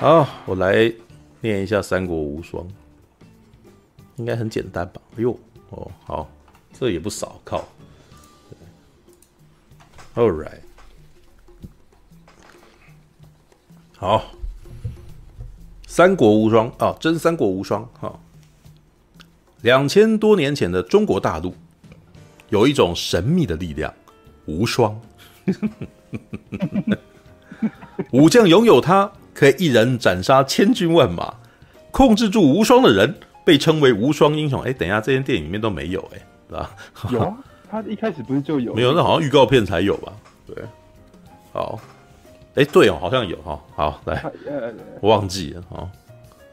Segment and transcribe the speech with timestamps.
[0.00, 0.90] 好，我来
[1.42, 2.64] 念一下《三国无双》，
[4.16, 5.02] 应该很简单吧？
[5.18, 5.38] 哎呦，
[5.68, 6.26] 哦，好，
[6.72, 7.68] 这也不少，靠。
[10.14, 10.60] All right，
[13.98, 14.18] 好，
[15.86, 18.18] 《三国无双》啊，真《三国无双》哈。
[19.60, 21.52] 两千多年前的中国大陆，
[22.48, 23.92] 有一种神秘的力量——
[24.48, 24.98] 无双。
[28.12, 31.34] 武将拥有它，可以一人斩杀千军万马。
[31.90, 33.12] 控制住无双的人，
[33.44, 34.62] 被称为无双英雄。
[34.62, 36.70] 哎，等一下，这些电影里面都没有，哎，是吧？
[37.10, 37.36] 有啊，
[37.68, 38.72] 他一开始不是就有？
[38.74, 40.12] 没有，那好像预告片才有吧？
[40.46, 40.56] 对，
[41.52, 41.80] 好，
[42.54, 43.60] 哎，对哦，好像有哈。
[43.74, 44.24] 好，来，
[45.00, 45.64] 我忘记了。
[45.68, 45.88] 好，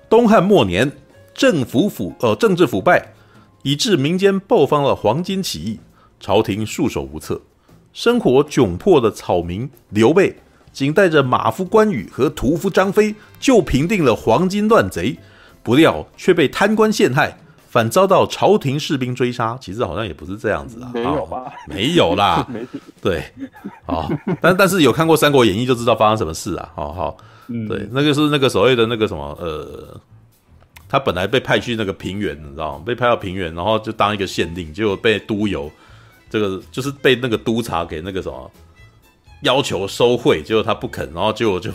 [0.09, 0.91] 东汉末年，
[1.35, 3.13] 政府腐呃政治腐败，
[3.61, 5.79] 以致民间爆发了黄巾起义，
[6.19, 7.39] 朝廷束手无策。
[7.93, 10.35] 生活窘迫的草民刘备，
[10.77, 15.17] 仅带着马夫关羽和屠夫张飞，就平定了黄巾乱贼，
[15.63, 17.35] 不料却被贪官陷害，
[17.67, 19.57] 反遭到朝廷士兵追杀。
[19.59, 21.51] 其实好像也不是这样子啊，没有吧？
[21.67, 22.47] 没有啦，
[23.01, 23.23] 对，
[23.87, 24.07] 好，
[24.39, 26.71] 但但是有看过《三国演义》就知道发生什么事啊。
[26.75, 27.17] 好好，
[27.67, 29.99] 对，那个是那个所谓的那个什么呃，
[30.87, 32.83] 他本来被派去那个平原，你知道吗？
[32.85, 35.71] 被派到平原，然后就当一个县令，结果被督邮。
[36.29, 38.51] 这个就是被那个督察给那个什么
[39.41, 41.71] 要求收贿，结果他不肯，然后结果就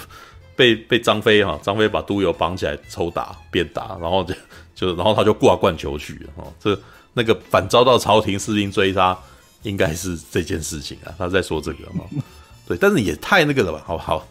[0.57, 4.35] 被 被张飞哈，张飞把督邮绑起来抽打鞭打，然后就
[4.75, 6.79] 就然后他就挂冠求去了哈，这
[7.15, 9.17] 那个反遭到朝廷士兵追杀，
[9.63, 12.05] 应该是这件事情啊，他在说这个哈，
[12.67, 14.27] 对，但是也太那个了吧，好好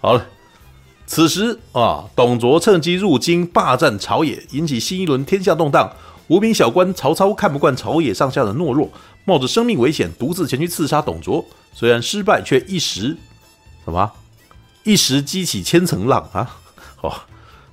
[0.00, 0.26] 好了，
[1.06, 5.94] 此时啊，董卓趁机入京霸占朝野，引起新一轮天下动荡。
[6.28, 8.88] 无名小官曹操看不惯朝野上下的懦弱。
[9.24, 13.16] 冒着生命危险，独自前去刺杀董卓，虽然失败，却一时
[13.84, 14.12] 什么？
[14.84, 16.58] 一时激起千层浪啊！
[17.02, 17.12] 哦，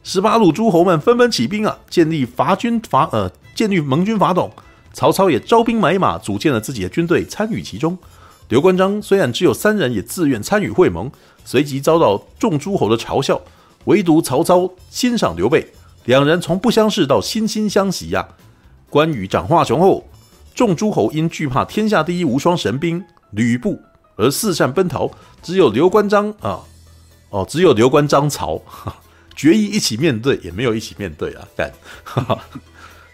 [0.04, 4.52] 十八路诸侯们纷纷起兵啊，建立伐军伐呃，建立盟军法统。
[4.94, 7.98] 曹操也招兵买马，组建了自己的军队，参与其中。
[8.48, 11.12] 刘关张虽然只有三人，也自愿参与会盟，
[11.46, 13.40] 随即遭到众诸侯的嘲笑。
[13.86, 15.72] 唯独曹操欣赏刘备，
[16.06, 18.28] 两人从不相识到惺惺相惜呀、
[18.90, 20.08] 关羽长华雄后。
[20.56, 23.80] 众诸侯因惧怕天下第一无双神兵吕布
[24.20, 25.10] 而四散奔逃，
[25.42, 26.60] 只有刘关张啊，
[27.30, 28.62] 哦，只有刘关张曹
[29.34, 31.48] 决意一起面对，也没有一起面对啊！
[31.56, 31.72] 干，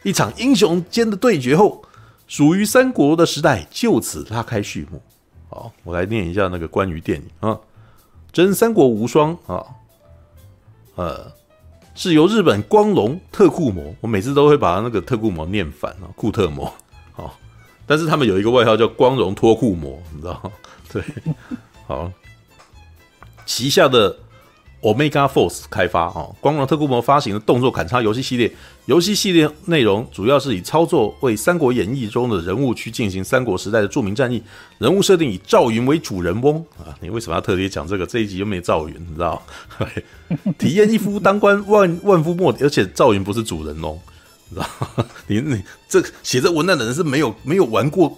[0.02, 1.84] 一场英雄间的对决后，
[2.28, 5.00] 属于三国的时代就此拉开序幕。
[5.48, 7.60] 好，我来念一下那个关于电影啊，
[8.32, 9.64] 真三国无双啊，
[10.96, 11.32] 呃，
[11.94, 16.74] 是由日本光荣特库摩，我每次都会把那个特库摩念反啊，库特摩。
[17.12, 17.38] 好，
[17.86, 20.52] 但是他们有一个外号叫“光荣脱裤魔”，你知道吗？
[20.91, 21.03] 对，
[21.88, 22.12] 好，
[23.46, 24.18] 旗下的
[24.81, 28.51] Omega Force 开发啊，光荣特库摩发行的动作砍杀游戏系列，
[28.85, 34.41] 游戏系列内容主要是以操作为《三国演义》中的人物去进行三国时代的著名战役，
[34.78, 36.96] 人物设定以赵云为主人翁啊。
[37.02, 38.06] 你为什么要特别讲这个？
[38.06, 39.41] 这一集又没赵云，你知道？
[40.59, 44.00] 体验一夫当关万万夫莫敌，而且赵云不是主人翁。
[44.52, 44.69] 知道
[45.25, 48.16] 你你这写这文案的人是没有没有玩过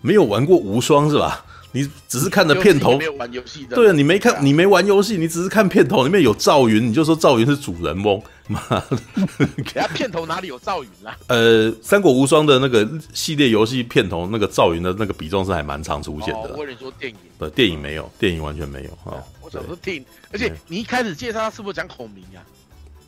[0.00, 1.44] 没有玩过无双是吧？
[1.72, 3.74] 你只是看了片头，没有玩游戏的。
[3.74, 8.22] 对啊，你没看，你没玩游戏，你只是看片头里面有赵云，你就说赵云是主人翁。
[8.48, 8.98] 妈的，
[9.64, 11.16] 给他片头哪里有赵云啦？
[11.28, 16.54] 呃，三国无双的那个系列游戏片头那个赵云的那个比重是还蛮常出现的。
[16.56, 19.22] 我跟你说电影，呃，电影没有，电影完全没有啊。
[19.40, 22.42] 我想说电影，而且你一开始介绍他是不是讲孔明呀？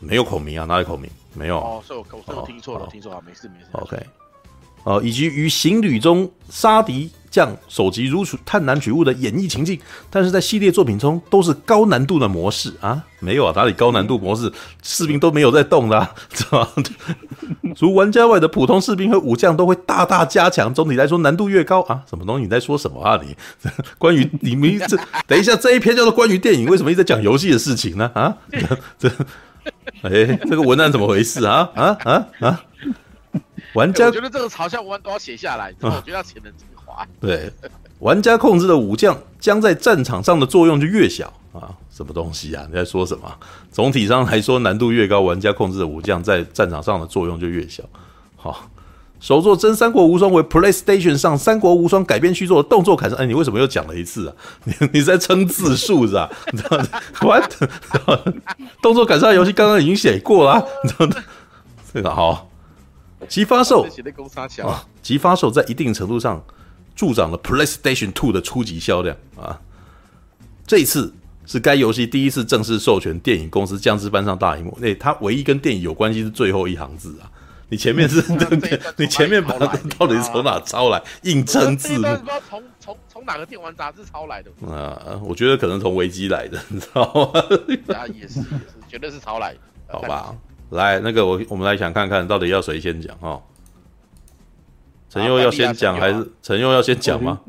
[0.01, 1.11] 没有孔明啊，哪里孔明？
[1.35, 3.67] 没有哦，所以我我听错了，听错了，没事没事。
[3.73, 3.97] OK，
[4.85, 9.77] 哦，以及于行旅中杀敌将首级如取探囊取物的演绎情境，
[10.09, 14.53] 但是在系列作品中都是高难度的模式啊，没有啊，哪里高难度模式？
[14.85, 16.69] 士兵都没有在动的， 是吧？
[17.75, 20.73] 除玩家外的普通士兵和武将都会大大加强。
[20.73, 22.45] 总体来说，难度越高啊，什么东西？
[22.45, 23.21] 你在说什么啊？
[23.21, 23.37] 你
[23.99, 28.09] 关于你们这等一下这一篇叫做关于电影，为什么一直在讲游戏的事情呢？
[28.15, 28.37] 啊，
[28.97, 29.11] 这。
[30.03, 31.71] 哎、欸，这个文案怎么回事啊？
[31.75, 32.61] 啊啊啊！
[33.73, 37.07] 玩家、欸、我觉得这个嘲笑文都要写下来，我觉得要写的精华。
[37.21, 37.53] 对，
[37.99, 41.75] 玩家控制的武将将在战场上的作用就越小啊！
[41.91, 42.65] 什么东西啊？
[42.69, 43.33] 你在说什么？
[43.73, 47.83] 总体上来说，难度越高，玩家控制的武将在战场上的作用就越小。
[48.37, 48.71] 好。
[49.21, 53.17] 首作《真三国无双》为 PlayStation 上《三国无双》改编续作的动作砍杀。
[53.17, 54.35] 哎，你为什么又讲了一次啊？
[54.65, 56.31] 你你在称字数是吧？
[56.53, 56.87] 你知道吗
[57.23, 57.51] ？What？
[58.83, 61.15] 动作砍杀游戏刚刚已经写过了，啊，你知道吗？
[61.91, 62.51] 这个好，
[63.27, 63.87] 即发售
[64.63, 66.45] 啊，即发售在一定程度上
[66.95, 69.61] 助长了 PlayStation Two 的初级销量啊。
[70.67, 71.13] 这一次
[71.47, 74.77] 是该游戏第一次正式授权电影公司将之搬上大荧幕。
[74.81, 77.31] 那、欸、它唯一跟电影有关系是最后一行字啊。
[77.71, 78.23] 你前面是，
[78.97, 79.67] 你前面把它
[79.99, 81.03] 到底是从哪抄来？
[81.23, 82.03] 硬撑字幕？
[82.03, 84.51] 不知道从从从哪个电玩杂志抄来的？
[84.71, 87.41] 啊，我觉得可能从维基来的，你知道吗？
[87.97, 88.45] 啊，也是也是，
[88.87, 89.59] 绝对是抄来的。
[89.89, 90.35] 好吧，
[90.71, 93.43] 来那个我我们来想看看到底要谁先讲哈？
[95.15, 97.41] 陈佑要先讲还是陈佑要先讲吗？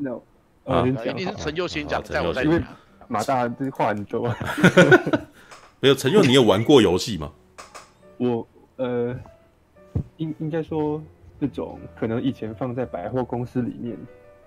[0.65, 2.63] 啊，一定是陈佑先讲，再我再讲。
[3.07, 4.31] 马大这话很多。
[5.81, 7.31] 没有陈佑，你有玩过游戏吗？
[8.17, 9.15] 我呃。
[10.17, 11.01] 应应该说，
[11.39, 13.97] 这种可能以前放在百货公司里面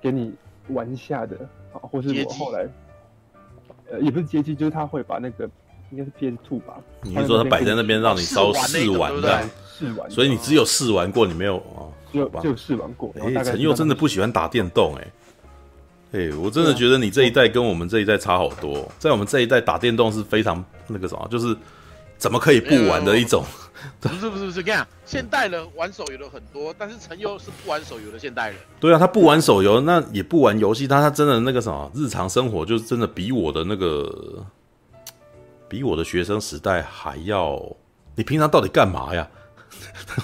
[0.00, 0.32] 给你
[0.68, 1.36] 玩下的
[1.72, 2.68] 啊，或是我后来，
[3.90, 5.48] 呃，也不是街机，就是他会把那个
[5.90, 6.76] 应该是 PS Two 吧？
[7.02, 9.42] 你是说他摆在那边让你烧试玩的？
[9.66, 11.90] 试玩，所以你只有试玩过，你没有哦？
[12.12, 13.14] 就就试玩过。
[13.20, 15.08] 哎，陈佑真的不喜欢打电动哎，
[16.12, 21.56] 哎，我真的觉得你这一代跟我们这一代差好多，在我们这一代打电动是非常那个什么，就是。
[22.18, 23.44] 怎么可以不玩的一种？
[24.00, 28.56] 不是不是不是这样，现代人玩手游的很多，但是陈佑是不玩手游的现代人。
[28.80, 34.44] 对啊，他不玩手游，那也不玩游戏，但他真的那个什么，日常生活就是真的比我的那个，
[35.68, 37.64] 比我的学生时代还要。
[38.16, 39.24] 你平常到底干嘛呀？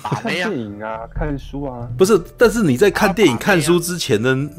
[0.03, 1.89] 看电影啊，看书啊。
[1.97, 4.51] 不是，但是你在看电影、看书之前呢，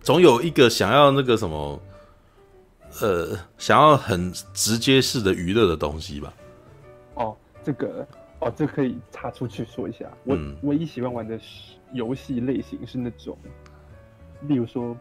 [0.00, 1.80] 总有一个想要那个什么。
[3.00, 6.34] 呃，想要很直接式的娱乐的东西吧？
[7.14, 8.04] 哦，这个
[8.40, 10.04] 哦，这、可以插出去说一下。
[10.24, 11.38] 我、嗯、唯一喜欢玩的
[11.92, 13.38] 游戏类型是那种，
[14.42, 14.94] 例如说，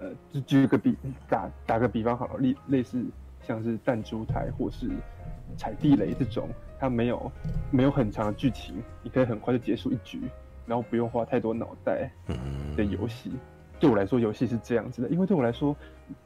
[0.00, 0.96] 呃，就举个比
[1.30, 3.00] 打打个比方好了，类类似
[3.46, 4.90] 像是弹珠台或是
[5.56, 6.48] 踩地雷这种，
[6.82, 7.30] 它没有
[7.70, 10.20] 没有很长的剧情，你可以很快就结束一局，
[10.66, 12.10] 然后不用花太多脑袋
[12.76, 13.30] 的游戏。
[13.32, 13.38] 嗯
[13.78, 15.74] 对我来说，游戏是这样子的，因为对我来说，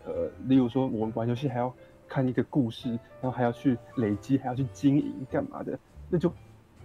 [0.05, 1.75] 呃，例如说，我玩游戏还要
[2.07, 5.79] 看一个故事，然后还要去累积，还要去经营，干嘛的？
[6.11, 6.31] 那就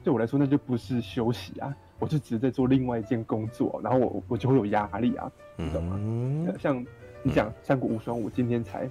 [0.02, 5.98] 对我来说，那就不是休息啊，我就只是在做另外一件工作，然后我我就会有压力啊，你懂吗？
[6.00, 6.86] 嗯、像
[7.22, 8.90] 你讲《三国无双》，我今天才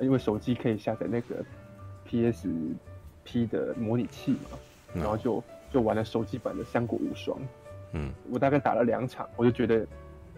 [0.00, 1.36] 因为手机可以下载那个
[3.26, 4.58] PSP 的模拟器嘛，
[4.94, 5.42] 然后就
[5.72, 7.38] 就玩了手机版的《三国无双》。
[7.92, 9.86] 嗯，我大概打了两场，我就觉得。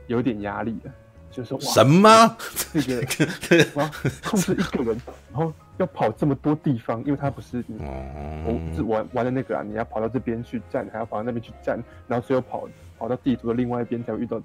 [0.07, 0.93] 有点压力了，
[1.31, 2.37] 就是什么？
[2.75, 3.03] 这个
[3.75, 3.91] 我要
[4.23, 5.01] 控制一个人，
[5.33, 14.39] 然后要跑这么多地方，因为他不是你，我是玩玩的那个啊，你要跑到这边去站，还要跑到那边去站，然后最后跑跑到地图的另外一边才会遇到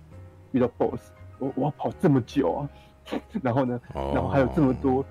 [0.53, 1.09] 遇到 BOSS。
[1.39, 2.69] 我我要跑这么久啊，
[3.43, 5.03] 然后呢，然后还有这么多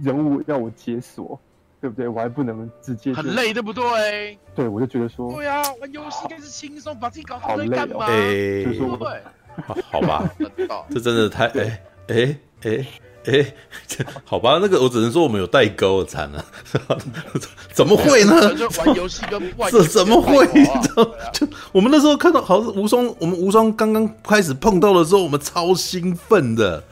[0.00, 1.38] 人物要我解锁，
[1.82, 2.06] 对不对？
[2.06, 4.38] 我还不能直接很累，对不对？
[4.54, 8.06] 对，我就觉得说，对啊，玩游戏更是轻松，把自己搞好累干嘛？
[8.06, 9.20] 对不对。
[9.66, 10.30] 好，好吧，
[10.90, 12.86] 这真的太哎哎哎
[13.26, 13.54] 哎，
[14.24, 16.44] 好吧，那个我只能说我们有代沟，我惨了，
[17.72, 18.32] 怎么会呢？
[18.78, 19.40] 玩游戏跟
[19.70, 20.46] 这怎么会？
[21.32, 26.82] 就我们那时候看到，好像无双，我们无双刚刚开始碰到的时候，我们超兴奋的，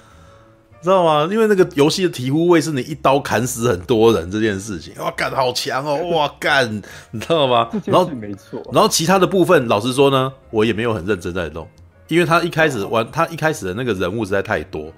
[0.82, 1.28] 知道吗？
[1.30, 7.68] 因为那个游戏的醍醐味是你一刀砍死很多人这件事情，哇干好强哦， 哇干，你知道吗？
[7.84, 11.68] 然后没错，然后其他的部分，老实说呢，我也没有很认真在弄。
[12.08, 14.92] 因为他一开始玩，他一开始的那个人物实在太多，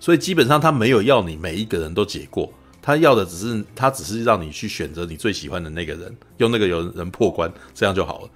[0.00, 8.28] 所以基本上他没有要你每一个人都解过，他要的只是他只是让你去选择你最喜欢的那个人，用那个有人破关，这样就好了，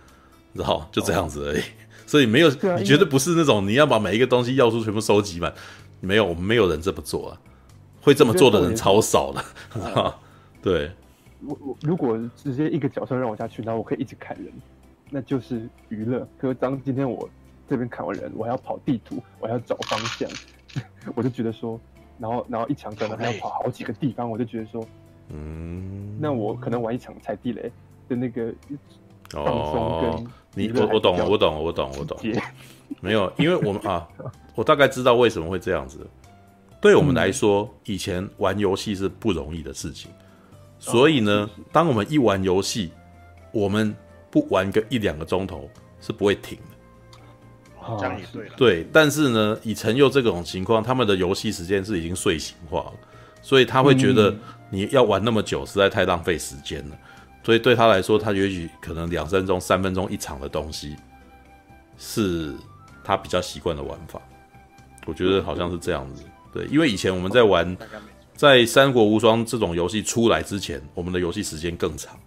[0.52, 1.62] 然后就这样子而已。
[2.06, 5.52] 所以没有，你绝对不是那种你要把每一个东西要素全部收集满，
[6.02, 7.40] 没有，我们没有人这么做啊，
[8.02, 10.14] 会这么做的人超少的，
[10.61, 10.90] 对。
[11.47, 14.52] 我我如果直接一个角色让我下去，然后我可以一直砍人，
[15.11, 16.28] 那就是娱乐。
[16.38, 17.28] 可是当今天我。
[17.68, 20.28] 这边砍完人，我还要跑地图，我还要找方向，
[21.14, 21.80] 我就觉得说，
[22.18, 24.85] 然后然后一场可能还要跑好几个地方，我就觉得说，
[25.30, 27.73] 嗯，那我可能玩一场踩地雷
[28.11, 28.52] 的那个
[29.30, 32.18] 放松跟你我我懂我懂我懂我懂，
[33.00, 34.06] 没有，因为我们啊，
[34.54, 36.06] 我大概知道为什么会这样子。
[36.80, 40.11] 对我们来说，以前玩游戏是不容易的事情，
[40.78, 42.90] 所以呢，当我们一玩游戏，
[43.52, 43.94] 我们
[44.30, 47.97] 不玩个一两个钟头是不会停的。
[47.99, 52.92] 这样也对，对，但是呢，以陈佑这种情况，他们的游戏时间是已经睡醒化了，
[53.42, 54.32] 所以他会觉得
[54.71, 56.99] 你要玩那么久，实在太浪费时间了。
[57.44, 60.97] 所以对他来说，他也许可能两分钟、三分钟一场的东西，
[61.99, 62.54] 是
[63.02, 64.21] 他比较习惯的玩法。
[65.06, 67.76] 我觉得好像是这样子，对，因为以前我们在玩，
[68.35, 72.18] 在《三国无双》这种游戏出来之前，我们的游戏时间更长。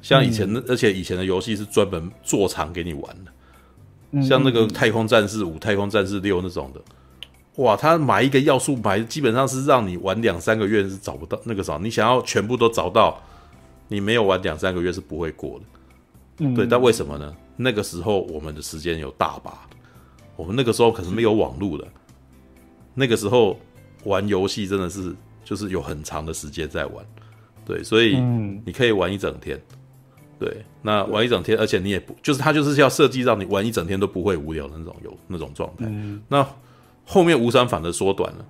[0.00, 4.22] 像以前的，而且以前的游戏是专门做长给你玩的。
[4.22, 6.80] 像那个太空战士五、太空战士六那种的，
[7.56, 13.20] 哇，他买一个要素买基本上是让你玩两三个月是找不到那个啥，你想要全部都找到，
[13.88, 15.64] 你没有玩两三个月是不会过的。
[16.38, 17.34] 嗯，对，但为什么呢？
[17.56, 19.67] 那个时候我们的时间有大把，
[20.38, 21.84] 我们那个时候可是没有网络的，
[22.94, 23.58] 那个时候
[24.04, 25.12] 玩游戏真的是
[25.44, 27.04] 就是有很长的时间在玩，
[27.66, 28.16] 对，所以
[28.64, 29.60] 你可以玩一整天，
[30.38, 36.46] 对，那玩一整天，而且你也不就是他就是要设计让你玩一整天都不会无聊的那种有那种状态，嗯，那
[37.04, 38.46] 后面无伤反的缩短了，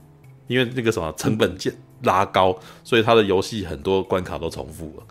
[0.47, 2.54] 因为那个什么成本渐拉高，
[2.85, 5.07] 所以他的游戏很多关卡都重复了，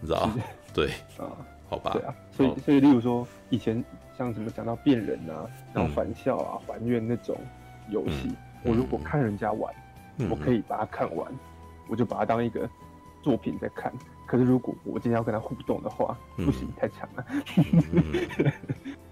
[0.00, 0.36] 你知道吗？
[0.72, 0.86] 对。
[1.18, 1.26] 啊。
[1.66, 3.82] 好吧，对啊，所以所以，例如说以前
[4.16, 7.36] 像什么讲到变人啊，然后返校啊、嗯、还愿那种
[7.90, 9.74] 游戏，嗯、我如果看人家玩，
[10.18, 11.38] 嗯、我可以把它看完，嗯、
[11.88, 12.68] 我就把它当一个
[13.22, 13.92] 作品在看。
[14.26, 17.26] 可是如果我今天要跟他互动的话，嗯、不行，太强了。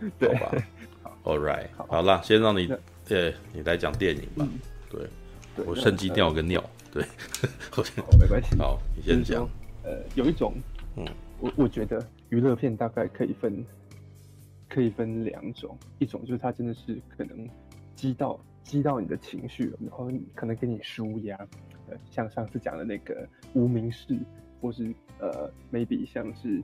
[0.00, 0.62] 嗯、 对，好吧
[1.24, 2.66] ，All right，好，好啦，先让你
[3.06, 4.46] 对那你来讲电影吧。
[4.48, 5.06] 嗯、对，
[5.56, 6.62] 对我趁机尿个尿。
[6.92, 7.04] 对，
[7.70, 7.82] 好，
[8.20, 8.56] 没关系。
[8.56, 9.48] 好，你先讲。
[9.84, 10.54] 呃，有一种，
[10.96, 11.04] 嗯，
[11.40, 12.04] 我我觉得。
[12.28, 13.62] 娱乐片大概可以分，
[14.72, 17.46] 可以分两种，一种就是它真的是可能
[17.94, 21.36] 激到激到你的情绪，然后可能给你舒压，
[21.88, 24.18] 呃，像上次讲的那个无名氏，
[24.62, 26.62] 或是呃，maybe 像是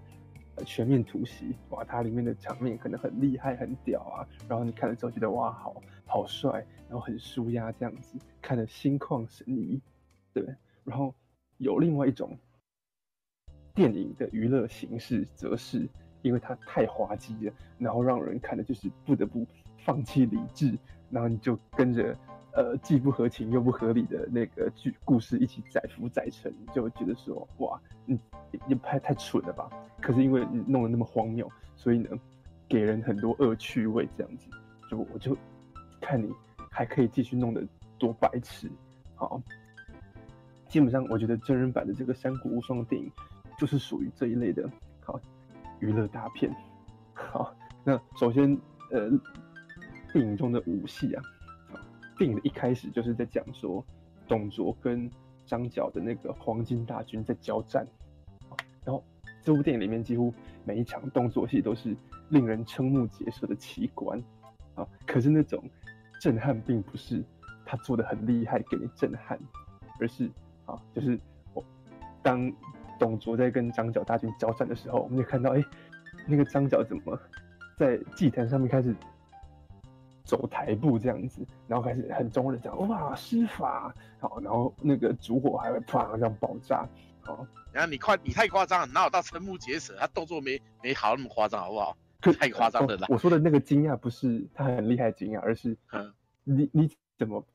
[0.64, 9.78] 全面突袭，哇，它里面的场面可能很厉害很屌啊，然后你看了之后觉得哇，好好帅，然后很舒压这样子，看得心旷神怡，
[10.32, 10.42] 对，
[10.82, 11.14] 然后
[11.58, 12.38] 有另外一种。
[13.74, 15.88] 电影的娱乐形式，则是
[16.22, 19.46] 因为它太滑稽了，然后让人看的就是不得不
[19.78, 20.76] 放弃理智，
[21.10, 22.16] 然后你就跟着
[22.52, 28.18] 呃既不合情又不合理的那个剧故事一起载浮载沉，就觉得说哇，你
[28.66, 29.68] 你拍太蠢了吧？
[30.00, 32.08] 可是因为你弄得那么荒谬，所以呢，
[32.68, 34.46] 给人很多恶趣味，这样子，
[34.90, 35.36] 就我就
[36.00, 36.32] 看你
[36.70, 37.66] 还可以继续弄得
[37.98, 38.70] 多白痴。
[39.14, 39.40] 好，
[40.68, 43.10] 基本上我觉得真人版的这个《三国无双》电影。
[43.58, 44.70] 就是属于这一类的，
[45.04, 45.20] 好
[45.80, 46.54] 娱乐大片。
[47.14, 47.54] 好，
[47.84, 48.58] 那首先，
[48.90, 49.10] 呃，
[50.12, 51.22] 电影中的武戏啊，
[52.16, 53.84] 电影的一开始就是在讲说，
[54.26, 55.10] 董卓跟
[55.44, 57.86] 张角的那个黄巾大军在交战。
[58.84, 59.04] 然后
[59.42, 60.32] 这部电影里面几乎
[60.64, 61.96] 每一场动作戏都是
[62.28, 64.22] 令人瞠目结舌的奇观。
[64.74, 65.62] 啊，可是那种
[66.20, 67.22] 震撼并不是
[67.64, 69.38] 他做的很厉害给你震撼，
[70.00, 70.30] 而是
[70.66, 71.18] 啊，就是
[71.52, 71.64] 我
[72.22, 72.52] 当。
[72.98, 75.64] 董卓在跟张角大军交战的时候，我们就看到，哎、欸，
[76.26, 77.18] 那个张角怎么
[77.76, 78.94] 在祭坛上面开始
[80.24, 86.86] 走台步这样子，然后开始很中的讲哇施法，好，然后那个烛火还会啪这样爆炸，
[87.22, 89.96] 好，然后你快你太夸张了，哪有到瞠目结舌？
[89.98, 91.96] 他动作没没好那么夸张，好不好？
[92.38, 93.06] 太夸张了啦！
[93.08, 96.12] 我说的那个惊讶不是他很厉害惊讶，而是嗯，
[96.42, 97.46] 你你怎么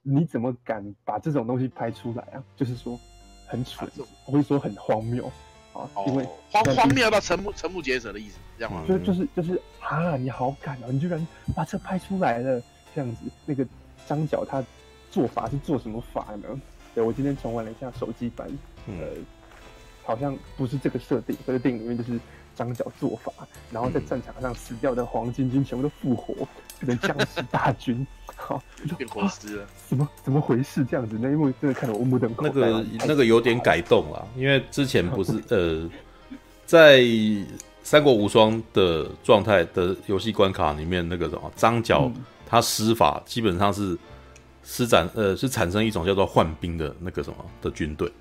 [0.00, 2.42] 你怎么敢把这种东西拍出来啊？
[2.56, 2.98] 就是说。
[3.46, 3.88] 很蠢，
[4.24, 5.30] 我会说很荒谬
[5.72, 8.84] 啊，因为荒荒谬到瞠目瞠目结舌的意思，这样吗？
[8.88, 11.24] 就就是就是啊，你好敢啊，你居然
[11.54, 12.62] 把这拍出来了，
[12.94, 13.30] 这样子。
[13.44, 13.66] 那个
[14.06, 14.64] 张角他
[15.10, 16.60] 做法是做什么法呢？
[16.94, 18.48] 对，我今天重玩了一下手机版，
[18.88, 19.08] 呃，
[20.02, 22.18] 好像不是这个设定，这个电影里面就是
[22.54, 23.32] 张角做法，
[23.70, 26.34] 然后在战场上死掉的黄巾军全部都复活，
[26.80, 28.06] 变成僵尸大军。
[28.38, 28.62] 好，
[28.98, 30.84] 变活尸了，怎么怎么回事？
[30.84, 32.50] 这样子，那一幕真的看得我目瞪口呆。
[32.52, 35.88] 那个那个有点改动了，因为之前不是呃，
[36.66, 37.02] 在
[37.82, 42.12] 三国无双的状态的游戏关卡里面，那个什么张角
[42.46, 43.96] 他施法基本上是
[44.62, 48.12] 施展呃是产生一种叫做换兵的那个什么的军队，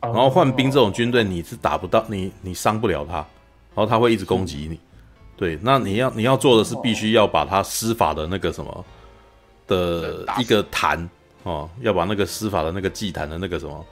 [0.00, 3.26] 然后换兵这种军队你是打不到你你伤不了他，然
[3.76, 4.80] 后他会一直攻击你。
[5.42, 8.84] 对，那你要你要做的是必须要把他施法的那个什么。
[9.68, 11.08] 的一个坛
[11.44, 13.86] 哦，要把那个施法的那个祭坛的那个什么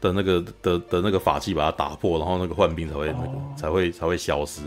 [0.00, 4.60] 的那个的的那个法器把它打破，然后那个幻兵才会那个才会才会消失。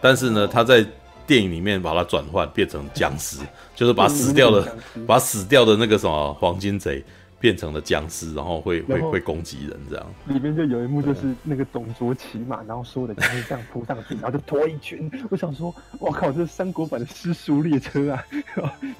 [0.00, 0.84] 但是呢，他在
[1.26, 3.38] 电影里面把它转换变成僵尸，
[3.74, 7.02] 就是把死掉的把死掉的那个什么黄金贼。
[7.40, 10.06] 变成了僵尸，然后会会会攻击人，这样。
[10.26, 15.10] 里面就有一幕，就是那个董卓骑马，然后所有的僵尸这样扑上去，然后就拖一群。
[15.30, 18.24] 我想说，我靠，这是三国版的尸速列车 啊！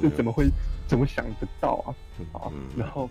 [0.01, 0.49] 这怎么会
[0.89, 1.93] 怎么想得到啊？
[2.33, 3.11] 好，然后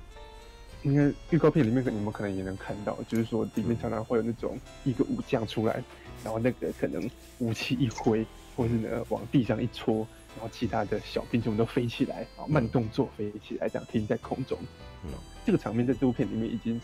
[0.82, 5.84] 应该预告片里面，你们可能也能看到，就是说里面常常会有那种一个武将出来，
[6.24, 7.08] 然后那个可能
[7.38, 14.58] 武器一挥，或是呢往地上一戳，然后其他的小兵全部都飞起来，然后慢动作飞起来，这样停在空中。
[15.06, 15.12] 嗯，
[15.46, 16.80] 这个场面在这部片里面已经，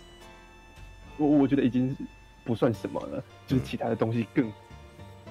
[1.17, 1.95] 我我觉得已经
[2.43, 4.51] 不算什么了，就是其他的东西更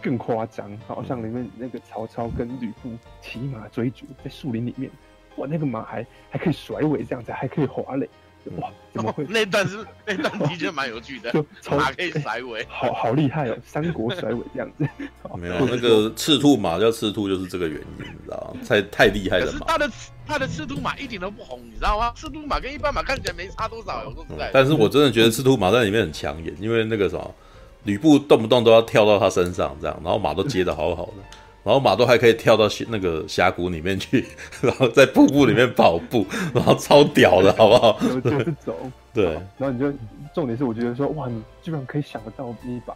[0.02, 4.90] 更夸张，好像里面那个曹操跟吕布骑马追逐在树林里面，
[5.36, 8.08] 哇，那个马还还可以甩尾这样子，还可以滑垒，
[8.56, 9.24] 哇， 怎么会？
[9.28, 14.88] 那段是 那段的确蛮有趣的，就马可以甩尾，好好厉害哦，三国甩尾这样子。
[15.36, 18.60] 没有那个赤兔马叫赤兔，就是这个原因，你知道吗？
[18.68, 19.46] 太太厉害了。
[19.46, 19.90] 可是他的
[20.26, 22.12] 他的赤兔马一点都不红，你知道吗？
[22.14, 24.50] 赤兔马跟一般马看起来没差多少，我说实在。
[24.52, 27.34] 但是我真的觉得赤兔马在里面很抢眼，因为那个什么。
[27.84, 31.12] 吕布动不动都要跳到他身上，这样，然后马都接的好好的，
[31.64, 34.24] 然后马都还可以跳到那个峡谷里面去，
[34.62, 37.98] 然后在瀑布里面跑步， 然后超屌的，好不好？
[38.20, 38.76] 就是走，
[39.12, 39.32] 对。
[39.56, 39.92] 然后你就
[40.34, 42.94] 重点是，我觉得说，哇，你居然可以想得到你把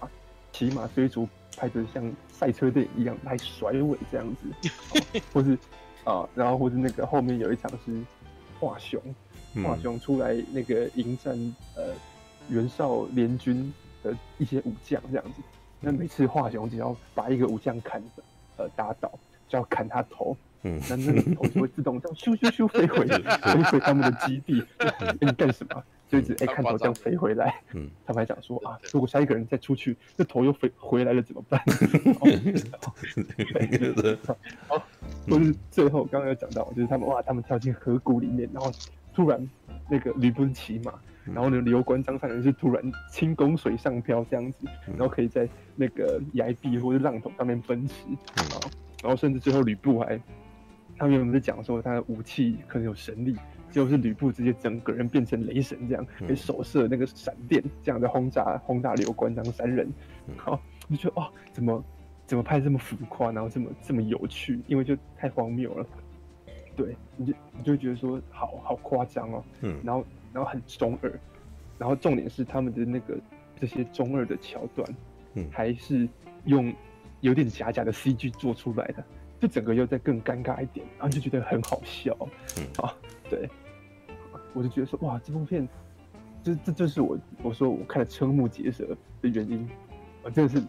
[0.53, 4.71] 骑马追逐拍成像赛车电影一样来甩尾这样子，
[5.33, 5.59] 或是
[6.05, 7.99] 啊，然后或是那个后面有一场是
[8.61, 9.01] 华雄，
[9.65, 11.35] 华雄出来那个迎战
[11.75, 11.85] 呃
[12.49, 13.73] 袁绍联军。
[14.01, 15.43] 的一些武将这样子，
[15.81, 18.01] 那每次华雄只要把一个武将砍
[18.59, 19.11] 呃打倒，
[19.49, 24.63] 就要砍他头，嗯，那那个头就会自动这样 咻咻咻飞回飞回他们的基地。
[25.21, 25.83] 你干什么？
[26.11, 27.55] 就一直哎、欸、看头这样飞回来。
[27.75, 31.61] 嗯，他们还讲说啊，如果下一个人再出去，这头又飞回来了怎么办？
[34.67, 34.83] 好，
[35.29, 38.73] 或是最后刚刚有讲到，就是他们哇，他们跳进河谷里面，然后
[39.15, 39.47] 突然
[39.89, 40.93] 那个吕布骑马。
[41.35, 47.95] 然后呢，刘关张三人是突然轻功水上漂这样子，然后可以在那个崖壁或者浪头上面奔驰，
[48.35, 48.57] 啊，
[49.03, 50.19] 然后甚至最后吕布还，
[50.97, 53.37] 他们原本在讲说他的武器可能有神力，
[53.71, 59.87] 结果是吕布直接整个人变成雷神这样，可以手射那个闪电这样的轰炸轰炸刘关张三人，
[60.39, 61.85] 好，就觉得哇，怎么
[62.25, 65.87] 怎么拍这么浮夸，然后这么这么有趣，因为就太荒谬了，
[66.79, 70.05] 对，你就你就会觉得说好好夸张哦，嗯，然后。
[70.31, 71.11] 然后很中二，
[71.79, 73.19] 然后重点是他们的那个
[73.59, 74.87] 这些中二的桥段，
[75.35, 76.07] 嗯，还是
[76.45, 76.73] 用
[77.23, 79.03] 有点假假的 CG 做出来的，
[79.41, 82.15] 就整个又再更尴尬一点，然后就觉得很好笑，
[82.59, 82.95] 嗯，啊，
[83.31, 83.49] 对，
[84.53, 85.67] 我就觉得说哇，这部片，
[86.43, 88.87] 这这就是我我说我看了瞠目结舌
[89.23, 89.67] 的原因，
[90.23, 90.63] 我真的是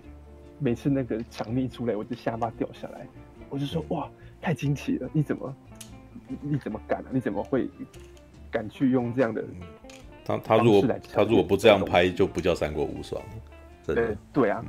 [0.58, 3.06] 每次那个场面一出来，我就下巴掉下来，
[3.50, 4.10] 我就说哇，
[4.42, 5.54] 太惊奇了，你怎么
[6.28, 7.06] 你你怎么敢啊？
[7.12, 7.70] 你怎么会？
[8.52, 9.46] 敢去用这样的，
[10.26, 10.82] 他他如果
[11.14, 13.22] 他如果不这样拍，就不叫三国无双。
[13.86, 14.66] 对对啊，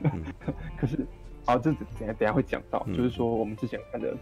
[0.00, 0.24] 嗯、
[0.78, 1.06] 可是，
[1.44, 4.16] 好，这等下等下会讲到，嗯、就是说我们之前看的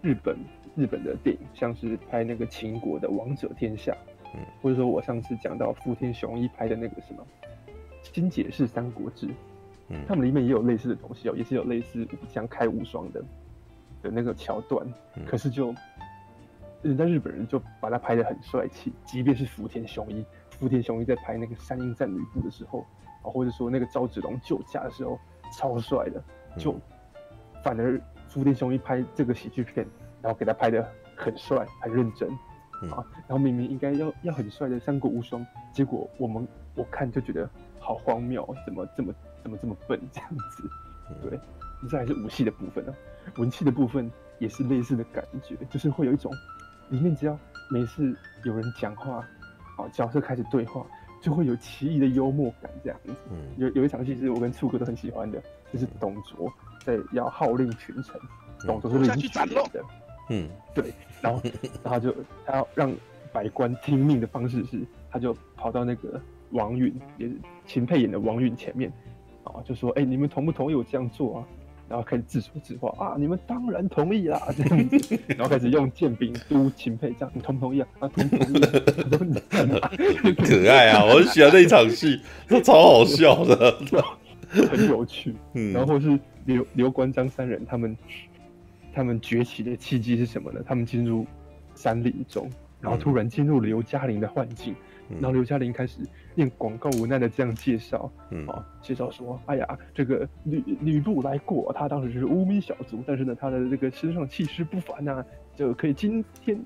[0.00, 0.34] 日本
[0.74, 3.92] 日本的电影，像是拍那个秦国的《王者天下》，
[4.34, 7.22] 嗯，或者说我上次讲到富田雄一拍的那个什么
[8.14, 9.26] 《新解释三国志》，
[9.90, 13.22] 嗯，他们里面也有类似的东西哦，也是有类似武将开无双的
[14.02, 14.86] 的那个桥段，
[15.16, 15.74] 嗯、可是就。
[16.82, 22.86] 人家日本人就把他拍得很帅气，即便是福田雄一，福田雄一在拍那个三英战吕布的时候，
[23.20, 25.20] 啊，或者说那个赵子龙救驾的时候，
[25.52, 26.24] 超帅的，
[26.56, 26.74] 就
[27.62, 29.86] 反而福田雄一拍这个喜剧片，
[30.22, 30.82] 然后给他拍的
[31.14, 32.30] 很帅，很认真，
[32.90, 37.46] 啊，然后明明应该要要很帅的三国无双，结果我们我看就觉得
[37.78, 40.70] 好荒谬，怎么这么怎么这么笨这样子，
[41.28, 41.38] 对，
[41.90, 42.94] 这还是武戏的部分呢，
[43.36, 46.32] 文气的部分也是类似的感觉，就是会有一种。
[46.88, 47.38] 里面只要
[47.70, 49.24] 每次有人讲话，
[49.76, 50.84] 好，角色开始对话，
[51.22, 53.14] 就会有奇异的幽默感这样子。
[53.30, 55.40] 嗯，有有一场戏是我跟醋哥都很喜欢的，
[55.72, 56.52] 就是董卓
[56.84, 58.20] 在要号令群臣，
[58.62, 59.84] 嗯、董卓是领军的。
[60.30, 61.40] 嗯，对，然后
[61.84, 62.12] 然后就
[62.44, 62.92] 他要让
[63.32, 64.80] 百官听命的方式是，
[65.10, 68.92] 他就跑到那个王允，也是秦沛演的王允前面，
[69.44, 71.46] 啊，就说：“哎、欸，你们同不同意我这样做啊？”
[71.90, 73.16] 然后开始自说自话啊！
[73.18, 77.88] 你们当然同意啦， 这样子， 然后开始用剑柄督秦沛，这样你同不同意啊？
[77.98, 80.32] 啊，同不同意？
[80.38, 81.04] 可爱啊！
[81.04, 83.76] 我很喜欢那一场戏，都超好笑的，
[84.70, 85.34] 很有趣。
[85.54, 87.96] 嗯，然后是刘刘关张三人他们，
[88.94, 90.60] 他们崛起的契机是什么呢？
[90.64, 91.26] 他们进入
[91.74, 92.48] 山林中，
[92.80, 94.76] 然后突然进入刘嘉玲的幻境。
[95.14, 96.00] 然后刘嘉玲开始
[96.34, 106.62] 念广告文案的这样介绍，嗯，啊，介绍说，哎呀，这个吕吕布来过，他当时是无名小卒，但是呢，他的这个身上气势不凡呐、啊，就可以惊天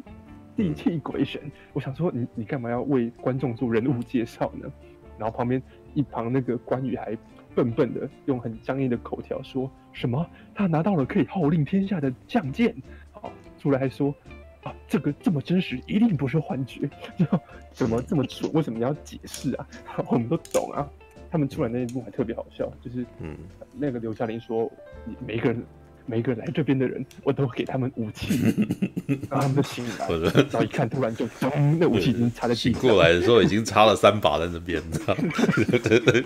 [0.57, 1.41] 地泣鬼神。
[1.73, 4.71] 我想说你，你你干嘛要为观众做人物介绍呢？
[5.17, 5.63] 然后旁边
[5.95, 7.17] 一旁那个关羽还
[7.55, 12.75] 笨笨的用很僵硬的口条说什么，他拿到了可以号令天下的将剑，
[13.13, 14.13] 好，出来还说。
[14.65, 16.89] 啊，这个这么真实，一定不是幻觉。
[17.17, 17.27] 就
[17.73, 18.51] 怎么这么准？
[18.53, 19.67] 为什么你要解释啊？
[20.09, 20.89] 我们都懂啊。
[21.31, 23.37] 他们出来那一幕还特别好笑，就是嗯，
[23.77, 24.71] 那个刘嘉玲说，
[25.27, 25.61] 每个人
[26.07, 28.39] 每个人来这边的人，我都给他们武器，
[29.29, 31.51] 然后他们就醒来，然后一看，突然就咚，
[31.81, 32.81] 那武器已经插在地上。
[32.81, 34.81] 过来的时候已经插了三把在那边，
[35.69, 36.23] 对对对，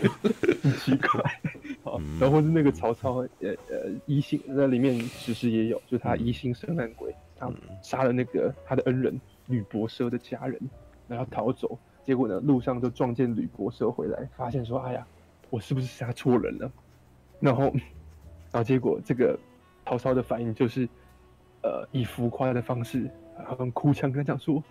[0.63, 1.41] 很奇怪。
[1.83, 7.15] 好，然后是那个曹操，呃呃，疑心在里面其实也有，就是他疑心生烂鬼。
[7.39, 7.51] 他
[7.83, 10.61] 杀了那个他的恩人吕伯奢的家人，
[11.07, 11.79] 然后逃走。
[12.05, 15.07] 结果呢，路上就撞见吕伯奢回来，发现说：“哎呀，
[15.51, 16.73] 我是不是杀错人了？”
[17.39, 17.65] 然后，
[18.51, 19.39] 然后结果这个
[19.85, 20.89] 曹操的反应就是，
[21.63, 24.63] 呃，以浮夸的方式，然后用哭腔跟他讲说：“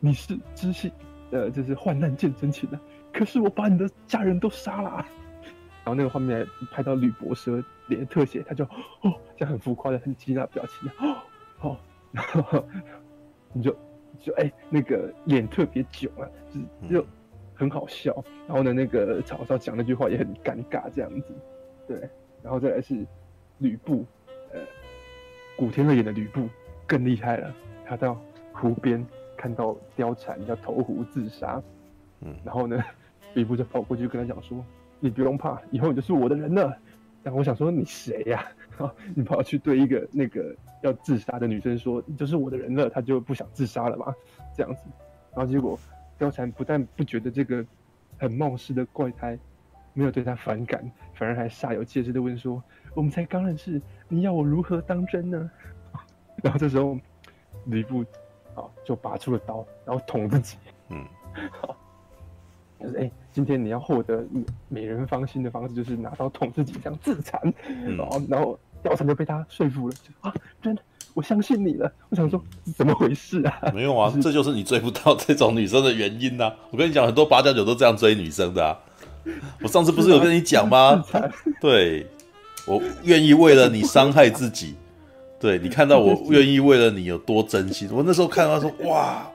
[0.00, 0.92] 你是知信，
[1.30, 2.78] 呃，就是患难见真情的，
[3.10, 4.90] 可是我把你的家人都杀了。”
[5.82, 8.64] 然后那个画面拍到吕伯奢脸的特写，他就
[9.00, 11.16] 哦，这样很浮夸的、很惊讶的表情，哦，
[11.60, 11.76] 哦，
[12.16, 12.64] 然 后
[13.52, 13.76] 你就。
[14.18, 16.26] 就哎、欸，那个脸特别囧啊，
[16.88, 17.06] 就就
[17.54, 18.24] 很好笑。
[18.48, 21.34] 然后呢，那个曹操讲那句话也很尴尬，这样子。
[21.86, 22.00] 对，
[22.42, 23.06] 然后再来是
[23.58, 24.04] 吕布，
[24.52, 24.60] 呃，
[25.56, 26.48] 古天乐演的吕布
[26.88, 27.54] 更厉害了。
[27.84, 28.18] 他到
[28.52, 31.62] 湖边看到貂蝉要投湖自杀，
[32.22, 32.82] 嗯，然后呢，
[33.34, 34.64] 吕布就跑过去跟他讲说
[34.98, 36.76] ：“你不用怕，以后你就是我的人了。”
[37.26, 38.46] 然后我想说你谁呀、
[39.16, 44.14] 你跑去对一个那个要自杀的女生说：“你就是我的人了。”她就不想自杀了嘛，
[44.56, 44.82] 这样子。
[45.34, 45.76] 然后结果
[46.20, 47.66] 貂蝉不但不觉得这个
[48.16, 49.36] 很冒失的怪胎
[49.92, 52.62] 没有对她反感，反而还煞有介事的问说
[52.94, 55.50] ：“我们才刚认识，你要我如何当真呢？”
[56.44, 56.96] 然后这时候
[57.64, 58.04] 吕布
[58.54, 60.58] 啊就拔出了刀，然后捅自己。
[60.90, 61.04] 嗯，
[61.50, 61.76] 好，
[62.80, 64.24] 就是哎，今天你要获得
[64.68, 67.40] 美人芳心的方式，就是拿刀捅自己，这样自残。
[67.68, 68.58] 嗯、然后，然后。
[68.84, 70.80] 貂蝉就被他说服了，就啊，真的，
[71.12, 71.90] 我相信你了。
[72.08, 72.40] 我想说，
[72.76, 73.72] 怎么回事啊？
[73.74, 76.54] 没有啊，就是、这就是你追不到这种女生的原因呐、啊。
[76.70, 78.78] 我跟你讲，很多八加九都这样追女生的啊。
[79.60, 81.04] 我上次不是有跟你讲吗？
[81.60, 82.06] 对，
[82.64, 84.76] 我愿意为了你伤害自己。
[85.40, 87.88] 对，你看到我愿意为了你有多真心。
[87.90, 89.28] 我那时候看到说，哇，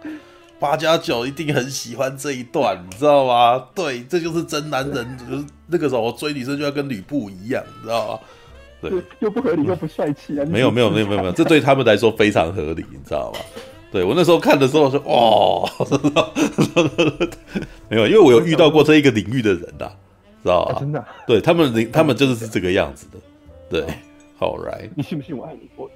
[0.62, 3.66] 八加九一定很喜欢这一段，你知道吗？
[3.74, 5.18] 对，这就是真男人。
[5.18, 8.20] 就是那个时候我追女生就要跟吕布一样，你知道吗？
[8.80, 10.46] 对，又不合理又不帅气啊！
[10.46, 13.40] 没有没有没有没有没有，这对他们来说非常合理，你知道吗？
[13.92, 15.68] 对，我那时候看的时候说，哇，
[17.90, 19.90] 没有，因为我有遇到过这一个领域的人呐，
[20.44, 20.78] 知道吧？
[20.80, 23.18] 真的，对他们，他们就是这个样子的。
[23.70, 23.84] 对，
[24.38, 25.68] 好来，你信不信我爱你？
[25.76, 25.90] 我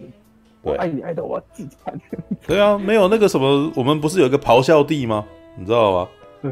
[0.66, 1.94] 我爱你爱到我要自残。
[2.48, 5.24] 对啊，没有那个什么，我们不是有一个咆哮帝吗？
[5.58, 6.08] 你知道吗？
[6.42, 6.52] 那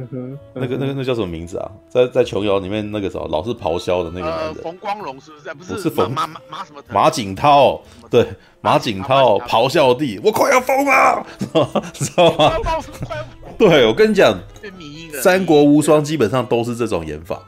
[0.66, 1.72] 个、那个、那叫什么名字啊？
[1.88, 5.54] 在在琼瑶里面那个时候老是咆哮的那个男人，冯光荣是不是？
[5.54, 6.82] 不是，是冯马马马什么？
[6.92, 8.26] 马景涛，对，
[8.62, 11.24] 马景涛咆哮帝，我快要疯了，
[11.94, 12.52] 知道吗？
[13.58, 14.34] 对，我跟你讲，
[15.22, 17.40] 《三国无双》基本上都是这种演法。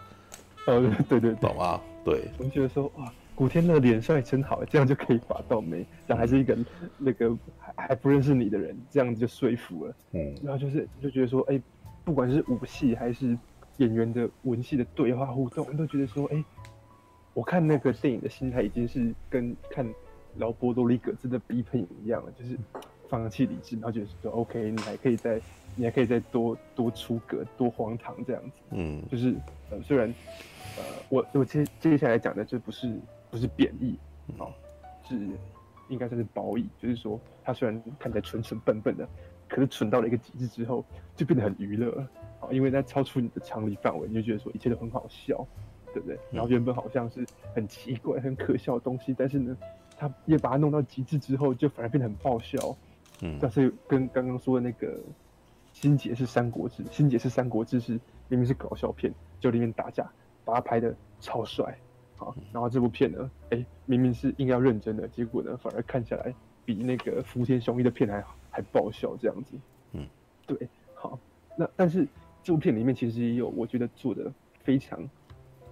[0.68, 1.80] 呃，对对，懂吗？
[2.04, 6.58] 对，我们觉得说哇，古天乐脸帅真好，这样就可以把到妹，这样还是一个
[6.98, 9.96] 那个还还不认识你的人，这样就说服了。
[10.14, 11.62] 嗯，然后就是就觉得说，哎。
[12.06, 13.36] 不管是武戏还是
[13.78, 16.46] 演员的文戏的对话互动，都觉得说，哎、欸，
[17.34, 19.84] 我看那个电影的心态已经是跟看
[20.36, 22.56] 劳勃多里格兹的比配一样了，就是
[23.10, 25.42] 放弃理智，然后觉得说，OK，你还可以再，
[25.76, 28.62] 你还可以再多多出格、多荒唐这样子。
[28.70, 29.34] 嗯，就是
[29.72, 30.08] 呃，虽然
[30.78, 32.96] 呃，我我接接下来讲的这不是
[33.36, 34.00] 不是贬义
[34.40, 34.48] 啊，
[35.08, 35.28] 是
[35.90, 39.06] 应该算是褒义，就是说他虽然看起来蠢蠢笨笨的。
[39.48, 40.84] 可是蠢到了一个极致之后，
[41.16, 42.02] 就变得很娱乐
[42.40, 42.50] 啊！
[42.50, 45.46] 因为它超出你的常理范围，你就觉得说一切都很好笑，
[45.94, 46.18] 对不对？
[46.32, 49.56] 然后原本好像是很奇怪、很可笑的东西，但是呢，
[49.96, 52.76] 他也把它弄到极致之后，就反而变得很爆笑。
[53.22, 54.98] 嗯，但是跟刚刚说的那个
[55.72, 57.92] 《心结是三国志》，《心结是三国志》是
[58.28, 60.12] 明明是搞笑片，就里面打架，
[60.44, 61.78] 把它拍的超帅
[62.18, 62.34] 啊！
[62.54, 68.24] 然后这部片呢，哎，明明是应该要认真的，结果呢，反而看起来比那个福田雄一的片还。
[68.56, 69.58] 还爆笑这样子，
[69.92, 70.08] 嗯，
[70.48, 70.58] 对，
[70.94, 71.20] 好，
[71.58, 72.08] 那但是
[72.42, 74.32] 这部片里面其实也有我觉得做的
[74.64, 74.98] 非常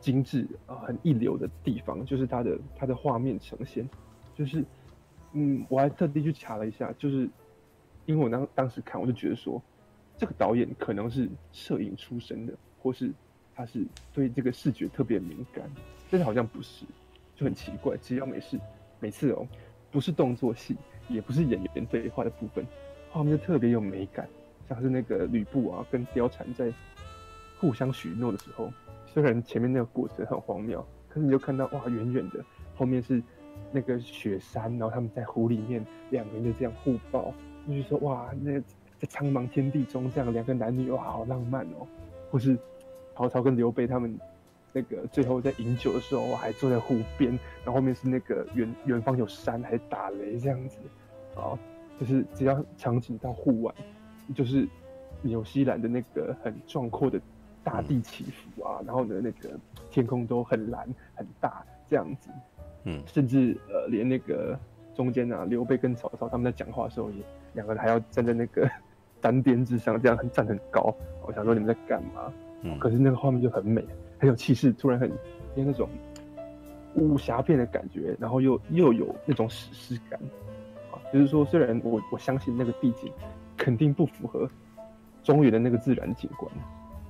[0.01, 3.87] 精致啊，很一流的地方，就是它的它的画面呈现，
[4.35, 4.65] 就是
[5.31, 7.29] 嗯，我还特地去查了一下，就是
[8.05, 9.63] 因为我当当时看，我就觉得说
[10.17, 13.13] 这个导演可能是摄影出身的，或是
[13.55, 15.71] 他是对这个视觉特别敏感，
[16.13, 16.85] 但是好像不是，
[17.35, 18.59] 就很奇怪，只要没事，
[18.99, 19.47] 每次哦，
[19.89, 20.77] 不是动作戏。
[21.09, 22.63] 也不是演员对话的部分，
[23.11, 24.29] 画面就特别有美感，
[24.69, 26.71] 像是那个吕布啊跟貂蝉在
[27.59, 28.71] 互相许诺的时候，
[29.07, 32.45] 虽然前面那个过程很荒谬，可是你就看到哇，远远的
[32.75, 33.21] 后面是
[33.71, 37.33] 那个雪山，然后他们在湖里面两个人就这样互抱，
[37.67, 41.87] 就是说哇，那在苍茫天地中这样两个男女哇，好浪漫哦，
[42.29, 42.55] 或是
[43.15, 44.17] 曹操跟刘备他们。
[44.73, 47.31] 那个最后在饮酒的时候，我还坐在湖边，
[47.63, 50.79] 然后后面是那个远远方有山，还打雷这样子，
[51.35, 51.57] 啊，
[51.99, 53.73] 就是只要场景到户外，
[54.33, 54.67] 就是
[55.21, 57.21] 纽西兰的那个很壮阔的
[57.63, 59.57] 大地起伏啊，然后呢那个
[59.91, 62.29] 天空都很蓝很大这样子，
[62.85, 64.59] 嗯，甚至呃连那个
[64.95, 68.69] 中间啊，刘备跟曹操他们在讲话的时候也，也两个人还要站在那个
[69.21, 70.93] 山巅之上，这样很站很高。
[71.25, 72.33] 我想说你们在干嘛？
[72.63, 73.85] 嗯，可是那个画面就很美，
[74.19, 75.15] 很有气势，突然很有
[75.55, 75.89] 那种
[76.95, 80.19] 武侠片的感觉，然后又又有那种史诗感。
[80.91, 83.11] 啊，就是说，虽然我我相信那个地景
[83.57, 84.49] 肯定不符合
[85.23, 86.51] 中原的那个自然景观，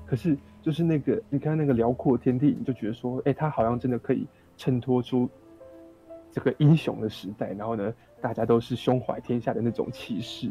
[0.05, 5.29] 可是就是那个你看那个辽阔天地，你就觉得说，哎、欸，他好像真的可以衬托出
[6.31, 10.49] 这个英雄的时代，然后呢，大家都是胸怀天下的那种气势，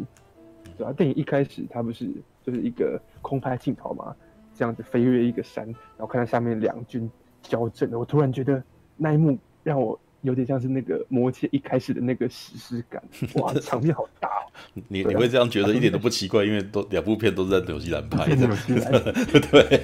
[0.77, 0.93] 对吧？
[0.93, 2.11] 电影一开始它不是
[2.43, 4.15] 就是一个空拍镜头嘛，
[4.55, 7.11] 这样子飞越一个山，然后看到下面两军
[7.43, 8.63] 交阵，我突然觉得
[8.97, 9.99] 那一幕让我。
[10.23, 13.03] 有点像是那个魔戒一开始的那个史诗感，
[13.43, 14.47] 哇，场面好大哦！
[14.87, 18.93] 你你会这样觉得一点都不奇怪，因为都两部片都是在纽西兰拍的，纽西兰
[19.51, 19.83] 对。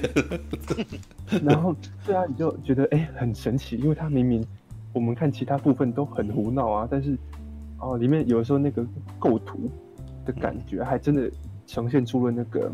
[1.42, 1.74] 然后
[2.06, 4.46] 对啊，你就觉得哎、欸、很神奇，因为它明明
[4.92, 7.18] 我们看其他部分都很胡闹啊，但是
[7.80, 8.86] 哦里面有的时候那个
[9.18, 9.68] 构图
[10.24, 11.28] 的感觉还真的
[11.66, 12.72] 呈现出了那个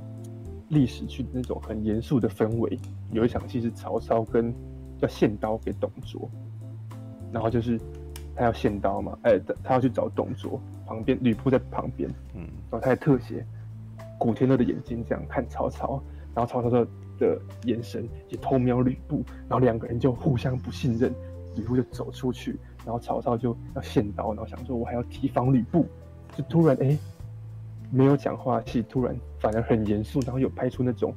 [0.74, 2.78] 历史剧那种很严肃的氛围。
[3.12, 4.52] 有一场戏是曹操跟
[5.00, 6.28] 要献刀给董卓。
[7.32, 7.80] 然后就是
[8.37, 13.44] 他要献刀嘛，哎，他要去找董卓，旁边吕布在旁边，嗯，然后他的特写，
[14.20, 16.00] 古天乐的眼睛这样看曹操，
[16.32, 16.87] 然后曹操的
[17.18, 21.12] 的眼神也偷瞄吕布，然后两个人就互相不信任，
[21.56, 25.87] 吕布就走出去，然后曹操就要献刀，然后想说我还要提防吕布，
[26.37, 26.96] 就突然哎，
[27.94, 31.14] 没有讲话戏，突然反而很严肃，然后有拍出那种，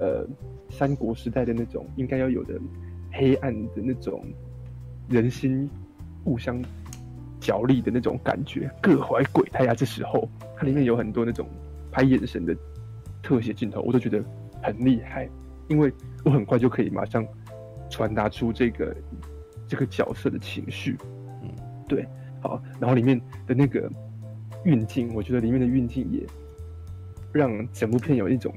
[0.00, 0.26] 呃，
[0.70, 2.58] 三国时代的那种应该要有的
[3.12, 4.24] 黑暗的那种。
[5.08, 5.70] 人心
[6.24, 6.60] 互相
[7.38, 9.72] 角力的那种感觉，各怀鬼胎啊！
[9.72, 11.46] 这时候它里面有很多那种
[11.92, 12.52] 拍眼神的
[13.22, 14.20] 特写镜头，我都觉得
[14.60, 15.28] 很厉害，
[15.68, 15.92] 因为
[16.24, 17.24] 我很快就可以马上
[17.88, 18.96] 传达出这个
[19.68, 20.98] 这个角色的情绪。
[21.40, 21.50] 嗯，
[21.86, 22.04] 对，
[22.40, 23.88] 好，然后里面的那个
[24.66, 26.26] 运镜，我觉得里面的运镜也
[27.32, 28.52] 让整部片有一种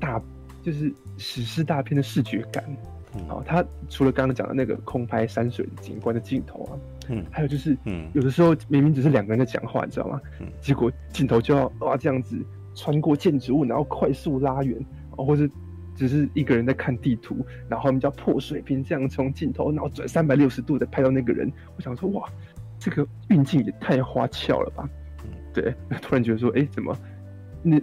[0.00, 0.20] 大，
[0.62, 2.64] 就是史诗大片的视觉感。
[3.28, 6.72] 好，他除了刚刚讲的那个空拍山水景观的镜头啊，
[7.08, 10.20] 嗯，还有就是，嗯，有的时候明明只是两个人在讲话，你知道吗？
[10.40, 12.36] 嗯，结果镜头就要哇这样子
[12.74, 14.78] 穿过建筑物，然后快速拉远，
[15.16, 15.50] 哦或是
[15.94, 17.38] 只是一个人在看地图，
[17.70, 22.28] 然后我们叫破水平这样从镜头然后转三百六十度的拍到那个人，我想说哇，
[22.78, 24.86] 这个运镜也太花俏了吧？
[25.60, 26.96] 嗯，对， 突然觉得说，哎，怎么
[27.62, 27.80] 那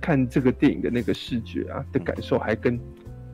[0.00, 2.78] 看这个电影的那个视觉啊的感受还跟。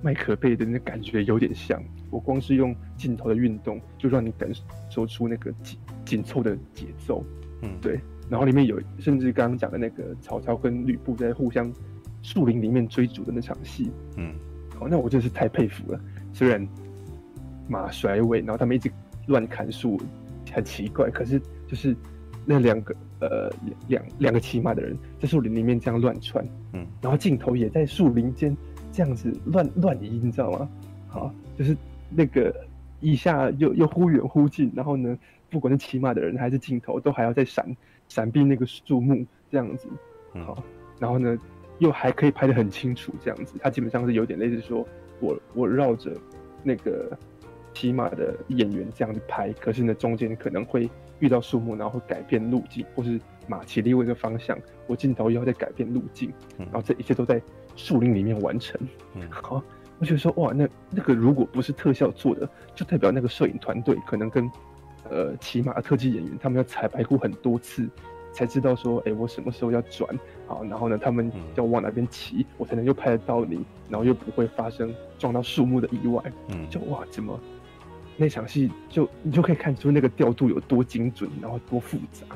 [0.05, 4.51] 麦可贝的那感觉有点像，我光是用镜头的运动，就让你感
[4.91, 7.25] 受出那个紧紧凑的节奏，
[7.61, 8.01] 嗯，对。
[8.29, 11.73] 然后里面有，甚至刚刚讲的那个曹操跟吕布在互相
[12.21, 14.35] 树林里面追逐的那场戏，嗯，
[14.77, 16.01] 好，那我真是太佩服了。
[16.33, 16.67] 虽然
[17.69, 18.91] 马甩尾，然后他们一直
[19.29, 20.01] 乱砍树，
[20.53, 21.95] 很奇怪，可是就是
[22.45, 23.51] 那两个呃
[23.89, 28.55] 两两个骑马的人在树林里面这样乱窜，嗯，然后镜头也在树林间。
[28.95, 30.69] 这样子乱乱移，你知道吗？
[31.09, 31.75] 好，就是
[32.11, 32.55] 那个
[33.01, 37.75] 一下又又忽远忽近，然后呢，不管是骑马的人还是镜头，都还要在闪
[38.09, 39.89] 闪避那个树木，这样子，
[40.35, 40.63] 好，
[41.01, 41.39] 然后呢，
[41.79, 44.87] 又还可以拍得很清楚，这样子，它基本上是有点类似说，
[45.21, 46.13] 我我绕着
[46.63, 47.17] 那个
[47.73, 50.87] 骑马的演员这样子拍，可是呢，中间可能会
[51.23, 57.41] 遇到树木，然后会改变路径，或是马骑另外一个方向，我镜头又要再改变路径，然后这一切都在。
[57.75, 58.79] 树林里面完成，
[59.15, 59.63] 嗯， 好，
[59.99, 64.47] 我觉得说哇，那那个如果不是特效做的，就代表那个摄影团队可能跟
[65.09, 67.89] 呃骑马的特技演员他们要彩排过很多次，
[68.31, 70.07] 才知道说，哎、欸，我什么时候要转，
[70.47, 77.41] 好，然后呢，他们要往哪边骑，我才能又拍得到你，然后又不会发生撞到树木的意外，嗯，就哇，怎么
[78.17, 82.27] 那场戏就你就可以看出那个调度有多精准，然后多复杂，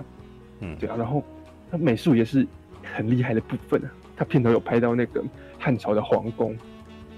[0.60, 1.22] 嗯，对啊，然后
[1.70, 2.46] 他美术也是
[2.82, 3.90] 很厉害的部分啊。
[4.16, 5.22] 他片头有拍到那个
[5.58, 6.56] 汉朝的皇宫，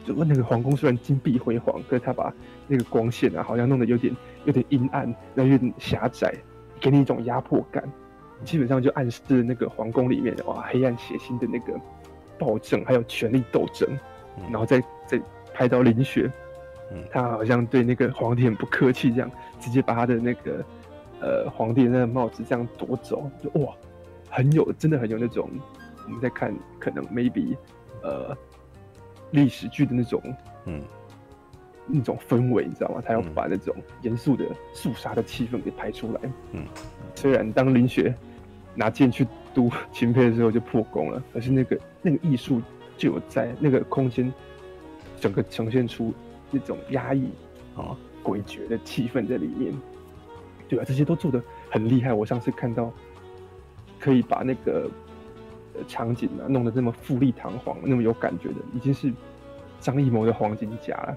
[0.05, 2.33] 就问那个皇宫虽然金碧辉煌，可是他把
[2.67, 6.35] 那个光线啊，好像弄得有点有点阴暗，然后有点狭窄，
[6.81, 7.83] 给你一种压迫感。
[8.45, 11.73] 基本上就暗示那个皇宫里面哇，黑暗血腥的那个
[12.39, 13.89] 暴政，还有权力斗争。
[14.51, 15.21] 然后再再
[15.53, 16.31] 拍到林雪，
[17.11, 20.65] 他好像对那个皇帝很不客气，这样直接把他的那个
[21.21, 23.75] 呃皇帝的那个帽子这样夺走，就哇，
[24.31, 25.49] 很有，真的很有那种。
[26.05, 27.55] 我们在看，可能 maybe，
[28.03, 28.35] 呃，
[29.33, 30.23] 历史剧的那种，
[30.65, 30.83] 嗯，
[31.87, 33.03] 那种氛围，你知道吗？
[33.05, 36.21] 他要把那种严肃的肃杀的气氛给拍出来。
[36.53, 36.65] 嗯，
[37.15, 38.15] 虽然当林雪
[38.75, 42.63] 拿剑去督秦沛的时候就破功了，可是那个那个艺术
[42.97, 44.33] 就有在那个空间，
[45.21, 46.15] 整个呈现出
[46.51, 47.29] 那种压抑
[47.77, 49.73] 啊、诡谲的气氛在里面。
[50.69, 52.13] 对啊，这些都做得很厉害。
[52.13, 52.93] 我上次看到
[53.99, 54.87] 可以把那个
[55.87, 59.11] 场景啊弄得这么富丽堂皇、那么有感觉的，已经是
[59.81, 61.17] 张艺谋的黄金甲了。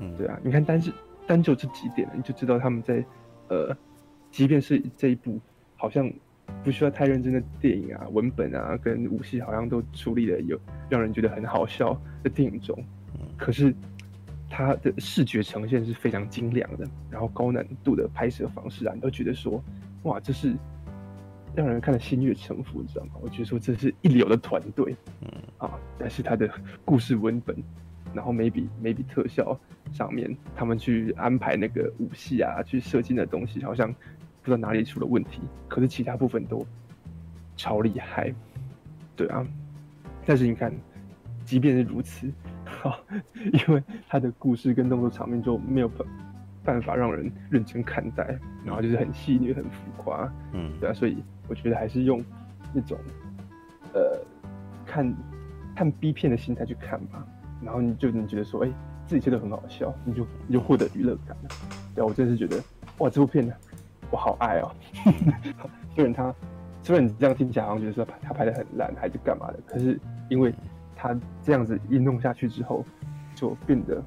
[0.00, 0.92] 嗯，对啊，你看单是
[1.28, 3.04] 单就这几点，你就知道他们在
[3.48, 3.76] 呃，
[4.32, 5.38] 即便是这一部
[5.76, 6.10] 好像
[6.64, 12.76] 不需要太认真的电影啊，文本啊跟武戏好像都处理的有让人觉得很好笑的电影中，
[13.36, 13.72] 可是。
[14.50, 19.62] 它的视觉呈现是非常精良的，然后高难度的拍摄方式啊，你都觉得说，
[20.04, 20.54] 哇，这是
[21.54, 23.12] 让人看了心悦诚服，你知道吗？
[23.20, 26.48] 我觉得说这是一流的团队，嗯啊，但是它的
[26.84, 27.56] 故事文本，
[28.14, 29.58] 然后 maybe maybe 特效
[29.92, 36.66] 上面，他们去安排那个武戏啊，去设计的东西，好像不知道哪里出了问题，可是其他部分都
[37.56, 38.32] 超厉害，
[39.14, 39.46] 对啊，
[40.24, 40.72] 但是你看，
[41.44, 42.32] 即便是如此。
[42.68, 43.00] 好，
[43.52, 46.06] 因为他的故事跟动作场面就没有办
[46.64, 51.16] 办法让人认真看待，然后就是很细腻、很浮夸，嗯，对啊，所以
[51.48, 52.22] 我觉得还是用
[52.72, 52.98] 那种
[53.94, 54.20] 呃
[54.84, 55.16] 看
[55.74, 57.26] 看 B 片的心态去看吧，
[57.62, 58.74] 然后你就能觉得说，哎、欸，
[59.06, 61.48] 这一切都很好笑，你就你就获得娱乐感了。
[61.94, 62.62] 对啊，我真的是觉得，
[62.98, 63.54] 哇，这部片呢，
[64.10, 64.70] 我好爱哦。
[65.96, 66.34] 虽然他
[66.82, 70.52] 虽然你这样听起来好像觉得说他拍的很烂，还是干嘛的，可是因为。
[71.00, 72.84] 他这样子一弄下去之后，
[73.36, 74.02] 就变得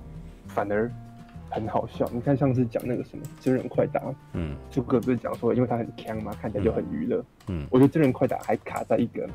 [0.46, 0.92] 反而
[1.50, 2.06] 很好笑。
[2.12, 4.02] 你看上次讲那个什么真人快打，
[4.34, 9.28] 嗯，就哥不是讲说，因为他很强嘛，看起来就很娱乐，嗯，我觉得真人快打还卡在一个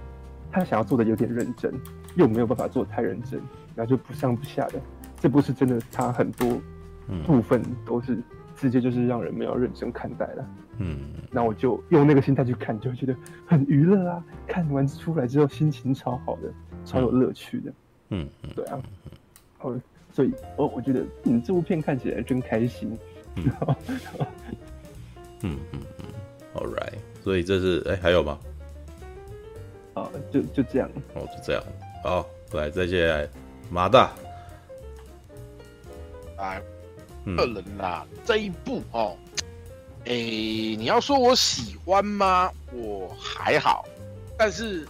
[0.53, 1.73] 他想要做的有点认真，
[2.15, 3.41] 又没有办法做得太认真，
[3.75, 4.81] 然后就不上不下的。
[5.19, 6.61] 这不是真的，他很多
[7.25, 8.19] 部分都是
[8.55, 10.99] 直接就是让人们要认真看待了，嗯，
[11.31, 13.17] 那我就用那个心态去看，就会觉得
[13.47, 14.23] 很娱乐啊。
[14.47, 16.53] 看完出来之后心情超好的。
[16.87, 17.73] 超有乐趣的，
[18.11, 18.81] 嗯，对啊，
[19.61, 19.79] 哦，
[20.13, 22.97] 所以哦我觉得你这部片看起来真开心，
[23.37, 23.51] 嗯。
[25.43, 25.81] 嗯嗯
[26.55, 28.39] ，All right，所以这是哎、欸、还有吗？
[29.95, 31.63] 啊，就就这样，哦，就这样，
[32.03, 33.29] 好，来再见，来
[33.71, 34.13] 马大，
[36.39, 36.63] 来，
[37.37, 39.17] 个人啦，这一部哦，
[40.07, 42.51] 哎、欸，你要说我喜欢吗？
[42.73, 43.85] 我还好，
[44.39, 44.87] 但是。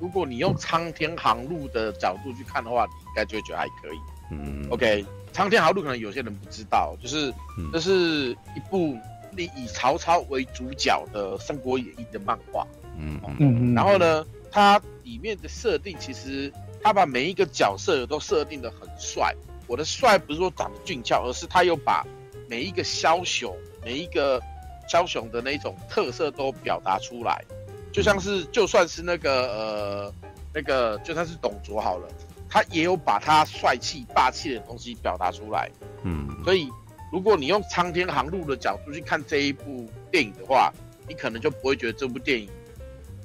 [0.00, 3.98] 如果你用苍天航路的角度去看的话，你应该就会觉得还可以。
[4.30, 7.32] 嗯，OK，苍天航路可能有些人不知道，就是
[7.72, 8.96] 这是一部
[9.36, 12.66] 以曹操为主角的《三国演义》的漫画。
[12.98, 19.34] 嗯嗯，然后呢，它里面的设定其实他把每一个角色都设定的很帅。
[19.66, 22.04] 我的帅不是说长得俊俏，而是他又把
[22.48, 24.42] 每一个枭雄、每一个
[24.90, 27.44] 枭雄的那种特色都表达出来。
[27.90, 30.14] 就像是，就算是那个呃，
[30.54, 32.08] 那个就算是董卓好了，
[32.48, 35.70] 他也有把他帅气霸气的东西表达出来。
[36.02, 36.68] 嗯，所以
[37.10, 40.72] 如果你用苍天航路的角度去看这一部电影的话，
[41.08, 42.48] 你可能就不会觉得这部电影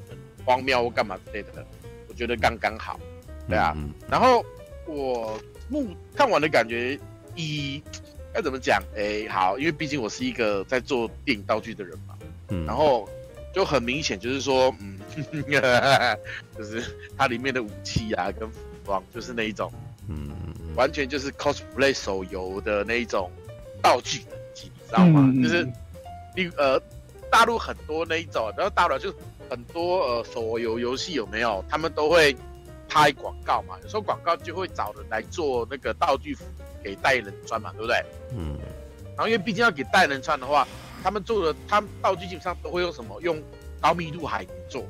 [0.10, 1.66] 很荒谬或干嘛之类的。
[2.08, 3.00] 我觉得刚刚好，
[3.48, 3.74] 对啊。
[3.76, 4.44] 嗯嗯、然后
[4.88, 5.38] 我
[5.70, 6.98] 目看完的感觉，
[7.36, 7.84] 以
[8.34, 8.82] 该怎么讲？
[8.96, 12.18] 哎、欸，好，因为毕竟我是一个在做电影道具的人嘛。
[12.48, 13.08] 嗯，然后。
[13.54, 15.00] 就很明显，就是说，嗯，
[16.58, 16.84] 就是
[17.16, 19.72] 它里面的武器啊，跟服装，就是那一种，
[20.10, 20.32] 嗯，
[20.76, 23.32] 完全就是 cosplay 手游的那一种
[23.82, 25.22] 道具等级，你知道吗？
[25.32, 25.64] 嗯、就是，
[26.36, 26.82] 你呃，
[27.30, 29.14] 大陆很多那一种，然后大陆就
[29.50, 31.64] 很多呃手游游戏有没有？
[31.70, 32.36] 他们都会
[32.90, 36.44] 拍广告嘛，有时候广告就会找人来做那个道具服
[36.84, 38.04] 给代言人穿嘛，对不对？
[38.36, 38.58] 嗯。
[39.16, 40.68] 然后因为毕竟要给代言人穿的话。
[41.04, 43.20] 他们做的，他们道具基本上都会用什么？
[43.22, 43.44] 用
[43.82, 44.84] 高密度海绵做，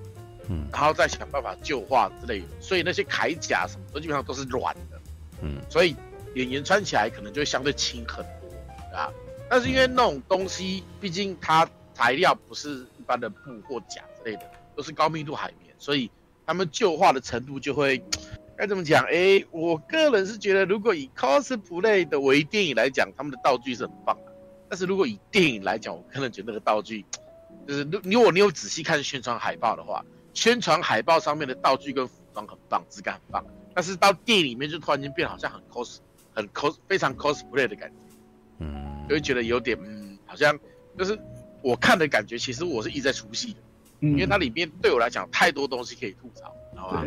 [0.48, 2.46] 嗯，然后再想办法旧化之类的。
[2.62, 5.02] 所以那些铠甲什么都基本上都是软的，
[5.42, 5.96] 嗯，所以
[6.36, 9.12] 演员穿起来可能就会相对轻很多啊。
[9.50, 14.44] 但是因为那种东西，毕竟它材料不是一般的布或甲之类的，
[14.76, 16.10] 都是高密度海绵，所以
[16.46, 18.04] 他们旧化的程度就会
[18.56, 19.04] 该怎么讲？
[19.06, 24.33] 哎，我个人是觉得，如果以 cosplay 的为电影来讲，他们的道具是很棒的。
[24.74, 27.06] 但是如果以电影来讲，我可能觉得那个道具，
[27.68, 30.04] 就是如果你有仔细看宣传海报的话，
[30.34, 33.46] 宣传海报上面的道具跟服装很棒，质感很棒。
[33.76, 36.00] 但是到电影里面就突然间变好像很 cos，
[36.34, 38.16] 很 cos，非常 cosplay 的感觉，
[38.62, 40.58] 嗯，就会觉得有点嗯，好像
[40.98, 41.16] 就是
[41.62, 43.60] 我看的感觉，其实我是一直在出戏的，
[44.00, 47.06] 嗯，因为它里面对我来讲太多东西可以吐槽，知道吗？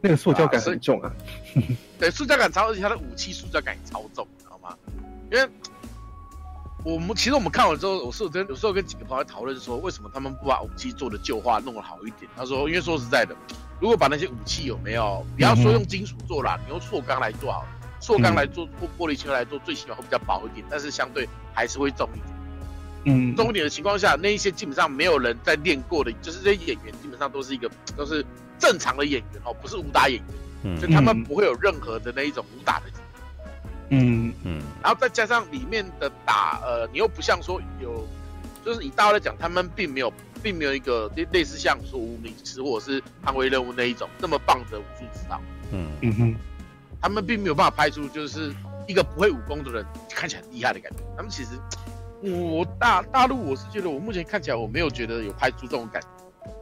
[0.00, 1.14] 那个塑胶感很重啊，
[1.96, 4.76] 对，塑胶感超，而且它的武器塑胶感也超重，知道吗？
[5.30, 5.48] 因为。
[6.84, 12.30] 我们其实我们看完之后，我是跟有时候跟几个朋友讨论说，为什么他们不把武器做的旧化弄得好一点？
[12.36, 13.34] 他说，因为说实在的，
[13.80, 17.68] 如果把那些武器有没有，不要说用金属做啦，你用塑钢来做好了，
[18.00, 22.26] 塑钢来做或玻璃纤维来做，最起码会比较薄一点，但是相对还是会重一点。
[23.06, 28.22] 嗯，重一点的情况下，那一些基本上没有人在练过的，就是这些演员基本上都是一个都是
[28.58, 32.86] 正常的演员哦，不是武打演员，嗯，所以他们不会有任何的那一种武打的，
[33.90, 38.06] 嗯嗯，然后再加上里面的打，呃，你又不像说有，
[38.64, 40.12] 就是以大陆来讲，他们并没有，
[40.42, 45.40] 并没有一个类类似像说无名师或者是捍卫任务那一种那么棒的武术指导，
[45.72, 46.36] 嗯嗯哼，
[47.00, 48.54] 他们并没有办法拍出就是。
[48.86, 50.98] 一个不会武功的人看起来很厉害的感觉。
[51.16, 51.52] 他们其实，
[52.20, 56.08] 我大大陆我是觉得，我目前看起来我没有觉得有拍出这种感觉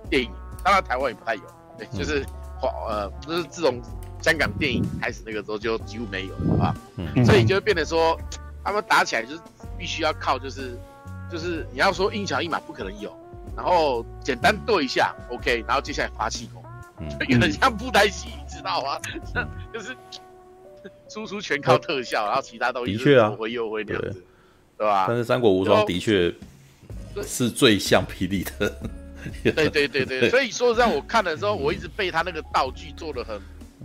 [0.09, 0.31] 电影。
[0.63, 1.43] 当然台湾也不太有，
[1.77, 2.25] 对，就是
[2.63, 3.83] 呃，就是自从
[4.23, 6.75] 香港电影开始那个时候就几乎没有了，好吧？
[6.97, 7.25] 嗯。
[7.25, 8.19] 所以就会变得说，
[8.65, 9.41] 他们打起来就是
[9.79, 10.79] 必须要靠，就是
[11.31, 13.15] 就是你要说一桥一马不可能有，
[13.57, 16.63] 然后简单对一下，OK，然后接下来发气功，
[17.01, 18.99] 嗯，有点像布袋戏，你知道吗？
[19.73, 19.97] 就是。
[21.09, 24.25] 输出全靠特效，然后其他都的确啊，会又会这样子，
[24.79, 25.05] 对吧？
[25.07, 26.35] 但是《三国无双》的确
[27.23, 28.75] 是最像霹雳的。
[29.55, 33.39] 对对对对，所以说实在，我看的时候，我一直被他那个道具做的很，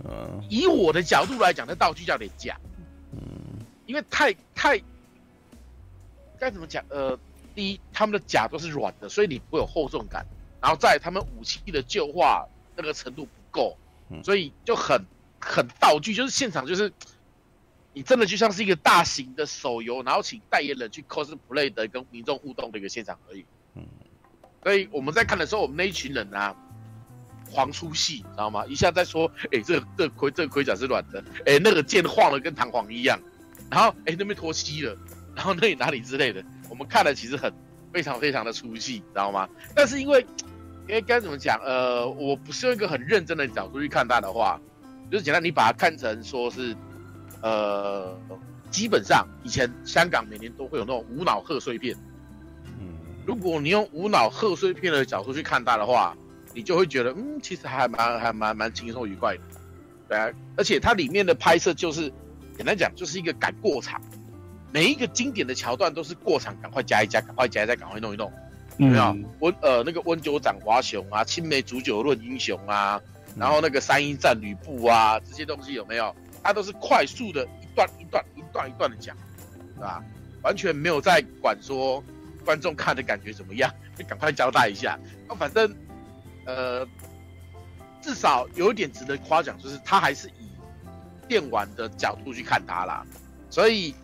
[0.04, 2.58] 嗯，以我的角度来讲，那道具叫廉价，
[3.12, 3.20] 嗯，
[3.86, 4.80] 因为太太
[6.38, 6.84] 该怎么讲？
[6.88, 7.18] 呃，
[7.54, 10.26] 第一，他们的甲都是软的，所以你不会有厚重感，
[10.60, 12.46] 然后在他们武器的旧化
[12.76, 13.76] 那个程度不够，
[14.22, 15.04] 所以就很
[15.40, 16.92] 很道具，就是现场就是。
[17.94, 23.44] 你真的就像是一个大型的手游，然后请代言人去 cosplay 的跟民众互动的一个现场而已。
[23.74, 23.82] 嗯，
[24.62, 26.54] 所以我们在看的时候，我们那一群人啊，
[27.52, 28.64] 狂出戏，你知道吗？
[28.66, 33.18] 一下在说，哎、欸，这个这个盔这个盔甲是软的，哎、欸，那个剑晃的跟弹簧一样，
[33.70, 34.96] 然后哎、欸、那边脱漆了，
[35.34, 37.52] 然后那里哪里之类的，我们看了其实很
[37.92, 39.48] 非常非常的出戏，你知道吗？
[39.74, 40.24] 但是因为
[40.86, 44.60] 因为该怎么讲，呃，我不是用一个很认真的角度去看它的话，
[45.10, 46.76] 就是简单你把它看成说是。
[47.40, 48.18] 呃，
[48.68, 51.96] 基本上以前香港每年都会有那种无脑贺岁片。
[52.80, 56.16] 嗯，如果你用无脑贺岁片的角度去看它的话，
[56.58, 59.40] 你就会觉得，嗯，其实还蛮还蛮蛮轻松愉快的。
[60.08, 62.12] 对啊，而且它里面的拍摄就是
[62.56, 64.02] 简单讲，就是一个赶过场，
[64.72, 68.28] 每一个经典的桥段都是过场，赶快加一加，赶快加一加，赶快弄一弄。
[68.76, 69.16] 有没有？
[69.38, 73.00] 温呃那个温酒斩华雄啊，青梅煮酒论英雄啊，
[73.36, 76.12] 然后那个三英战吕布啊，这些东西有没有？
[76.42, 79.16] 它都是快速的一段一段一段一段的讲，
[79.76, 80.02] 对吧？
[80.42, 82.02] 完全没有在管说
[82.44, 84.98] 观众看的感觉怎么样，就 赶快交代一下。
[85.28, 85.72] 那反正，
[86.48, 86.88] 呃，
[88.00, 90.48] 至少有一点值得夸奖，就是他还是以
[91.28, 93.04] 电玩的角度去看他啦，
[93.50, 93.94] 所以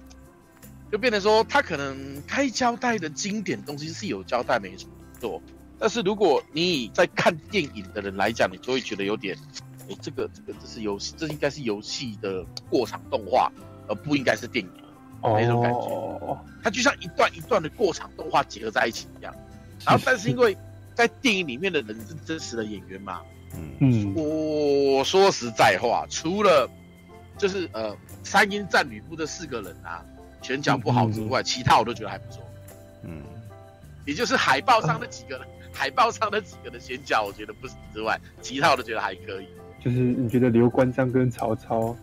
[0.93, 4.77] 就变成说他可能该交代的经典东西是有交代没
[5.19, 5.41] 错，
[5.79, 9.35] 但是如果你在看电影的人来讲，你就会觉得有点。
[9.87, 13.53] 哎、欸，这个这个这是游戏，这应该是游戏的过场动画，
[13.87, 14.71] 而不应该是电影
[15.21, 16.39] 哦，那种感觉。
[16.63, 19.35] 它就像一段一段的过场动画结合在一起一样。
[19.85, 20.57] 然后， 但是因为
[20.95, 23.21] 在电影里面的人是真实的演员嘛，
[23.81, 26.69] 嗯，我说实在话，除了
[27.37, 30.05] 就是呃三英战吕布这四个人啊，
[30.41, 32.43] 拳脚不好之外，嗯、其他我都觉得还不错。
[33.03, 33.23] 嗯，
[34.07, 39.49] 也就是海报上那几个人，嗯、 海报上那几个的拳脚我觉得不行之外，其他我都觉得还可以。
[39.85, 41.95] 就是你觉得刘关张跟曹操，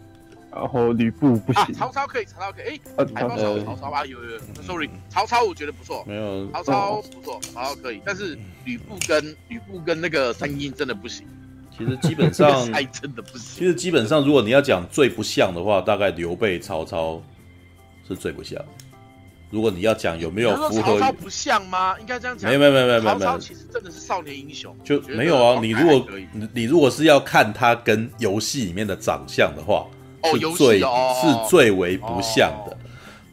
[0.54, 1.62] 然后吕布不行。
[1.64, 2.82] 啊、曹操可以，曹操可以。
[2.97, 4.06] 哎，还报曹操吧？
[4.06, 4.39] 有有有。
[4.66, 6.04] Sorry，曹操我觉得不错。
[6.08, 6.49] 没有。
[6.52, 11.26] 曹操不错，曹操可以，但是吕布跟吕布跟那个三英真的不行。
[11.78, 13.60] 其实基本上， 还真的不行。
[13.60, 17.22] 其实基本上，如果你要讲最不像的话，大概刘备、曹操
[18.08, 18.62] 是最不像。
[19.49, 21.97] 如果你要讲有没有符合，曹操不像吗？
[21.99, 22.49] 应该这样讲。
[22.49, 23.20] 没有没有没有没有没有。
[23.20, 25.60] 曹操其实真的是少年英雄，就没有啊。
[25.62, 29.88] 你如果你你如果是要看他跟游戏里面的长相的话，
[30.24, 32.78] 是最是最为不像的。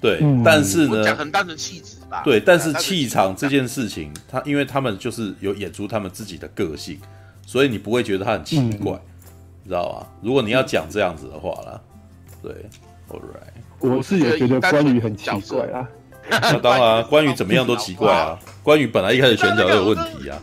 [0.00, 2.22] 对，但是呢，讲很单纯气质吧。
[2.24, 7.00] 对，但是气场这件事情，他因为他们就是有演出他们自己的个性，
[7.44, 8.92] 所以你不会觉得他很奇怪，
[9.64, 10.06] 你知道吧？
[10.22, 11.80] 如果你要讲这样子的话啦，
[12.40, 12.52] 对
[13.10, 15.88] ，All right，我是也觉得关羽很奇怪啊。
[16.30, 18.38] 那当然、啊，关羽怎么样都奇怪啊！
[18.62, 20.38] 关羽本来一开始选角就有问题啊，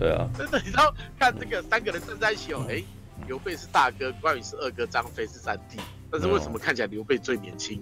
[0.00, 0.26] 对啊。
[0.38, 2.82] 真的，你知道看这个三个人站在一起哦，哎，
[3.28, 5.78] 刘备是大哥，关羽是二哥，张飞是三弟，
[6.10, 7.80] 但是为什么看起来刘备最年轻？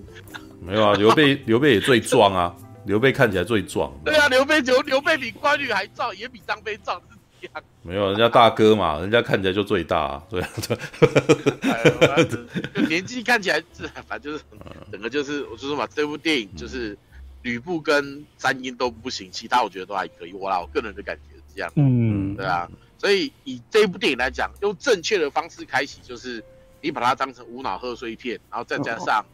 [0.61, 3.91] 没有啊，刘备 刘备也最壮啊，刘备看起来最壮。
[4.05, 7.65] 对啊，刘备刘刘备比关羽还壮，也比张飞壮，是这样。
[7.83, 10.23] 没有，人家大哥嘛，人家看起来就最大，啊。
[10.29, 12.27] 对啊，对。
[12.75, 14.45] 就 年纪看起来是，反正就是
[14.91, 16.99] 整个就是，我就说嘛，这部电影就是。
[17.43, 20.33] 吕布跟三英都不行，其他我觉得都还可以。
[20.33, 21.71] 我啦，我个人的感觉是这样。
[21.77, 22.69] 嗯，对啊。
[22.99, 26.43] 所以以这部电影来讲，用正确的方式开启，就是
[26.81, 29.25] 你把它当成无脑贺岁片，然后再加上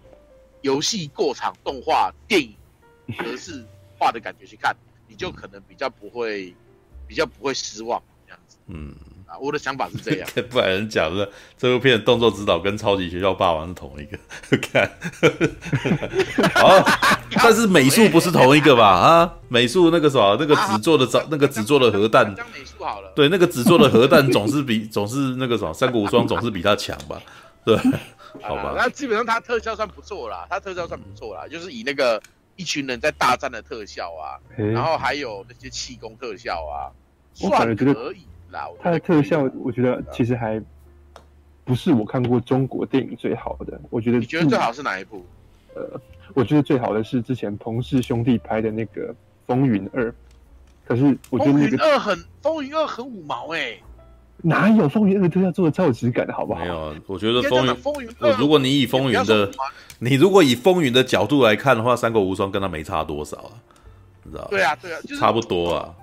[0.63, 2.55] 游戏过场动画电影
[3.19, 3.65] 格式
[3.99, 6.55] 化的感觉去看，你就可能比较不会，
[7.07, 8.59] 比较不会失望这样子。
[8.67, 8.95] 嗯。
[9.41, 14.19] 我的想法是这样， 不然人讲的这部片的动作指导跟《超级学校霸王》是同一个，
[14.59, 14.91] 看，
[16.63, 16.85] 啊，
[17.37, 18.87] 但是美术不是同一个吧？
[18.89, 27.21] 啊，美术那个什么，那个纸做的早，那个纸做的核弹，美术好了，对，那个纸做的核弹总是比总是那个什么《三国无双》总是比他强吧？
[27.65, 27.77] 对，
[28.43, 32.21] 好吧，那基本上他特效算不错啦，他特效算不错啦，就是以那个
[32.57, 36.91] 一群人在大战的特效啊，然后还有那些气功特效啊，
[37.35, 38.27] 算可以。
[38.83, 40.63] 它的特效，我觉得其实还
[41.65, 43.81] 不是我看过中国电影最好的。
[43.91, 45.25] 我觉得你觉得最好是哪一部？
[45.75, 46.01] 呃，
[46.35, 49.09] 我觉得最好的是之前彭氏兄弟拍的那个
[49.47, 50.11] 《风云二》。
[50.85, 53.83] 可是我觉得那个《风云二》很《风云二》很五毛哎、欸，
[54.43, 56.61] 哪有《风云二》特效做的超有质感的好不好？
[56.61, 59.51] 没有，我觉得《风云》风云，如果你以《风云》的，
[60.01, 63.53] 你如果以《风云》的角度来看的话，《三国无双》跟他没差多少啊，
[64.25, 65.95] 你知道对啊，对啊，就是差不多啊。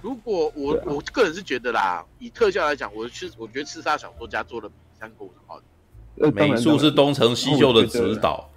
[0.00, 5.60] 如果我、啊、我个人是觉得啦，以特效来讲，我是我觉得刺杀小说家做的比三国好。
[6.34, 8.50] 美术是东成西就的指导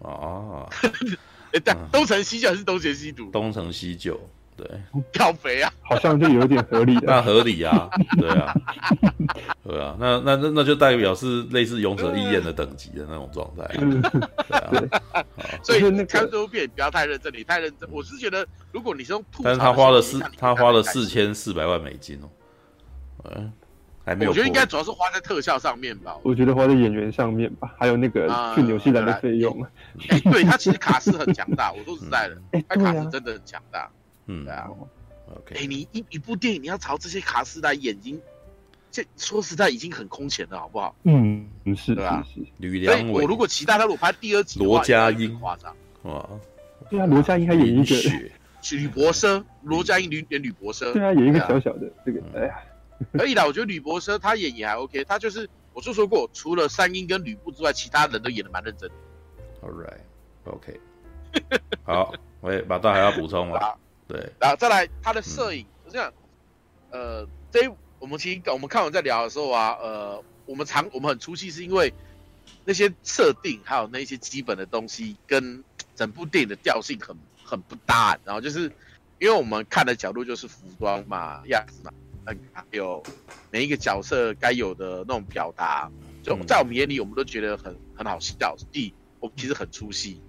[0.00, 0.68] 啊。
[1.52, 3.30] 哎，但，东成西就还是东邪西毒？
[3.30, 4.18] 东成西就。
[4.54, 4.68] 对，
[5.12, 7.06] 跳肥啊， 好像就有点合理的。
[7.06, 7.88] 那合理啊，
[8.20, 8.54] 对啊，
[9.64, 13.66] 对啊，那那那那就代表是类似勇者义彦的等级的那种状态。
[13.74, 15.24] 对啊，
[15.64, 22.28] 所以那看这部片不要太认真，你太认真，我是觉得如果你是用吐槽，但是他花了四，他花了四千四百万美金哦。
[23.24, 23.52] 嗯，
[24.04, 24.30] 还没有。
[24.30, 26.14] 我觉得应该主要是花在特效上面吧。
[26.22, 29.64] 我觉得花在演员上面吧，还有那个去纽西兰的费用。
[30.08, 33.90] 哎， 对他其实卡斯很强大，我说实在的，他卡斯真的很强大。
[34.26, 34.70] 嗯，对啊
[35.36, 38.20] ，OK，哎，你一一部电影你要朝这些卡司来演，已经
[38.90, 40.94] 这说实在已经很空前了，好不好？
[41.04, 42.24] 嗯，是，对吧？
[42.58, 45.38] 吕良伟，我如果期待他如果拍第二集，罗家英。
[45.40, 45.74] 夸张。
[46.02, 46.28] 哇，
[46.90, 47.96] 对啊，罗家英还演一个。
[48.70, 52.60] 吕伯奢，罗家英演演吕伯奢，对啊，演一个小小的这个，哎呀，
[53.12, 58.88] 可以的，我觉得吕伯奢他演也还 OK，他就是我就说过，除了三英跟吕布之外，其他人都演的蛮认真。
[59.62, 60.80] All right，OK，
[61.82, 63.76] 好，我也马上还要补充了。
[64.12, 66.12] 对，然后再来他的摄影，就这样，
[66.90, 71.94] 呃，这一我们其实我们看完在聊的时候啊，呃，我们常我们很出戏，是因为
[72.66, 75.64] 那些设定还有那些基本的东西跟
[75.96, 78.70] 整部电影的调性很很不搭，然后就是
[79.18, 81.90] 因为我们看的角度就是服装嘛、样子嘛，
[82.52, 83.02] 还有
[83.50, 85.90] 每一个角色该有的那种表达，
[86.22, 90.20] 就在我们眼里，我们都觉得很很好笑，所以我们其实很出戏。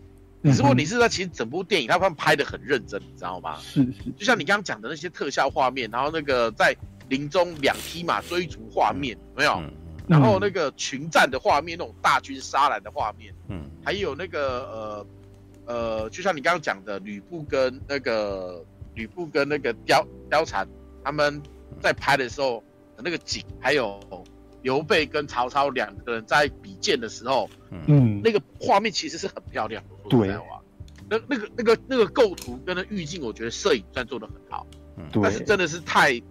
[0.51, 3.57] 只不过你是在其实整部电影，他们拍的很认真，你知道吗？
[3.61, 6.75] 是是，就像你刚刚讲的那些特效画面，然后那个在
[7.07, 9.63] 林中两匹马追逐画面，有没有？
[10.07, 15.07] 然后那个群战的画面，那种大军杀来的画面，嗯，还有那个呃
[15.65, 18.65] 呃，就像你刚刚讲的吕布跟那个
[18.95, 20.67] 吕布跟那个貂貂蝉
[21.03, 21.41] 他们
[21.79, 22.61] 在拍的时候
[22.97, 23.99] 的那个景，还有。
[24.63, 27.49] 刘备跟曹操两个人在比剑的时候，
[27.85, 29.92] 嗯，那个画面其实是很漂亮的。
[30.09, 30.35] 对，
[31.09, 34.65] 那那个那个那个构图跟那个滤镜，我觉得摄影算做的很好。
[34.97, 36.21] 嗯，但是真的是太，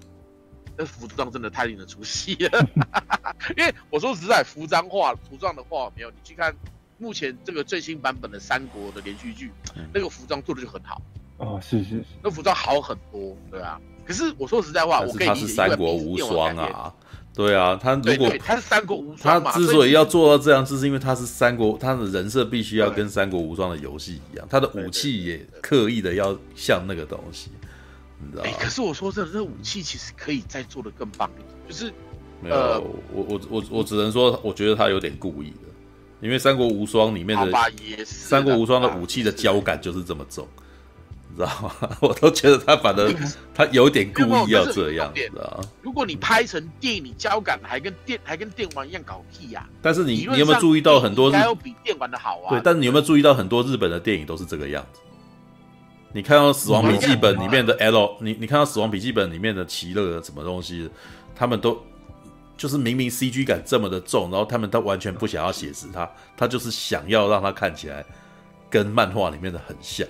[0.77, 2.69] 那服装真的太令人出戏了。
[3.57, 6.55] 因为我说实在，服装画服装的话没有，你去看
[6.99, 9.51] 目前这个最新版本的三国的连续剧，
[9.93, 11.01] 那个服装做的就很好。
[11.39, 13.81] 哦，是是是，那服装好很多，对啊。
[14.05, 16.93] 可是我说实在话，我可以理解，三国无双啊。
[17.35, 27.51] 对啊，他如果他是三国无双，他之所以要做到这样，就是因为他是三国，他的人设必须要跟三国无双的游戏一样，他的武器也刻意的要像那个东西，
[28.21, 28.51] 你知道吗？
[28.61, 31.91] 可是我说真的，这武器其实可以再做的更棒一点，就是
[32.43, 32.81] 没有，呃、
[33.13, 35.69] 我我我我只能说，我觉得他有点故意的，
[36.21, 40.47] 因为三国无双里面的三国无双的武器的交感就是这么重。
[41.37, 41.97] 知道吗？
[42.01, 43.15] 我都觉得他反正
[43.55, 45.65] 他有点故意要这样，知道吗？
[45.83, 49.69] 如果你拍成电影，你胶感还跟电还跟电玩一样搞屁呀！
[49.81, 51.31] 但是你你有没有注意到很多？
[51.31, 52.51] 还有比电玩的好啊？
[52.51, 55.01] 对，但是你有没有注意到很多日本的电影都是这个样子？
[56.15, 60.91] 你看到《死亡笔记本》里面的 L，你你看到《死亡笔记本》里面的奇乐什么东西，
[61.35, 61.83] 他们都
[62.55, 66.07] 就是明明 CG 感这么的重，然后他们都完全不想要写实它，
[66.37, 68.05] 他就是想要让它看起来
[68.69, 70.07] 跟漫画里面的很像。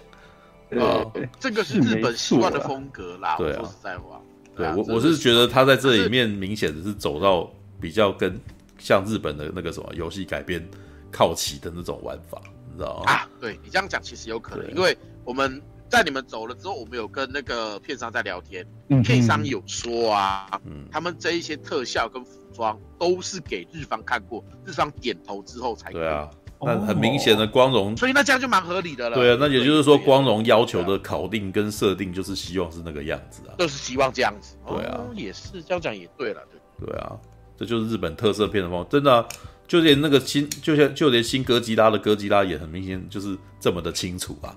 [0.79, 3.37] 呃，这个是日本习惯的风格啦。
[3.37, 4.21] 对啊，说实在话，
[4.57, 7.51] 对我我是觉得他在这里面明显的是走到
[7.81, 8.39] 比较跟
[8.79, 10.67] 像日本的那个什么游戏改编
[11.11, 13.13] 靠齐的那种玩法，你知道吗？
[13.13, 20.61] 啊，对你这样讲其实有可能，因为我们在你们走了之后，我们有跟那个片商在聊天，嗯片商有说啊，
[20.91, 26.31] 他们这一些特效跟服装都是给日方看过，日方点头之后才对啊。
[26.65, 29.17] 那很明显的光荣，所以那这样就蛮合理的了。
[29.17, 34.57] 对啊，那也就是说光荣要求的考定跟设定就是希望是那个样子啊，就是希望这样子。
[34.67, 36.41] 对啊，也是这样讲也对了，
[36.79, 37.13] 对对啊，
[37.57, 39.27] 这就是日本特色片的风，真的、啊，
[39.67, 44.55] 就连那个新，就像就连新哥吉拉的哥吉拉也很明显就是这么的清楚啊，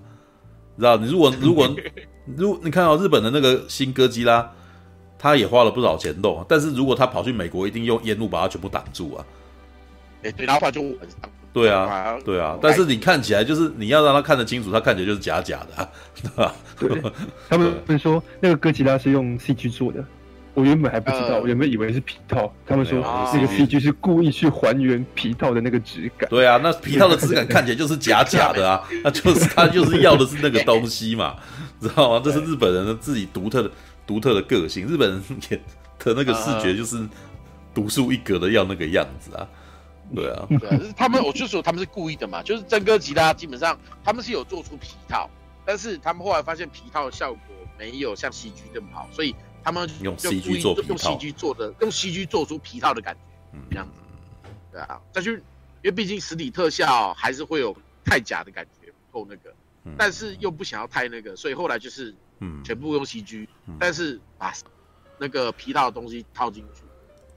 [0.76, 0.98] 你知道？
[0.98, 1.76] 你如果 如果
[2.38, 4.52] 如果你看到日本的那个新哥吉拉，
[5.18, 9.26] 他也花了不少钱弄，但是如果他跑去美国，一定用烟雾把它全部挡住啊。
[10.26, 10.84] 哎，对，然后他就
[11.54, 15.90] 对啊，对啊，但是你看起来就是你要让他看得清楚，他看起来就是假假的，
[16.22, 16.54] 对吧？
[16.78, 17.12] 对，
[17.48, 20.04] 他们说那个哥吉拉是用 CG 做的，
[20.54, 22.54] 我原本还不知道，我原本以为是皮套。
[22.68, 23.00] 他们说
[23.34, 26.30] 那个 CG 是故意去还原皮套的那个质感。
[26.30, 31.38] 对啊，那皮套的质感看起来就是假假的啊， 那就是他就是要的是那个东西嘛，
[31.80, 32.22] 知道吗？
[32.24, 33.72] 这是日本人的自己独特的
[34.06, 35.62] 独特的个性，日本人演
[36.00, 36.98] 的那个视觉就是
[37.74, 39.48] 独树一格的要那个样子啊。
[40.14, 45.30] 对啊，对啊，他们我就说他们是故意的嘛，就是真哥吉他基本上他们是有做出皮套，
[45.66, 47.42] 但是他们后来发现皮套的效果
[47.78, 54.02] 没有像 CG 这么好，所以他们就用 CG 做用 CG 做的用 CG 做出皮套的感觉，这样子，
[54.72, 55.42] 对啊，但是因
[55.84, 59.54] 为毕竟实体特效还是会有太假的感觉，不够那个，
[59.98, 62.64] 但是又不想要太那个，所以后来就是嗯。
[62.64, 63.48] 全部用 CG，
[63.80, 64.52] 但是把
[65.18, 66.82] 那个皮套的东西套进去。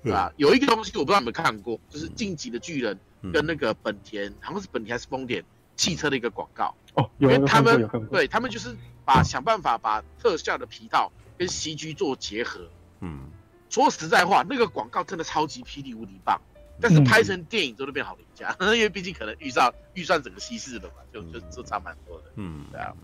[0.03, 0.33] 对吧？
[0.37, 2.99] 有一个东西我不知道你们看过，就是《进击的巨人》
[3.33, 5.45] 跟那个本田，好像是本田还是丰田
[5.77, 7.11] 汽车的一个广告哦。
[7.19, 12.69] 因为他们对他们就是把想办法把特效的皮套跟 CG 做结合。
[13.01, 13.31] 嗯，
[13.69, 16.41] 说实在话，那个广告真的超级霹雳无敌棒，
[16.81, 22.33] 但是拍成电影之后就变好廉价， 因为毕竟可能预算预算整个稀释了嘛，就就就差蛮多的。
[22.37, 22.95] 嗯，对啊。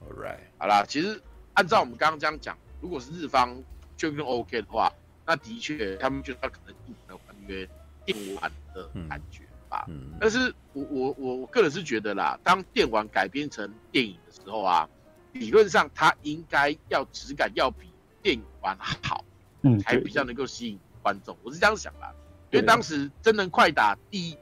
[0.00, 1.22] All right，好啦，其实
[1.52, 3.62] 按照我们刚刚这样讲，如果是日方
[3.96, 4.90] 就更 OK 的话。
[5.24, 7.68] 那的确，他们觉得他可能不能还原
[8.04, 9.84] 电玩的感觉吧。
[9.88, 14.88] 嗯嗯、但是我我我我个人是觉得啦，当电玩改编成电影的时候啊，
[15.32, 17.86] 理论上它应该要质感要比
[18.20, 19.24] 电玩好，
[19.62, 21.36] 嗯，才比较能够吸引观众。
[21.44, 22.12] 我是这样想啦，
[22.50, 24.36] 因为当时真人快打第一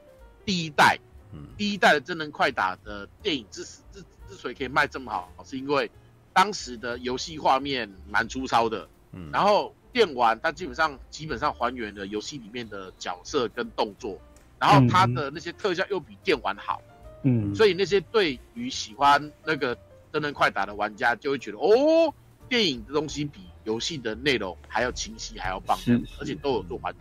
[0.47, 0.99] 第一代，
[1.35, 5.91] 嗯，第一代的真人快打的电影之之之所以可以卖这么好，是因为
[6.33, 9.75] 当时的游戏画面蛮粗糙的，嗯，然后。
[9.93, 14.21] 电玩它基本上基本上还原了游戏里面的角色跟动作，
[14.59, 16.81] 然后它的那些特效又比电玩好，
[17.23, 19.77] 嗯，所以那些对于喜欢那个
[20.13, 22.13] 真人快打的玩家就会觉得哦，
[22.49, 25.79] 电影的东西比游戏的内容还要清晰还要棒，
[26.19, 26.95] 而且都有做还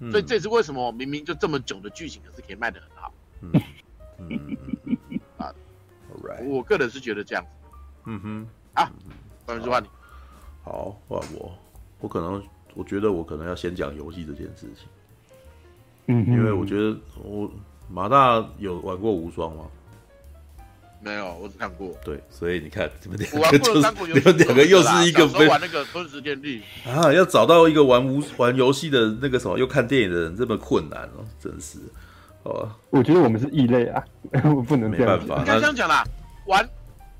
[0.00, 3.14] 原，所以这也是为什么明明就这么久的剧情，可是可以卖的很好。
[3.40, 3.50] 嗯。
[4.18, 4.56] 嗯。
[5.08, 5.54] 嗯啊
[6.44, 7.50] 我个人是觉得这样子。
[8.04, 8.90] 嗯哼，啊，
[9.46, 9.88] 关于这话你，
[10.62, 11.56] 好，换我。
[12.02, 12.42] 我可能，
[12.74, 14.86] 我觉得我可能要先讲游戏这件事情，
[16.08, 17.48] 嗯，因为我觉得我
[17.88, 19.64] 马大有玩过无双吗？
[21.00, 21.92] 没有，我只看过。
[22.04, 31.78] 对，所以你看，你们两个就是你们两个又是一个玩那个吞食天地啊，要找到一个玩无玩游戏的那个什么又看电影的人这么困难哦，真是
[32.42, 32.68] 哦。
[32.90, 34.04] 我觉得我们是异类啊，
[34.54, 35.44] 我不能没办法。
[35.44, 36.04] 刚刚讲啦，
[36.46, 36.68] 玩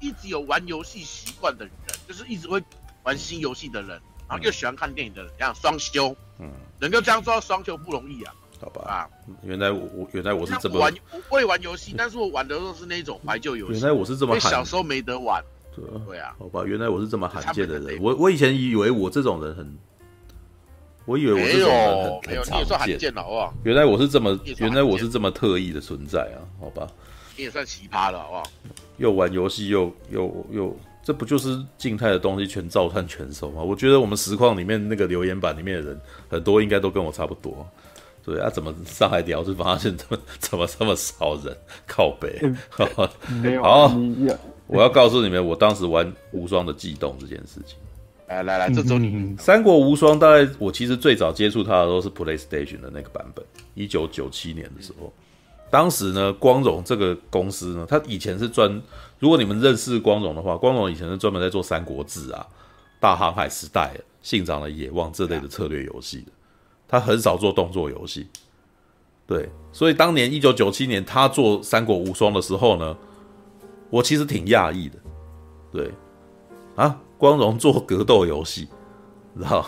[0.01, 1.72] 一直有玩游戏习惯的人，
[2.07, 2.62] 就是一直会
[3.05, 4.01] 玩新游戏的人。
[4.33, 8.83] 然后又喜欢看电影的人，这样双修，嗯，能够这样做到双休不容易啊，好吧？
[8.91, 9.09] 啊，
[9.43, 13.72] 原来我我原来我是这么玩，我会玩游戏，但是我玩的都是那种怀旧游戏。
[13.74, 15.45] 原来我是这么，小时候没得玩，
[15.76, 16.64] 对啊，好吧？
[16.64, 19.78] 原来我是这么罕见的人，我我以前以为我这种人很，
[21.05, 23.55] 我以为我这种人很没有，你也算罕见了，好不好？
[23.64, 26.89] 原来我是这么，原来我是这么特异的存在啊，好吧？
[27.37, 28.43] 你也算奇葩了，好不好？
[28.97, 30.74] 又玩游戏，又又又。
[31.03, 33.61] 这不就是静态的东西全照看全收吗？
[33.62, 37.66] 我觉得我们实况里面那个留言板里面的人很多，应该都跟我差不多。
[38.24, 41.57] 对啊，怎么上海聊就发现怎么怎么这么少人
[41.88, 42.40] 靠北？
[43.42, 43.62] 没有。
[43.64, 43.92] 好，
[44.68, 47.76] 我要告诉你们，我当时玩无双的悸动这件事情。
[48.28, 53.44] 来来来，这周你三国无双，大概我其实最早接触它的都是 PlayStation 的那个版本，
[53.74, 55.12] 一九九七年的时候。
[55.72, 58.70] 当时呢，光荣这个公司呢，它以前是专。
[59.18, 62.46] 如果你们认识光荣的话，光荣以前是专门在做《三国志》啊、
[63.00, 66.32] 《大航海时代》、《信长的野望》这类的策略游戏的，
[66.86, 68.26] 他很少做动作游戏。
[69.26, 72.94] 对，所以当年一九九七年他做《三国无双》的时候呢，
[73.88, 74.98] 我其实挺讶异的。
[75.72, 75.90] 对，
[76.76, 78.68] 啊，光荣做格斗游戏，
[79.38, 79.64] 知道？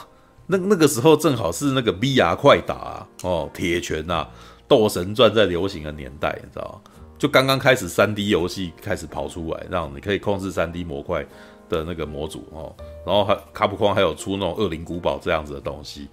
[0.46, 4.28] 那那个时候正好是那个 VR 快打，哦，铁拳啊，
[4.67, 6.81] 《斗神传》在流行的年代，你知道？
[7.17, 11.25] 就刚刚开始，3D 游戏开始跑出来，让你可以控制 3D 模块
[11.69, 12.75] 的那个模组哦。
[13.07, 16.09] 然后还卡普空还有出那种《恶灵古堡》这样子的东西，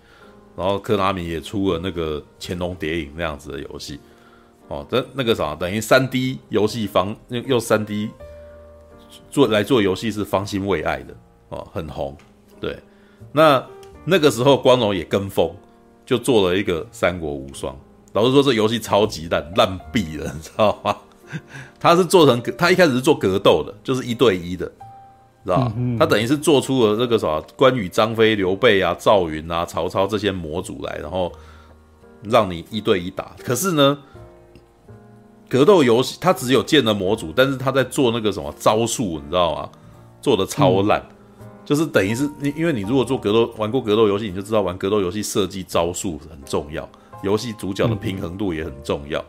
[0.56, 4.00] 然后科拉米也出了那个《潜龙谍影》那样子的游戏
[4.68, 8.10] 哦，这那个啥，等于三 D 游戏方用用三 D
[9.30, 11.16] 做来做游戏是方兴未艾的
[11.50, 12.16] 哦，很红。
[12.60, 12.78] 对，
[13.34, 13.66] 那
[14.06, 15.54] 那个时候光荣也跟风，
[16.06, 17.74] 就做了一个《三国无双》。
[18.14, 20.96] 老实说，这游戏超级烂，烂毙了，你知道吗？
[21.80, 24.66] 他是做成，他一开始是做格斗的，就是一对一的，
[25.46, 25.74] 知道吧？
[25.98, 31.32] 他等于是做出了那个什么关羽、张飞、刘备啊、赵云啊、曹操这些模组来，然后
[32.24, 33.34] 让你一对一打。
[33.42, 33.98] 可是呢，
[35.48, 39.70] 格斗游戏它只有建了模组，但是他在做那个什么招数，你知道吗？
[40.22, 41.02] 做的超烂，
[41.40, 46.88] 嗯、就是等于是你，因为你如果做格斗玩过格斗游戏，你就知道玩格斗游戏设计招数很重要。
[47.22, 49.26] 游戏主角的平衡度也很重要，嗯、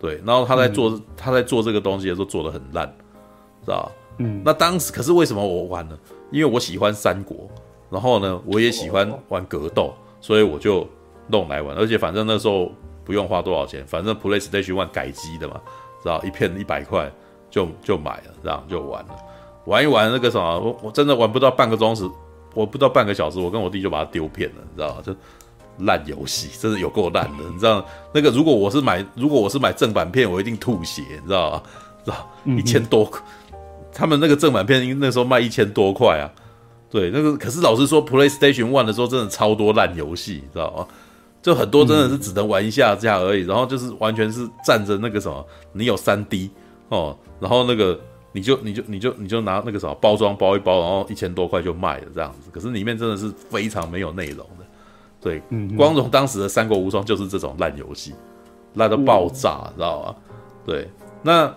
[0.00, 0.20] 对。
[0.24, 2.86] 然后他在做、嗯、他在做这个东西的时候做的很烂，
[3.64, 3.92] 知道吧？
[4.18, 4.42] 嗯。
[4.44, 5.98] 那当时可是为什么我玩呢？
[6.30, 7.48] 因为我喜欢三国，
[7.88, 10.86] 然后呢，我也喜欢玩格斗，所以我就
[11.28, 11.76] 弄来玩。
[11.76, 12.72] 而且反正那时候
[13.04, 15.60] 不用花多少钱，反正 PlayStation One 改机的嘛，
[16.02, 16.20] 知道？
[16.22, 17.10] 一片一百块
[17.48, 19.16] 就就买了，这样就玩了。
[19.66, 22.08] 玩一玩那个什么，我我真的玩不到半个钟时，
[22.54, 25.02] 我不到半个小时，我跟我弟就把它丢片了，你知道吧？
[25.04, 25.14] 就。
[25.80, 31.62] 烂游戏真的有够烂的，你知道那个如果我是买，如果我是买正版片，我一定吐血，你知道吗？
[32.04, 33.10] 知道一千多，
[33.92, 36.30] 他们那个正版片，那时候卖一千多块啊。
[36.88, 40.86] 对，那个可是老实说，PlayStation One 的时候真的超多烂游戏，你知道吗？
[41.42, 46.50] 就很多真的是只能玩一下这样而已，然后就是完全是站着那个什么，你有三 D
[46.88, 47.98] 哦，然后那个
[48.32, 54.65] 你就你就你就你就拿那个什么包装包一包，然后一千多块就卖了这样子，可是里面真的是非常没有内容的。
[55.26, 55.42] 对，
[55.76, 58.14] 光荣当时的《三国无双》就是这种烂游戏，
[58.74, 60.14] 烂到爆炸，知道吗？
[60.64, 60.88] 对，
[61.20, 61.52] 那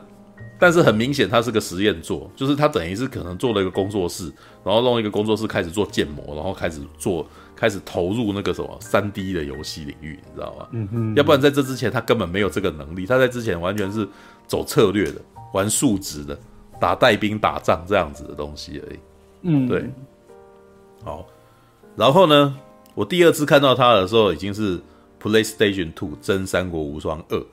[0.58, 7.24] 但是很明显，它是个实验做，就是他等于是可能做了一个工作室，然后弄一个工作室开始做建模，然后开始做，
[7.56, 10.68] 开始投入那个什么三 D 的游戏领域，你知道吗？
[10.72, 14.08] 嗯哼，要不然在这之前他根本没有这个能力，他在之前完全是
[14.48, 15.22] 走策略的，
[15.54, 16.36] 玩数值的，
[16.80, 19.00] 打带兵打仗这样子的东西而已。
[19.44, 19.88] 嗯，对，
[21.04, 21.24] 好，
[21.96, 22.58] 然后呢？
[23.00, 24.78] 我第二次看到他的时候，已经是
[25.24, 27.46] PlayStation Two 真三国无双二，知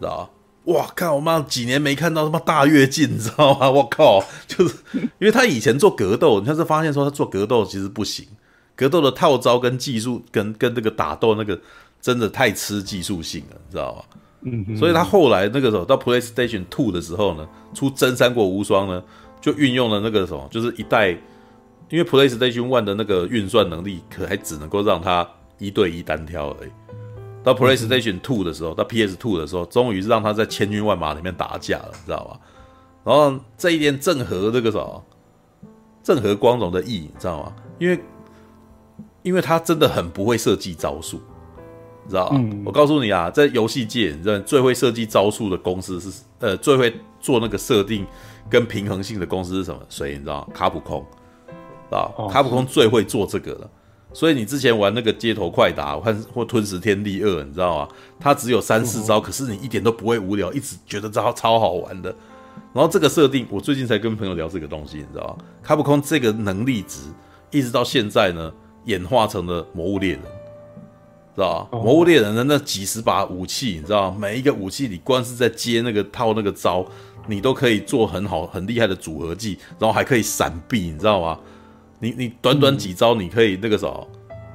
[0.00, 0.30] 道吧？
[0.72, 3.68] 哇，看我妈几年没看到他妈大跃进，你知道吗？
[3.70, 8.26] 我靠，就是因为他以前做格斗，你要是发现说他做格斗其实不行，
[8.74, 11.60] 格斗的套招跟技术跟跟那个打斗那个
[12.00, 14.02] 真的太吃技术性了，你知道吗？
[14.40, 19.04] 嗯，所以他后来那个时候到 PlayStation Two 的时候呢，出真三国无双呢，
[19.38, 21.14] 就运用了那个什么，就是一代。
[21.88, 25.28] 因为 PlayStation One 的那个运算能力，可还只能够让它
[25.58, 26.70] 一对一单挑而已。
[27.44, 32.40] 到 PlayStation Two 的时候，到 PS Two 的时候，终于是让他在千军万马里面打架了，知道吧？
[33.04, 35.04] 然后这一点正合这个什么，
[36.02, 37.54] 正合光荣的意，你知道吗？
[37.78, 38.00] 因为，
[39.22, 41.20] 因为他真的很不会设计招数，
[42.08, 42.40] 知道吗？
[42.42, 48.04] 嗯、我告诉你啊，在游戏界，你知道最会设计招数的公司是呃，最会做那个设定
[48.50, 49.80] 跟平衡性的公司是什么？
[49.88, 50.48] 谁你知道吗？
[50.52, 51.06] 卡普空。
[51.90, 53.70] 啊，卡普空最会做这个了，
[54.12, 57.88] 所以你之前玩那个街头快打，或或吞食天地二，你知道吗？
[58.18, 62.14] 它只有三四招，可是你一点都不会无聊，一直觉得超超好玩的。
[62.72, 65.44] 然后这个设定，我最近才跟朋友聊这个东西，你知道吗？
[65.62, 67.00] 卡普空这个能力值，
[67.50, 68.52] 一直到现在呢，
[68.84, 70.20] 演化成了魔物猎人，
[71.34, 71.78] 知道吧？
[71.78, 74.16] 魔物猎人的那几十把武器，你知道吗？
[74.20, 76.84] 每一个武器你光是在接那个套那个招，
[77.26, 81.38] 你都可以做很好很厉害的组合技，然后还可以闪避，你知道吗？
[81.98, 83.88] 你你短短几招，你可以那个啥，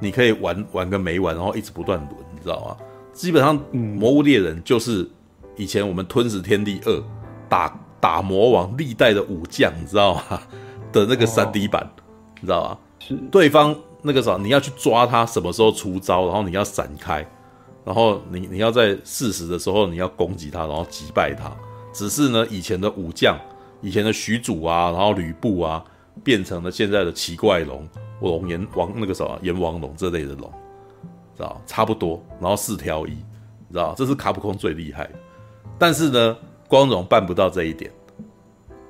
[0.00, 2.76] 你可以玩玩个没完，然后一直不断轮，你知道吗？
[3.12, 5.08] 基本上，魔物猎人就是
[5.56, 7.02] 以前我们吞食天地二
[7.48, 10.40] 打打魔王历代的武将，你知道吗？
[10.92, 11.90] 的那个三 D 版，
[12.40, 12.78] 你知道吗？
[13.00, 17.26] 是对方那个啥，你要去抓他什么时候出招，然后你要闪开，
[17.84, 21.50] 然后你你要在适时的时候你要攻击他，然后击败他。
[21.92, 23.36] 只是呢，以前的武将，
[23.80, 25.84] 以前的许褚啊，然后吕布啊。
[26.24, 27.88] 变成了现在的奇怪龙、
[28.20, 30.50] 龙阎王那个什么阎王龙这类的龙，
[31.36, 33.10] 知道差不多，然后四挑一，
[33.70, 35.14] 知道这是卡普空最厉害的。
[35.78, 36.36] 但是呢，
[36.68, 37.90] 光荣办不到这一点，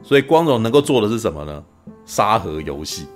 [0.02, 1.64] 所以光荣能够做的是什么呢？
[2.04, 3.06] 沙盒游戏，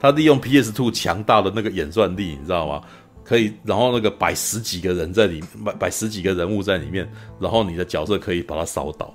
[0.00, 2.82] 他利用 PS Two 强大的那个演算力，你知道吗？
[3.24, 9.14] 可以，然后那个摆十几个人在里面，摆摆十几个人物在里面，然后你的角色可以把它扫倒，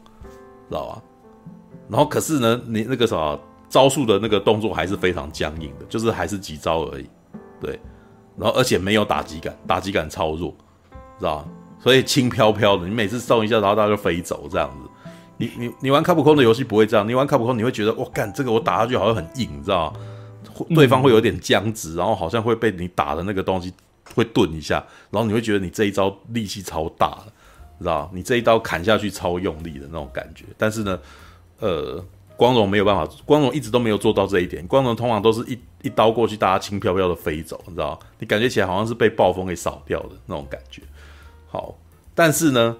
[0.69, 1.03] 知道吧？
[1.89, 3.39] 然后可是呢，你那个什么？
[3.69, 7.09] 招数的那个动作还是非常僵硬的，就是还是几招而已，
[7.59, 7.79] 对，
[8.37, 10.55] 然后而且没有打击感，打击感超弱，
[11.19, 11.45] 知道吧？
[11.79, 14.89] 所以轻飘飘的，你每次送一下，然后它就飞走这样子。
[15.37, 19.99] 你你你玩卡普空的游戏不会这样，你玩卡普空你会觉得，我，干这个我打下去好像很硬，你知道吗？
[20.73, 23.71] 对方会有点僵直，然后好像会被你打的那个东西
[24.15, 27.19] 会顿一下，然后你会觉得你这一招力气超大，
[27.77, 28.09] 知道？
[28.11, 30.45] 你这一刀砍下去超用力的那种感觉。
[30.57, 30.99] 但是呢，
[31.59, 32.03] 呃，
[32.37, 34.65] 光荣没有办法，光荣一直都没有做到这一点。
[34.67, 37.99] 光荣通常都是一一刀过去，大家轻飘飘的飞走，你知道？
[38.19, 40.83] 你感觉起来好像是被暴风给扫掉的那种感觉。
[41.47, 41.75] 好，
[42.13, 42.77] 但是呢，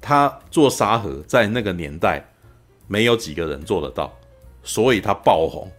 [0.00, 2.26] 他做沙盒在那个年代
[2.88, 4.10] 没有几个人做得到，
[4.62, 5.70] 所以他爆红，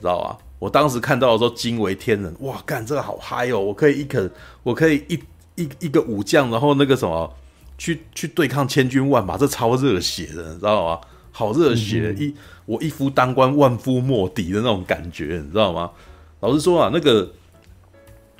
[0.00, 0.38] 知道吧？
[0.58, 3.60] 我当时看到的时候惊为天人，哇，干这个好嗨哦！
[3.60, 4.30] 我可以一个，
[4.62, 7.30] 我可以一一一个武将，然后那个什么，
[7.76, 11.00] 去去对抗千军万马，这超热血的，你知道吗？
[11.36, 15.90] 好热血，嗯、一我一夫当关，万夫莫敌的那种感觉，你知道吗？
[16.38, 17.28] 老实说啊，那个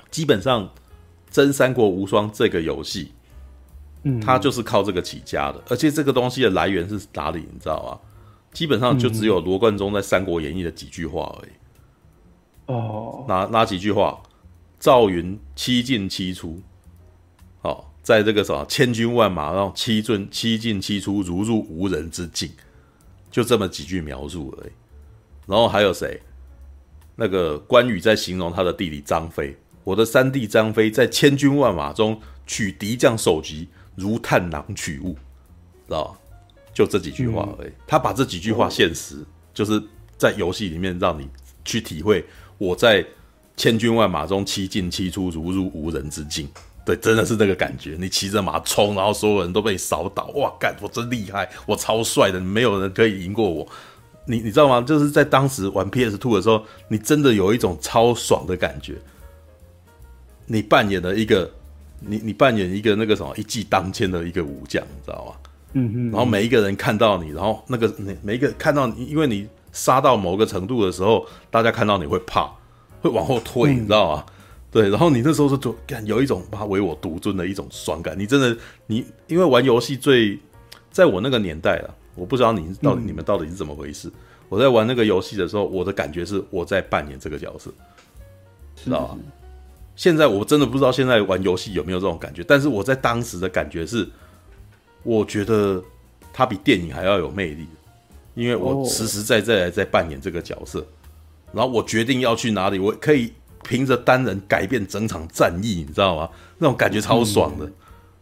[0.09, 0.63] 基本上
[1.29, 3.11] 《真三国无双》这个游戏，
[4.03, 7.39] 嗯，它就是靠这个起家的，而且这个东西的来源是哪里？
[7.51, 7.99] 你知道吗？
[8.53, 11.51] 基本上就只有罗贯中在《三国演义》的几句话而已。
[12.67, 14.17] 哦，哪哪几句话？
[14.79, 16.61] 赵云七进七出，
[17.61, 22.51] 哦，在这个什么千军万马，然后七进七进七出，如入无人之境，
[23.35, 24.71] 就这么几句描述而已。
[25.45, 26.21] 然后还有谁？
[27.17, 32.17] 那个关羽在形容他的弟弟张飞，我的三弟张飞在千军万马中
[32.47, 35.17] 取敌将首级，如探囊取物，
[35.85, 36.17] 知道？
[36.73, 37.67] 就这几句话而已。
[37.67, 39.83] 嗯、他把这几句话现实，哦、就是
[40.17, 41.27] 在游戏里面让你
[41.65, 42.25] 去体会。
[42.57, 43.05] 我在
[43.57, 46.47] 千军万马中七进七出，如入无人之境。
[46.85, 47.97] 对，真的是这个感觉。
[47.99, 50.25] 你骑着马冲，然后所有人都被你扫倒。
[50.35, 50.75] 哇，干！
[50.79, 53.67] 我真厉害，我超帅的，没有人可以赢过我。
[54.25, 54.79] 你你知道吗？
[54.81, 58.95] 就是在当时玩 PS Two 的时候，你真的有一种超爽的感觉。
[60.45, 61.51] 你扮演了一个，
[61.99, 65.49] 你你扮演一个那个什么一骑当千的一个武将，你知道吗？
[65.73, 66.11] 嗯嗯。
[66.11, 69.47] 然后每一个人看到你，然后那个每每一个看到你，因为你。
[69.75, 72.49] 杀到某个程度的时候，大家看到你会怕，
[73.01, 74.25] 会往后退，你知道吗？
[74.75, 78.17] 嗯、对，然后你那时候是就感有一种他唯我独尊的一种爽感。
[78.19, 78.55] 你真的，
[78.87, 80.37] 你因为玩游戏最，
[80.91, 84.11] 在我那个年代啊，我不知道你到底、嗯、你们到底是怎么回事。
[84.49, 87.71] 我在玩那个游戏的时候，我的感觉是我在扮演这个角色，
[88.75, 89.17] 知道吧？
[89.95, 94.05] 现在我真的不知道现在玩游戏有没有这种感觉，但是我在当时的感觉是，
[95.03, 95.81] 我觉得
[96.33, 97.65] 它比电影还要有魅力。
[98.33, 100.85] 因为我实实在在在扮演这个角色，
[101.53, 103.31] 然后我决定要去哪里，我可以
[103.67, 106.29] 凭着单人改变整场战役，你知道吗？
[106.59, 107.69] 那种感觉超爽的。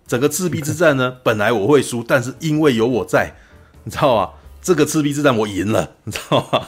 [0.08, 3.36] 整个赤壁之战呢， 本来我会输，但是因为有我在，
[3.84, 4.30] 你知道吗？
[4.62, 6.68] 这个赤壁之战我赢了，你知道吗？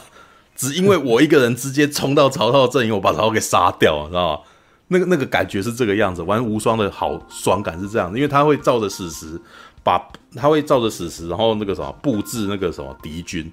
[0.54, 4.40] 只因为我一个人直接冲到曹操的阵营，我把曹操给杀掉知道吗？
[4.88, 6.22] 那个那个感觉是这个样子。
[6.22, 9.40] 玩无双的好爽感是这样的，因为他会照着史实。
[9.82, 10.04] 把
[10.34, 13.52] 他会照着史实，然后那个什么布置那个什么敌军，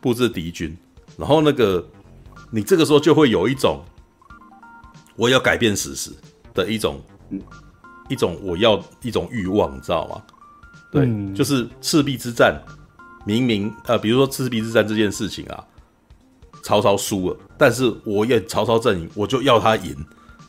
[0.00, 0.78] 布置敌军，
[1.16, 1.84] 然后那个
[2.52, 3.80] 你这个时候就会有一种
[5.16, 6.10] 我要改变史实
[6.54, 7.02] 的一种
[8.08, 10.22] 一种我要一种欲望，你知道吗？
[10.92, 12.62] 对，嗯、就是赤壁之战，
[13.24, 15.64] 明明呃，比如说赤壁之战这件事情啊，
[16.62, 19.96] 曹操输了，但是我也曹操阵营，我就要他赢，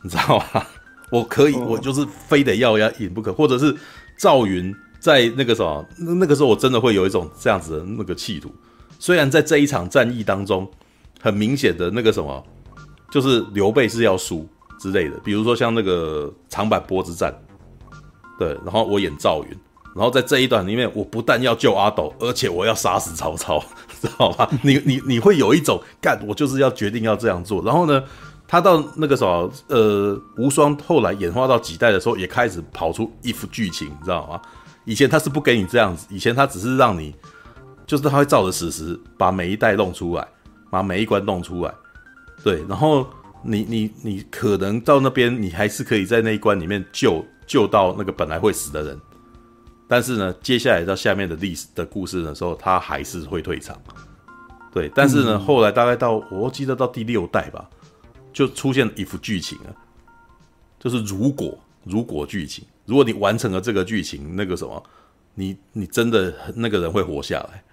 [0.03, 0.63] 你知道吗？
[1.11, 3.75] 我可以，我就是非得要要赢不可，或者是。
[4.19, 8.51] 赵云在那个什么，那那个时候我真的会有一种这样子的那个企图。
[8.97, 10.67] 虽然在这一场战役当中，
[11.21, 12.43] 很明显的那个什么，
[13.11, 14.49] 就是刘备是要输
[14.79, 15.17] 之类的。
[15.23, 17.33] 比如说像那个长坂坡之战，
[18.37, 19.49] 对，然后我演赵云，
[19.95, 23.63] 然后在这一段里面，我不但要救阿斗，而且我要杀死曹操，
[24.01, 24.49] 知道吧？
[24.63, 27.63] 你你你会有一种干，我就是要决定要这样做。
[27.63, 28.03] 然后呢？
[28.49, 34.41] 他到那个时候，呃，无双后来演化到几代的时候，也开始跑出一副剧情，你知道吗？
[34.85, 37.13] 以前他是不给你这样子，以前他只是让你，
[37.85, 40.25] 就是他会照着史实把每一代弄出来，
[40.69, 41.73] 把每一关弄出来，
[42.41, 43.05] 对，然后
[43.43, 48.99] 你你你可能到那边，你还是可以在那一关里面救救到那个本来会死的人，
[49.87, 53.79] 但是呢，接下来到下面的历史的故事的时候，他还是会退场，
[54.73, 57.69] 对，但是呢，嗯、后来大概到我记得到第六代吧。
[58.33, 59.73] 就出现一幅剧情啊，
[60.79, 64.83] 就是如果如果剧情，如果你完成了这个剧情，那个什么，
[65.33, 67.63] 你你真的那个人会活下来，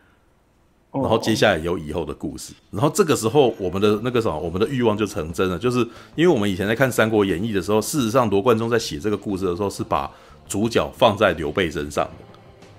[0.94, 5.78] 然后接下来有以后的故事，然后这个时候我们的那个什么，我们的欲望就成真了，就是
[6.14, 10.10] 因为我们以前在看《三国演义》的时候，事实上罗贯中在写这个故事的时候是把
[10.48, 12.10] 主角放在刘备身上的，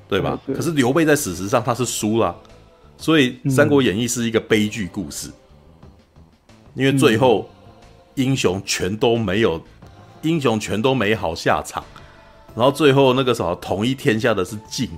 [0.08, 0.40] 对吧？
[0.48, 2.36] 可是刘备在史实上他是输了，
[2.98, 5.30] 所以《三国演义》是一个悲剧故事，
[6.74, 7.50] 因为最后。
[8.16, 9.62] 英雄全都没有，
[10.22, 11.84] 英雄全都没好下场，
[12.56, 14.90] 然后最后那个什么统一天下的是晋，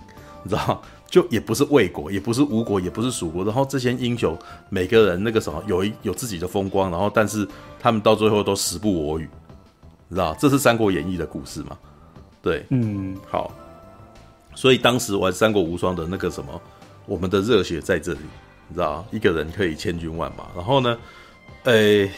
[0.44, 0.80] 你知道吗？
[1.08, 4.38] 就也不是魏国，也不是吴国，也不是蜀国，然后这些英雄
[4.70, 7.48] 每个人那个什么有一有自己的风光，然后但是
[7.80, 9.28] 他们到最后都时不我与，
[10.10, 11.78] 你知道这是《三国演义》的故事嘛？
[12.42, 13.52] 对，嗯，好，
[14.54, 16.62] 所以当时玩《三国无双》的那个什么，
[17.06, 18.20] 我们的热血在这里，
[18.68, 20.46] 你知道一个人可以千军万马。
[20.56, 20.98] 然后呢，
[21.64, 22.12] 呃、欸，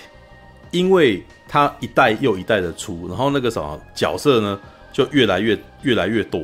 [0.71, 4.59] 因为他一代又一代的出，然后那个什么角色呢，
[4.91, 6.41] 就越来越越来越多。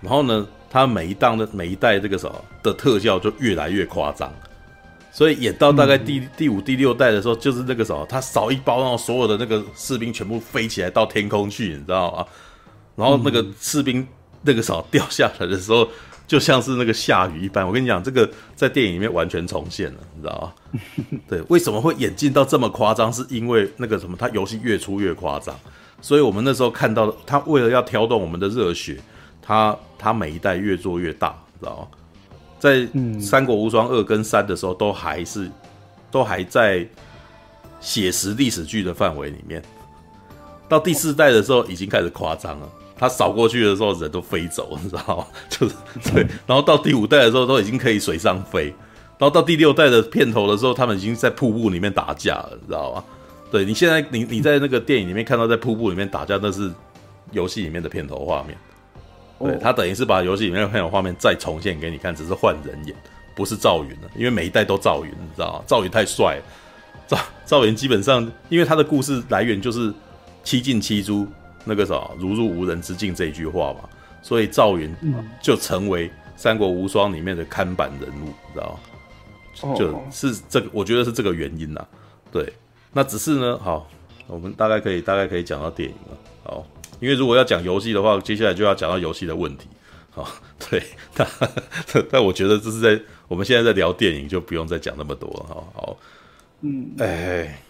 [0.00, 4.28] 然后呢，他每一档的每一代这个什么的特效就越来越夸张。
[5.12, 12.26] 所以演到大概第第五、第六代的时候，就是那个什么，他扫一包，然后所有的那个士兵全部飞起来到天空去，你知道吗？
[12.96, 14.04] 然后那个士兵
[14.42, 15.88] 那个什么掉下来的时候，
[16.26, 17.64] 就像是那个下雨一般。
[17.64, 20.80] 我跟你讲，这个在电影里面完全重现了，你知道吗？
[21.30, 23.12] 对，为什么会演进到这么夸张？
[23.12, 25.56] 是因为那个什么，他游戏越出越夸张。
[26.00, 28.98] 所以我们那时候看到的他为了要挑动我们的热血，
[29.46, 31.88] 他他每一代越做越大，知道吗？
[32.58, 32.78] 在
[33.20, 35.50] 《三国无双二》跟三的时候，都还是
[36.10, 36.86] 都还在
[37.78, 39.62] 写实历史剧的范围里面。
[40.66, 42.68] 到第四代的时候，已经开始夸张了。
[42.96, 45.26] 他扫过去的时候，人都飞走，你知道吗？
[45.50, 45.74] 就是
[46.10, 46.26] 对。
[46.46, 48.74] 然后到第五代的时候，都已经可以水上飞。
[49.18, 53.04] 然后到第六代的片头的时候，他们已经在瀑布里面打架了，你知道吗？
[53.50, 56.72] 对，你现在，你你在那个电影里面看到在瀑布里面打架，那是
[57.32, 58.56] 游戏里面的片头画面。
[59.38, 62.96] 对，他等于是把游戏里面的很有画面再重现给你看，只是换人演，
[63.34, 65.64] 不是赵云了，因为每一代都赵云，你知道吗？
[65.66, 66.42] 赵云太帅了，
[67.06, 69.92] 赵赵云基本上，因为他的故事来源就是
[70.44, 71.26] “七进七出”
[71.64, 73.80] 那个啥“如入无人之境”这一句话嘛，
[74.22, 74.94] 所以赵云
[75.42, 79.74] 就成为《三国无双》里面的看板人物，你知道吗？
[79.76, 81.84] 就是这个，我觉得是这个原因呐。
[82.30, 82.52] 对，
[82.92, 83.88] 那只是呢，好，
[84.26, 86.66] 我们大概可以大概可以讲到电影了，好。
[87.00, 89.68] 因为如果要讲游戏的话，接下来就要讲到游戏的问题。
[90.10, 90.28] 好，
[90.70, 90.82] 对，
[91.12, 91.26] 但
[92.08, 95.46] 但 我觉得这是在我们现在在聊电影，就不用再讲那么多了。
[95.48, 95.96] 好好，
[96.60, 97.60] 嗯，哎，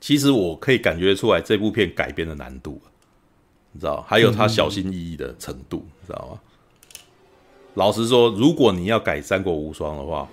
[0.00, 2.80] 其实我可以感觉出来这部片改编的难度，
[3.70, 6.40] 你知道，还有他小心翼翼的程度，你知道吗？
[7.74, 10.28] 老实说，如果你要改《三国无双》的话，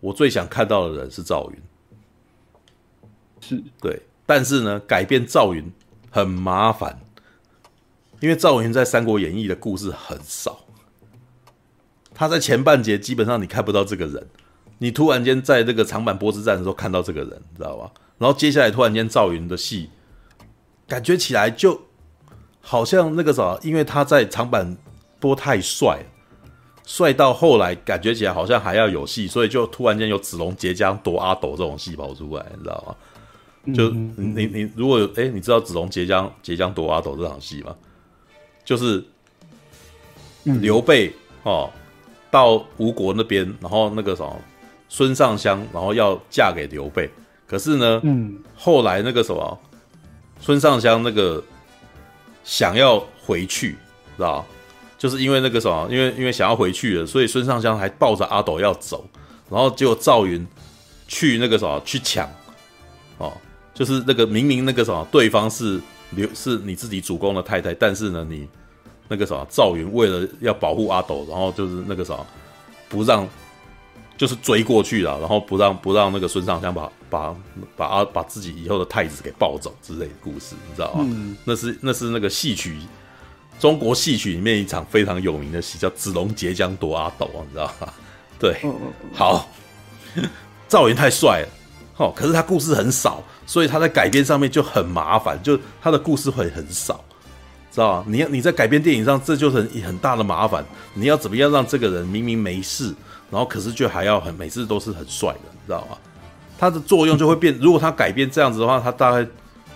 [0.00, 1.58] 我最想看到的人是赵云，
[3.40, 5.64] 是对，但是呢，改变赵云。
[6.16, 6.98] 很麻烦，
[8.20, 10.60] 因为赵云在《三国演义》的故事很少，
[12.14, 14.26] 他在前半节基本上你看不到这个人，
[14.78, 17.90] 你突然间在这个长坂坡之战的时候看到这个人，知道吧？
[18.16, 19.90] 然后接下来突然间赵云的戏，
[20.88, 21.82] 感觉起来就
[22.62, 24.74] 好像那个啥，因为他在长坂
[25.20, 26.06] 坡太帅了，
[26.86, 32.96] 帅到后来感觉起来好像还要有戏，所以就突然间有子龙结江夺阿斗这种戏跑出来，你知道吗？
[33.74, 37.74] 就你你如果有哎、欸，你知道子龙截江截江夺阿斗这场戏吗？
[38.64, 39.02] 就是
[40.44, 41.12] 刘备
[41.42, 41.70] 哦
[42.30, 44.40] 到吴国那边，然后那个什么
[44.88, 47.10] 孙尚香，然后要嫁给刘备，
[47.46, 49.58] 可是呢，嗯，后来那个什么
[50.40, 51.42] 孙尚香那个
[52.44, 53.72] 想要回去，
[54.16, 54.44] 知道
[54.98, 59.08] 就是因为那个什么，因为因为想要回去了，所以孙尚香还抱着阿斗要走，
[59.50, 60.46] 然后结果赵云
[61.08, 62.35] 去那个什么去抢哦。
[63.76, 65.78] 就是那个明明那个什么，对方是
[66.10, 68.48] 刘是你自己主公的太太，但是呢，你
[69.06, 72.26] 那个什么赵云为了要保护阿斗，然后就是那个什么
[72.88, 73.28] 不让，
[74.16, 77.36] 就是追过去了，然后不让不让那个孙尚香把把
[77.76, 81.04] 把阿把自己以后的太子给抱走之类的故事，你知道吗？
[81.06, 82.78] 嗯、那是那是那个戏曲，
[83.60, 87.92] 中国戏曲里面一场非常有名的戏叫《子龙截江夺阿斗》，你知道吗？
[88.38, 88.58] 对，
[89.12, 89.48] 好，
[90.66, 91.48] 赵云太帅了，
[91.96, 93.22] 哦，可是他故事很少。
[93.48, 97.04] 所以他在改编上面就很麻烦，就他的故事会很少，
[97.70, 98.04] 知道吧？
[98.08, 100.66] 你要你在改编电影上，这就是很大的麻烦。
[100.94, 102.92] 你要怎么样让这个人明明没事，
[103.30, 105.96] 然后可是却还要很每次都是很帅的，你知道吗？
[106.58, 107.56] 他的作用就会变。
[107.60, 109.24] 如果他改编这样子的话，他大概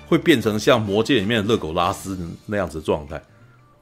[0.08, 3.22] 会变成像《魔戒》里面的热狗拉斯那样子的状态，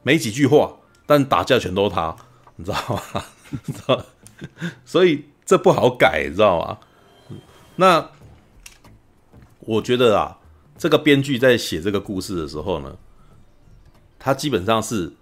[0.02, 0.70] 没几句话，
[1.06, 2.14] 但打架全都他，
[2.56, 2.76] 你知道
[3.14, 3.24] 吗？
[3.64, 4.04] 知道？
[4.84, 6.78] 所以这不好改，你知道吗？
[7.76, 8.06] 那。
[9.68, 10.38] 我觉得啊，
[10.78, 12.96] 这个编剧在写这个故事的时候呢，
[14.18, 15.12] 他基本上是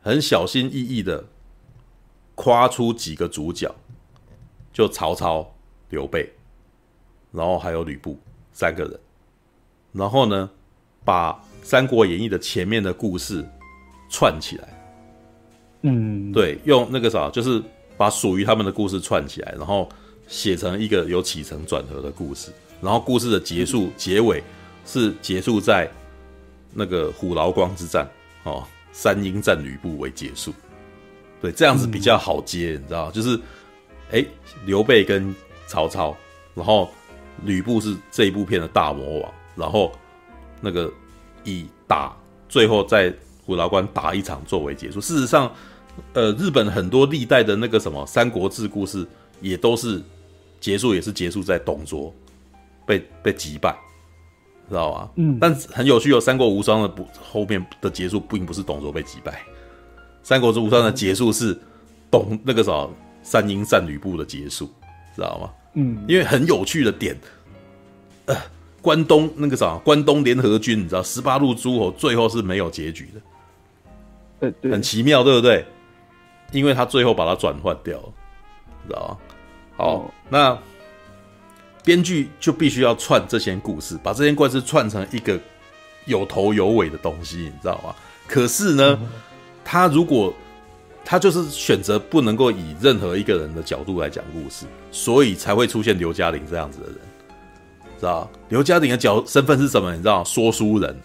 [0.00, 1.24] 很小心翼翼的
[2.36, 3.74] 夸出几个主角，
[4.72, 5.52] 就曹操、
[5.90, 6.32] 刘备，
[7.32, 8.16] 然后还有吕布
[8.52, 9.00] 三个人，
[9.90, 10.48] 然后呢，
[11.04, 11.32] 把
[11.64, 13.44] 《三国演义》的前面的故事
[14.08, 14.68] 串起来。
[15.82, 17.60] 嗯，对，用那个啥，就是
[17.96, 19.88] 把属于他们的故事串起来，然后
[20.28, 22.52] 写成一个有起承转合的故事。
[22.86, 24.40] 然后故事的结束结尾
[24.84, 25.90] 是结束在
[26.72, 28.08] 那个虎牢关之战
[28.44, 28.62] 哦，
[28.92, 30.54] 三英战吕布为结束，
[31.42, 33.36] 对，这样子比较好接，你知道就是，
[34.12, 34.24] 哎，
[34.64, 35.34] 刘备跟
[35.66, 36.16] 曹操，
[36.54, 36.88] 然后
[37.44, 39.90] 吕布是这一部片的大魔王，然后
[40.60, 40.88] 那个
[41.42, 42.16] 以打
[42.48, 43.12] 最后在
[43.44, 45.00] 虎牢关打一场作为结束。
[45.00, 45.52] 事实上，
[46.12, 49.04] 呃，日本很多历代的那个什么《三国志》故事
[49.40, 50.00] 也都是
[50.60, 52.14] 结束，也是结束在董卓
[52.86, 53.76] 被被击败，
[54.68, 55.10] 知道吗？
[55.16, 55.38] 嗯。
[55.40, 59.32] 但很有趣，有《三国无双》的不后面的结束并不是董卓被击败，
[60.22, 61.58] 《三国之无双》的结束是
[62.10, 62.90] 董那个什么
[63.22, 64.70] 三英战吕布的结束，
[65.14, 65.50] 知道吗？
[65.74, 66.04] 嗯。
[66.08, 67.14] 因为很有趣的点，
[68.26, 68.36] 呃。
[68.82, 73.20] 关东那个啥，关东联合军，你知道十八路诸侯最后是没有结局的，
[74.38, 75.66] 对对，很奇妙，对不对？
[76.52, 78.12] 因为他最后把它转换掉了，
[78.86, 79.18] 知道吗？
[79.76, 80.56] 好，哦、那
[81.86, 85.38] 编剧就必须要串这些故事，把这些故事串成一个
[86.04, 87.94] 有头有尾的东西，你知道吗？
[88.26, 89.08] 可是呢，嗯、
[89.64, 90.34] 他如果
[91.04, 96.96] 他就是选择不能够以任何一个人的角度来讲故事，所以才会出现刘嘉玲这样子的人。
[98.00, 99.92] 知道刘嘉玲的角身份是什么？
[99.92, 100.96] 你知道说书人。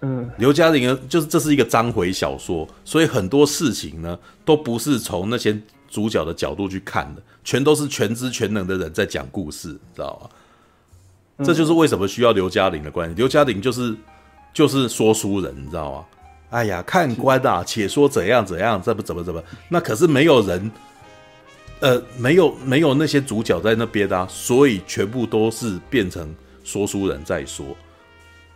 [0.00, 5.56] 嗯，刘嘉玲的就是这是一个章回小说，所以很多事情呢都不是从那些
[5.88, 10.30] 主角的角度去看的，全都是全知全能的人在讲故事，知道吗？
[11.38, 13.14] 嗯、这就是为什么需要刘嘉玲的关系。
[13.14, 13.96] 刘嘉玲就是
[14.52, 16.04] 就是说书人，你知道吗？
[16.50, 19.40] 哎呀，看官啊，且说怎样怎样，怎么怎么怎么，
[19.70, 20.70] 那可是没有人。
[21.78, 26.34] 呃，没有没有那些主角在那边的啊，所以全部都是变成
[26.64, 27.76] 说书人在说，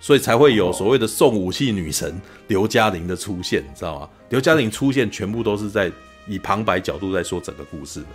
[0.00, 2.18] 所以才会有所谓的送武器女神
[2.48, 4.08] 刘嘉玲的出现，你知道吗？
[4.30, 5.92] 刘嘉玲出现全部都是在
[6.26, 8.06] 以旁白角度在说整个故事的。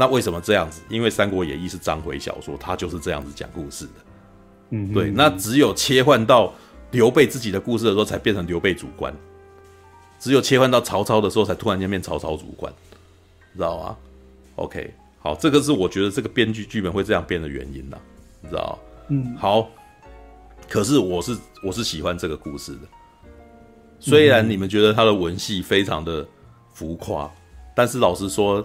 [0.00, 0.80] 那为什么这样子？
[0.88, 3.92] 因为《三国演义》是章回小说，它就是这样子讲故事的。
[4.70, 5.10] 嗯，对。
[5.10, 6.54] 那只有切换到
[6.90, 9.12] 刘备自己的故事的时候，才变成刘备主观；
[10.18, 12.72] 只有切换到曹操的时候，才突然间变曹操主观。
[13.54, 13.96] 知道吗
[14.54, 17.98] ？OK，好，这个是我觉得这个编剧剧本会这样编的原因啦，
[18.40, 18.78] 你知道
[19.08, 19.68] 嗯，好。
[20.66, 22.80] 可是我是我是喜欢这个故事的，
[23.98, 26.26] 虽然你们觉得他的文戏非常的
[26.72, 27.30] 浮夸，
[27.74, 28.64] 但是老实说，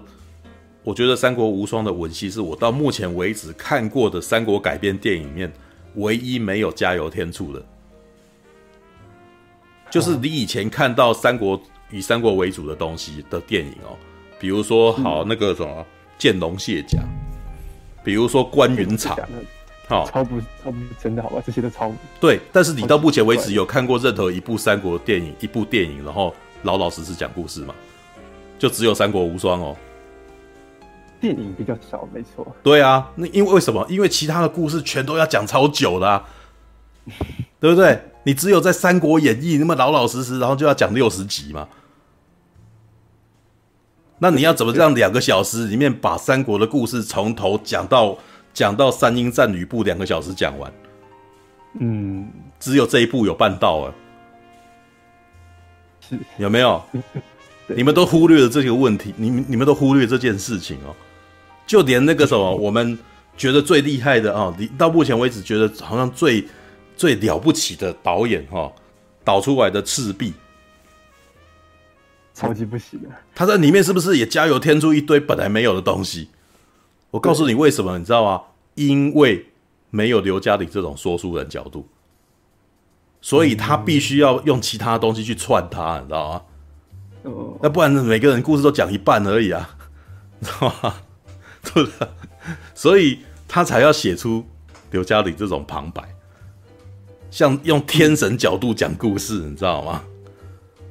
[0.85, 5.51] 我觉得《三国无双》的文戏是我到目前为止看过的三国改编电影里面
[5.95, 7.65] 唯一没有加油添醋的，
[9.89, 11.59] 就是你以前看到三国
[11.89, 13.97] 以三国为主的东西的电影哦。
[14.39, 15.83] 比如说，好那个什么
[16.19, 16.99] 见龙卸甲，
[18.03, 19.17] 比如说关云长，
[19.87, 21.41] 好超不超不真的好吧？
[21.43, 22.39] 这些都超对。
[22.53, 26.31] 但是你到目前为止有看过任何一部三国电影，一部电影，然后
[26.61, 27.73] 老老实实讲故事吗？
[28.59, 29.75] 就只有三国无双哦。
[31.25, 32.55] 电影比较少，没错。
[32.61, 33.83] 对啊，那因为为什么？
[33.89, 36.23] 因为其他的故事全都要讲超久的啊，
[37.59, 37.99] 对不对？
[38.25, 41.67] 你只有在《三国演义》那么老老实实，然后就要讲六十集嘛。
[44.19, 48.15] 那你要怎么让两个小时里面把三国的故事从头讲到
[48.53, 50.71] 讲到三英战吕布两个小时讲完？
[51.79, 53.93] 嗯，只有这一部有办到啊？
[56.07, 56.81] 是有没有？
[57.67, 60.95] 你们都忽略了这个问题，你们你们都忽略这件事情哦。
[61.65, 62.97] 就连那个什么，我们
[63.35, 66.45] 觉得最厉害的啊，你到目前为止觉得好像最
[66.95, 68.71] 最了不起的导演哈，
[69.23, 70.33] 导出来的赤壁。
[72.33, 76.29] 超级不行的，他在里面是不是也加油添醋一堆本来没有的东西？
[77.11, 78.41] 我告诉你为什么，你知道吗？
[78.75, 79.45] 因为
[79.89, 81.87] 没有刘嘉玲这种说书人角度，
[83.21, 86.41] 所以他必须要用其他东西去串他，你知道吗？
[87.23, 89.77] 哦，那不然每个人故事都讲一半而已啊，
[90.39, 90.95] 你知道吗？
[91.73, 92.07] 对不对？
[92.73, 94.45] 所以他才要写出
[94.91, 96.03] 刘嘉玲这种旁白，
[97.29, 100.03] 像用天神角度讲故事，你知道吗？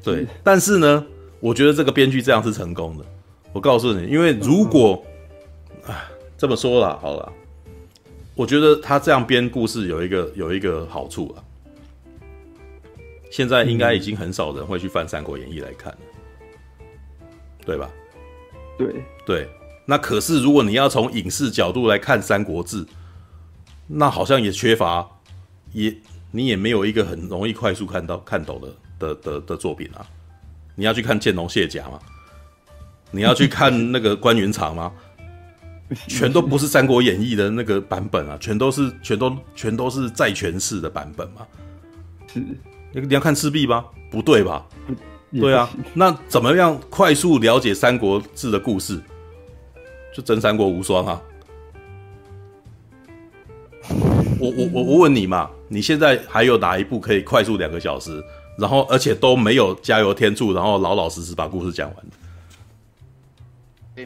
[0.02, 1.06] 对，但是呢。
[1.40, 3.04] 我觉得这个编剧这样是成功的。
[3.52, 5.04] 我告诉你，因为如果，
[5.84, 7.30] 啊，这么说啦，好了，
[8.34, 11.44] 我觉得他这样编故事有一个有一个好处啊。
[13.30, 15.98] 现在应该已经很少人会去翻《三国演义》来看了，
[17.66, 17.90] 对吧？
[18.78, 18.94] 对
[19.26, 19.46] 对。
[19.86, 22.84] 那可是如果你要从影视角度来看《三国志》，
[23.86, 25.06] 那好像也缺乏，
[25.72, 25.94] 也
[26.30, 30.06] 你也没有一个很容易快速看到看懂的的的的作品啊。
[30.74, 31.98] 你要去看见龙卸甲吗？
[33.10, 34.90] 你要去看那个关云长吗？
[36.08, 41.46] 全都不是《三国演义》的那个版本啊，全都是全都全都是再诠释的版本嘛。
[42.32, 42.40] 是，
[42.92, 43.84] 你你要看赤壁吗？
[44.10, 44.66] 不对吧？
[45.30, 48.98] 对啊，那怎么样快速了解《三国志》的故事？
[50.14, 51.20] 就真《三国无双》啊。
[54.40, 58.22] 我我我我问你嘛，你现在还有哪一部可以快速两个小时？
[58.56, 61.96] 然后，而且都没有加油添醋，然后老老实实把故事讲完。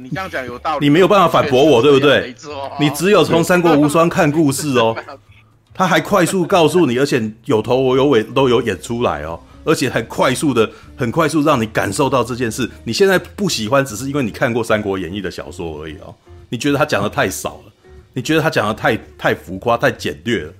[0.02, 2.34] 你这样讲有道理，你没有办法反驳我，对不对？
[2.80, 4.96] 你只有从《三国无双》看故事哦，
[5.74, 12.68] 他还快速告诉你，而且有头有尾都有演出来哦，而且还快速的、很快速让你感受到这件事。
[12.82, 16.14] 你现在不喜欢，只是因为你看过《三国演义》的小说而已哦。
[16.48, 17.72] 你觉得他讲的太少了，
[18.14, 20.52] 你觉得他讲的太太浮夸、太简略了，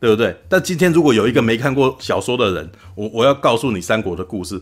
[0.00, 0.36] 对不对？
[0.48, 4.60] 但今天如果有一个没看过小说的人，我我要告诉你三国的故事，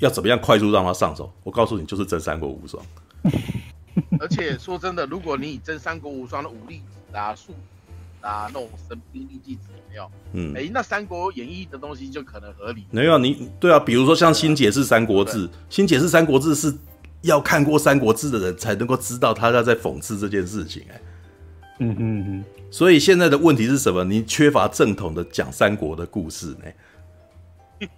[0.00, 1.32] 要怎么样快速让他上手？
[1.42, 2.84] 我告诉你，就是真《三国无双》。
[4.20, 7.54] 而且说真的，如果你以真《三国无双》的武力打、数
[8.20, 10.10] 啊、那种神兵利器没有？
[10.32, 12.84] 嗯，哎、欸，那《三国演义》的东西就可能合理。
[12.90, 16.74] 没有你对啊，比如说像新解释《三国志》，新解释《三国志》是
[17.22, 20.94] 要看过《三国志》的人才能够知道他要在讽刺这件事情、欸。
[20.94, 21.00] 哎，
[21.80, 22.44] 嗯嗯嗯。
[22.70, 24.04] 所以现在的问题是什么？
[24.04, 26.54] 你缺乏正统的讲三国的故事
[27.78, 27.88] 呢？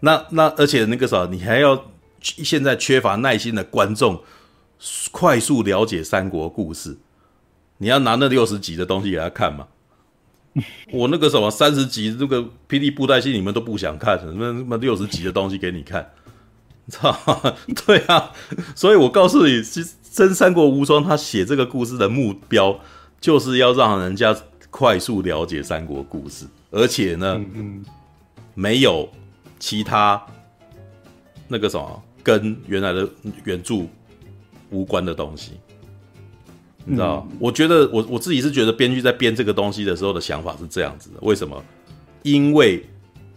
[0.00, 1.84] 那那而且那个啥，你还要
[2.20, 4.20] 现在缺乏耐心的观众。
[5.10, 6.94] 快速了解三国故事，
[7.78, 9.66] 你要拿那六十集的东西给他看吗？
[10.92, 16.10] 我那个什么三十集那个《霹雳布袋戏》，你们都不想看，什么什么六十集的东西给你看？
[16.88, 17.14] 操，
[17.86, 18.32] 对啊，
[18.74, 22.80] 所以我告诉你，其实真《三国无双》他写这个故事的目标，
[23.20, 24.34] 就是要让人家
[24.70, 27.38] 快速了解三国故事，而且呢，
[28.54, 29.08] 没有
[29.58, 30.24] 其他
[31.48, 33.08] 那个什么跟原来的
[33.44, 33.86] 原著。
[34.70, 35.52] 无关的东西，
[36.86, 37.26] 你知道？
[37.30, 41.16] 嗯、我觉得我我自己是觉得编剧在编这个东西的时候的想法是这样子的。
[41.20, 41.62] 为什么？
[42.22, 42.82] 因为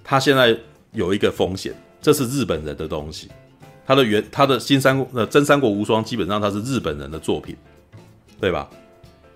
[0.03, 0.55] 他现在
[0.93, 3.27] 有一个风险，这是日本人的东西，
[3.85, 7.55] 他的原他的新三国呃真三国无双基本上他是日本人的作品，
[8.39, 8.69] 对吧？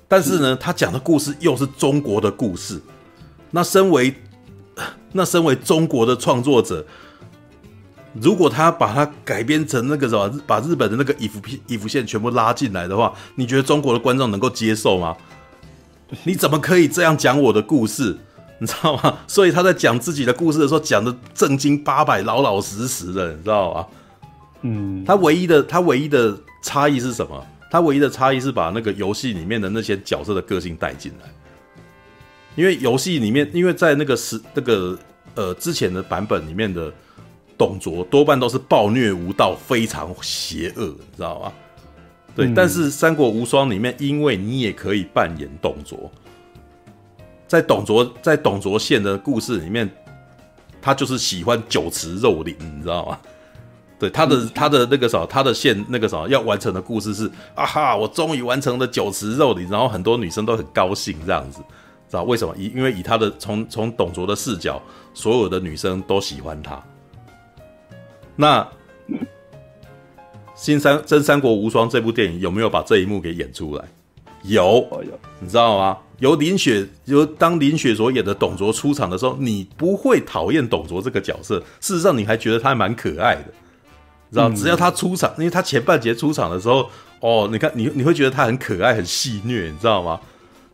[0.08, 2.80] 但是呢，他讲的故事又是中国的故事，
[3.52, 4.14] 那身为
[5.12, 6.86] 那身为中国的创作者。
[8.22, 15.18] 如果他把它改编成那个什么，把日本的那个衣服片、衣服线全部拉进来的话，你觉得中国的观众能够接受吗？
[16.24, 18.16] 你怎么可以这样讲我的故事？
[18.60, 19.18] 你知道吗？
[19.28, 23.88] 所以他在讲自己的故事的时候，讲的正经八百、老老实实的，你知道吗？
[24.62, 27.44] 嗯，他唯一的他唯一的差异是什么？
[27.72, 31.28] 他唯一的差异是把那个游戏里面的那些角色的个性带进来，
[32.56, 34.96] 因为游戏里面，因为在那个时那个
[35.34, 36.94] 呃之前的版本里面的。
[37.58, 41.54] 董卓多半都是暴虐无道，非常邪恶，你知道吗？
[42.36, 46.12] 对，嗯、但是《三国无双》里面，因为你也可以扮演董卓，
[47.48, 49.90] 在董卓在董卓线的故事里面，
[50.82, 53.20] 他就是喜欢酒池肉林，你知道吗？
[54.00, 61.60] 对，他的他的那个啥，他的线那个啥要完成的故事是啊哈，我终于完成了酒池肉林，然后很多女生都很高兴这样子，
[62.10, 62.54] 知道为什么？
[62.58, 64.82] 以因为以他的从从董卓的视角，
[65.14, 66.84] 所有的女生都喜欢他。
[68.36, 68.62] 那
[70.56, 73.84] 《新三真三国无双》这部电影有没有把这一幕给演出来？
[74.44, 74.86] 有，
[75.40, 75.98] 你知道吗？
[76.20, 83.46] 由林雪，由当林雪所演的董卓出场的时候，你不会讨厌董卓这个角色，事实上你还觉得他还蛮可爱的，
[84.32, 84.50] 知道？
[84.50, 86.90] 只要他出场，因为他前半节出场的时候，
[87.20, 90.20] 哦，你看你你会觉得他很可爱、很戏虐，你知道吗？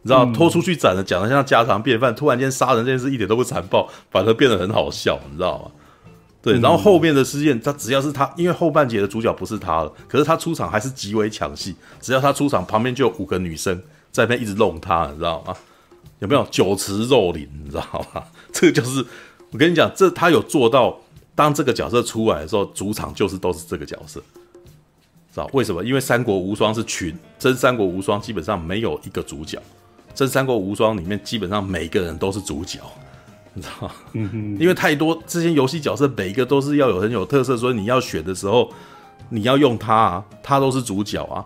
[0.02, 5.72] 你知道拖出去斩了，讲的像家常便饭，突然间杀人这件事一点都不残暴，反而变得很好笑，你知道吗？
[6.42, 11.76] 对，然后后面的事件，他只要是他，因为后半节的主角不是他了，可是他出场还是极为抢戏。
[12.00, 13.78] 只要他出场，旁边就有五个女生
[14.10, 15.54] 在那边一直弄他，你知道吗？
[16.20, 17.50] 有没有酒池肉林？
[17.64, 18.24] 你知道吗？
[18.54, 19.06] 这个就是
[19.52, 20.98] 我跟你讲，这他有做到，
[21.36, 24.22] 当这个角色出来的时候，主场就是都是这个角色，
[25.34, 25.84] 知道为什么？
[25.84, 29.62] 因为《三国无双》是群，真《三国无双》基本上没有一个主角，
[30.16, 32.80] 真《三国无双》里面基本上每个人都是主角。
[33.54, 38.72] 你知道，嗯哼，因为太多这些游戏角色，每一个都是要有很有特色，所以你要选的时候，
[39.28, 41.44] 你要用它啊，他都是主角啊，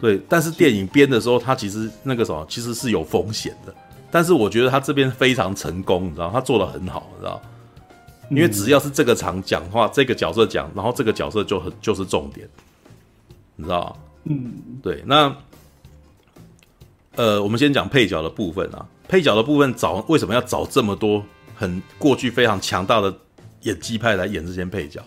[0.00, 0.20] 对。
[0.28, 3.74] 但是电影编的时候，它其实那个什么，其实是有风险的。
[4.10, 7.40] 但是我觉得他这边非常成功，你知道，他做的很好，你知道，
[8.30, 12.48] 因为只要是这个场讲话，这个角色讲，然后这个角色就很就是重点，
[13.54, 14.52] 你知道，嗯，
[14.82, 15.02] 对。
[15.06, 15.36] 那，
[17.14, 18.86] 呃，我们先讲配角的部分啊。
[19.10, 21.20] 配角的部分找为什么要找这么多
[21.56, 23.12] 很过去非常强大的
[23.62, 25.02] 演技派来演这些配角？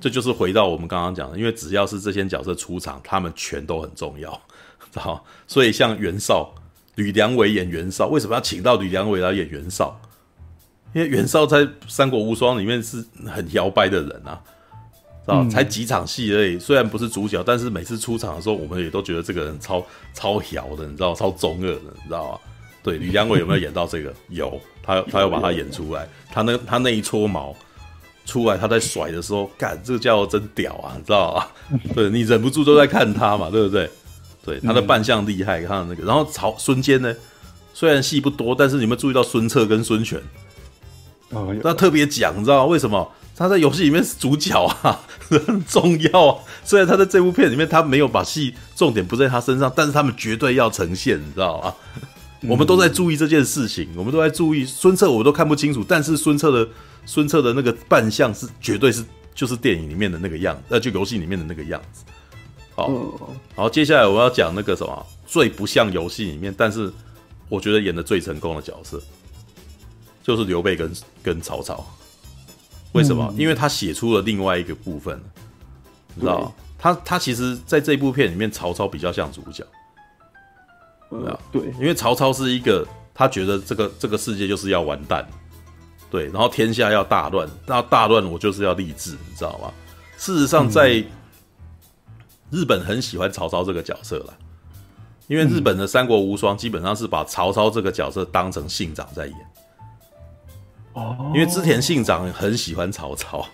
[0.00, 4.32] 这就是回到我们刚刚讲的，因为只要是这些角色出场，他们全都很重要，
[4.90, 5.22] 知道？
[5.46, 6.54] 所以像袁绍、
[6.94, 10.00] 吕良伟演袁绍，为什么要请到吕良伟来演袁绍？
[10.94, 14.40] 因为袁绍在《三国无双》里面是很摇摆的人啊，
[15.26, 15.46] 知道？
[15.50, 19.84] 才几场戏而已，虽然不是主角，但是每次出场的时候，我们也都觉得这个人超
[20.14, 21.14] 超摇的，你知道？
[21.14, 22.38] 超中二的，你知道吗？
[22.82, 24.12] 对，吕良伟有没有演到这个？
[24.28, 26.08] 有，他他要把他演出来。
[26.30, 27.54] 他那他那一撮毛
[28.26, 31.52] 出来，他在甩的时候，干这个家伙真屌啊，你知道吧？
[31.94, 33.88] 对，你忍不住都在看他嘛，对不对？
[34.44, 36.04] 对，他的扮相厉害，看那个。
[36.04, 37.14] 然后曹孙坚呢，
[37.72, 40.20] 虽然戏不多，但是你有没有注意到孙策跟孙权？
[41.30, 42.64] 哦，他特别讲，你知道吗？
[42.66, 43.08] 为什么？
[43.34, 45.00] 他在游戏里面是主角啊，
[45.30, 46.42] 很重要啊。
[46.64, 51.74] 虽然他在这部片里面，他没有把戏重点不在他身上，但是他们绝对要呈现，你知道吗？
[52.42, 56.68] 嗯、我们都在注意这件事情，我们都在注意孙策，我都看不清楚，但是孙策的
[57.06, 59.04] 孙策的那个扮相是绝对是
[59.34, 62.04] 就是电影里面的那个样子，呃，就游戏里面的那个样子。
[62.74, 62.90] 好，
[63.54, 66.92] 然后接下来我要讲那个什么最不像游戏里面，但是
[67.48, 69.00] 我觉得演的最成功的角色，
[70.22, 70.92] 就是刘备跟
[71.22, 71.84] 跟曹操。
[72.92, 73.26] 为什么？
[73.32, 75.20] 嗯、因为他写出了另外一个部分，
[76.14, 79.64] 你知道他他其实在这部片里面，曹操比较像主角，
[81.12, 85.26] 呃、对，因为曹操是一个他觉得这个这个世界就是要完蛋，
[86.10, 89.72] 对，然后天下要大乱，那大乱我就是要立志，你知道吗？
[90.16, 91.04] 事实上，在
[92.50, 94.34] 日本很喜欢曹操这个角色了，
[95.26, 99.36] 因为日本的《三国无双》基本上是把曹操这个角色当成信长在演。
[100.94, 103.46] 哦因为织田信长很喜欢曹操，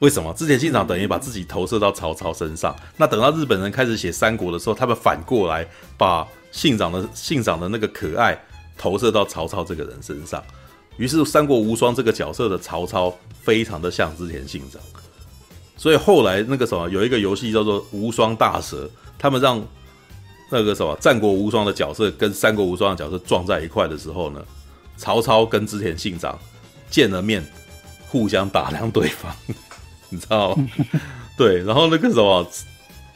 [0.00, 0.32] 为什么？
[0.34, 2.74] 织田信长等于把自己投射到曹操身上。
[2.96, 8.38] 那等到日本人开始写三国的时候，他们反过来把信长的信长的那个可爱
[8.76, 10.42] 投射到曹操这个人身上。
[10.96, 14.80] 于是《三国无双》这个角色的曹操非常的像织田信长。
[15.76, 18.84] 所以后来那个什么有一个游戏叫做《无双大蛇》，
[19.16, 19.64] 他们让
[20.50, 24.44] 那个什么《战国无双》的角色跟《三国无双》的角色撞在一块的时候呢，
[24.96, 26.36] 曹操跟织田信长
[26.90, 27.46] 见了面，
[28.08, 29.32] 互相打量对方，
[30.10, 30.68] 你知道吗？
[31.36, 32.44] 对，然后那个什么，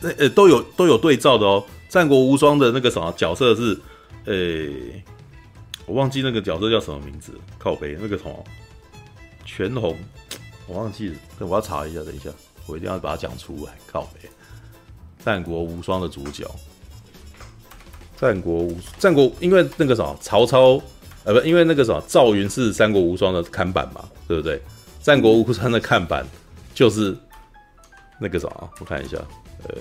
[0.03, 1.65] 呃、 欸，都有都有对照的哦。
[1.93, 3.79] 战国无双的那个什么角色是，
[4.25, 5.05] 呃、欸，
[5.85, 8.45] 我忘记那个角色叫什么名字，靠北那个什么
[9.45, 9.95] 全红，
[10.67, 12.31] 我忘记了，我要查一下，等一下，
[12.67, 13.75] 我一定要把它讲出来。
[13.87, 14.27] 靠北，
[15.23, 16.51] 战国无双的主角，
[18.17, 20.81] 战国无战国，因为那个什么曹操。
[21.25, 24.57] 呃，不，因为那个什么，赵云是《三国无双》的看板嘛，对不对？
[25.03, 26.27] 《战国无双》的看板
[26.75, 27.15] 就是
[28.19, 29.19] 那个什么，我看一下，
[29.69, 29.75] 呃，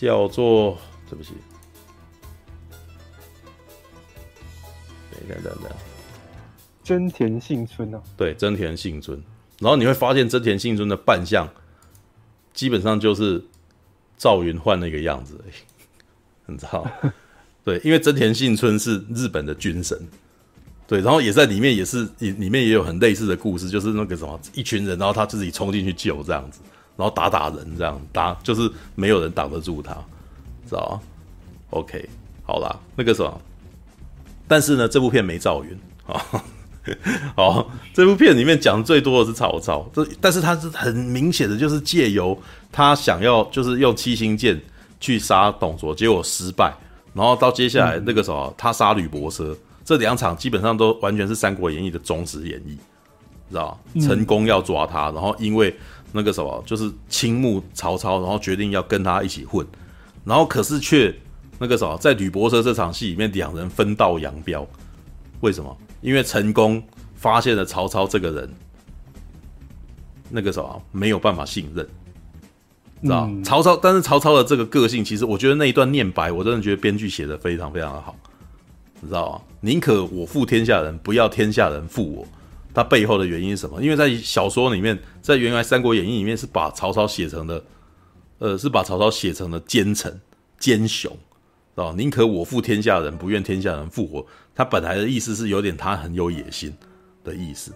[0.00, 0.78] 叫做
[1.10, 1.34] 对不起，
[5.10, 5.70] 等等等等，
[6.82, 9.22] 真田幸村啊，对，真田幸村。
[9.58, 11.46] 然后你会发现，真田幸村的扮相
[12.54, 13.44] 基本上就是
[14.16, 15.52] 赵云换那个样子而已，
[16.50, 16.90] 你知道？
[17.62, 19.98] 对，因为真田幸村是日本的军神，
[20.86, 26.60] 对，然后也在里面也是里里面也有很类似的故事，就是那个什么一群人，然后他自己冲进去救这样子，
[27.00, 29.94] 然后打打人这样打，就是没有人挡得住他，
[30.68, 31.00] 知道吗
[31.70, 32.06] ？OK，
[32.44, 33.40] 好啦，那个什么，
[34.46, 35.70] 但是呢，这部片没赵云
[36.06, 36.22] 啊，
[37.34, 42.38] 好，这部片里面讲最多的是曹操，这但是他是很明显的就是借由
[42.70, 44.60] 他想要就是用七星剑
[45.00, 46.70] 去杀董卓，结果失败。
[47.14, 52.76] 然后到接下来那个什么，他杀吕伯奢，这两场基本上都完全是《三国演义》的忠实演绎，
[53.48, 54.00] 知道吧？
[54.06, 55.74] 成功要抓他，然后因为
[56.12, 59.66] 那个什么，就是倾慕曹操，然后决定要跟他一起混，
[60.24, 61.14] 然后可是却
[61.58, 64.66] 那个什么，在吕伯奢这场戏里面，两人分道扬镳。
[65.40, 65.76] 为什么？
[66.00, 66.82] 因为成功
[67.14, 68.50] 发现了曹操这个人，
[70.28, 71.86] 那个什么没有办法信任。
[73.02, 78.14] 知道、嗯、曹操，但是曹操的这个个性，其实我觉得那一段念白，我真的觉得编剧写的非常非常的好，
[79.00, 79.40] 你知道吗？
[79.60, 82.26] 宁可我负天下人，不要天下人负我。
[82.72, 83.82] 他背后的原因是什么？
[83.82, 87.64] 因为在小说里面，在原来《三国演义》里面是把曹操写成了，
[88.38, 90.20] 呃，是把曹操写成了奸臣、
[90.58, 91.16] 奸雄，
[91.74, 94.26] 哦宁可我负天下人，不愿天下人负我。
[94.54, 96.74] 他本来的意思是有点他很有野心
[97.24, 97.72] 的意思，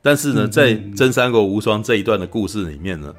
[0.00, 3.14] 但是呢，在《真三国无双》这一段的故事里面呢。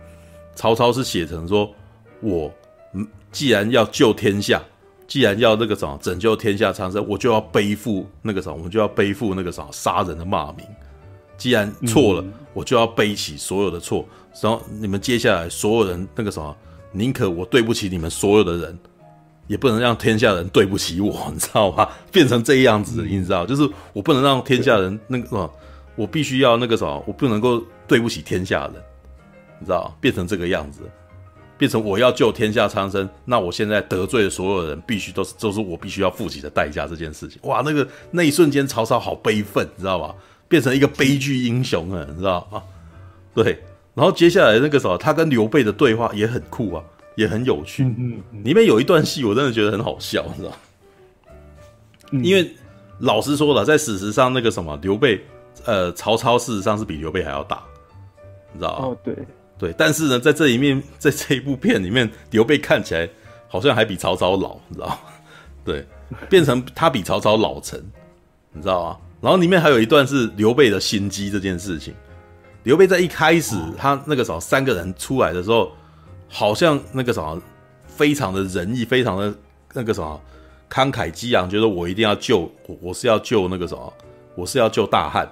[0.53, 1.73] 曹操是写成说，
[2.19, 2.53] 我
[2.93, 4.61] 嗯，既然要救天下，
[5.07, 10.65] 既然要那个什么拯救天下苍生，我就要背负那个什么，我们就要背负那个什么杀人的骂名。
[11.41, 12.23] 既然错了，
[12.53, 14.05] 我就要背起所有的错。
[14.43, 16.55] 然后你们接下来所有人那个什么，
[16.91, 18.77] 宁可我对不起你们所有的人，
[19.47, 21.89] 也不能让天下人对不起我，你知道吗？
[22.13, 25.51] 变成这样子，你知道，就是我不能让天下人那个什么，
[25.95, 28.75] 我必须要那个什么，我不能够对不起天下人。
[29.59, 30.81] 你知道，变成这个样子，
[31.57, 36.85] 变成我要救天下苍生，那我现在得罪的所有人，必须都是都是我必须要负起的代价。
[36.85, 40.15] 这件事情，哇，那个那一瞬间，曹操好悲愤，你知道吧？
[40.51, 42.61] 变成一个悲剧英雄啊，你知道吗？
[43.33, 43.57] 对，
[43.93, 46.83] 然后接下来那个时候，他跟刘备的对话也很酷啊，
[47.15, 47.85] 也很有趣。
[47.85, 50.51] 嗯里面有一段戏，我真的觉得很好笑，你知道？
[52.21, 52.53] 因为
[52.99, 55.23] 老实说了，在史实上，那个什么刘备，
[55.63, 57.63] 呃，曹操事实上是比刘备还要大，
[58.51, 58.85] 你知道吗？
[58.87, 59.15] 哦，对。
[59.57, 63.07] 对，但是呢，在这里面， 在这一部片里面，刘备看起来
[63.47, 64.97] 好像还比曹操老，你知道吗？
[65.63, 65.85] 对，
[66.29, 67.79] 变成他比曹操老成，
[68.51, 68.97] 你知道吗？
[69.21, 71.93] 然后里面还有一段是刘备的心机这件事情。
[72.63, 75.71] 刘备在一开始他那个什么三个人出来的时候，
[76.27, 77.41] 好像那个什么
[77.87, 79.33] 非常的仁义，非常的
[79.73, 80.21] 那个什么
[80.69, 83.93] 慷慨激昂，觉得我一定要救我，我是要救那个什么，
[84.35, 85.27] 我是要救大汉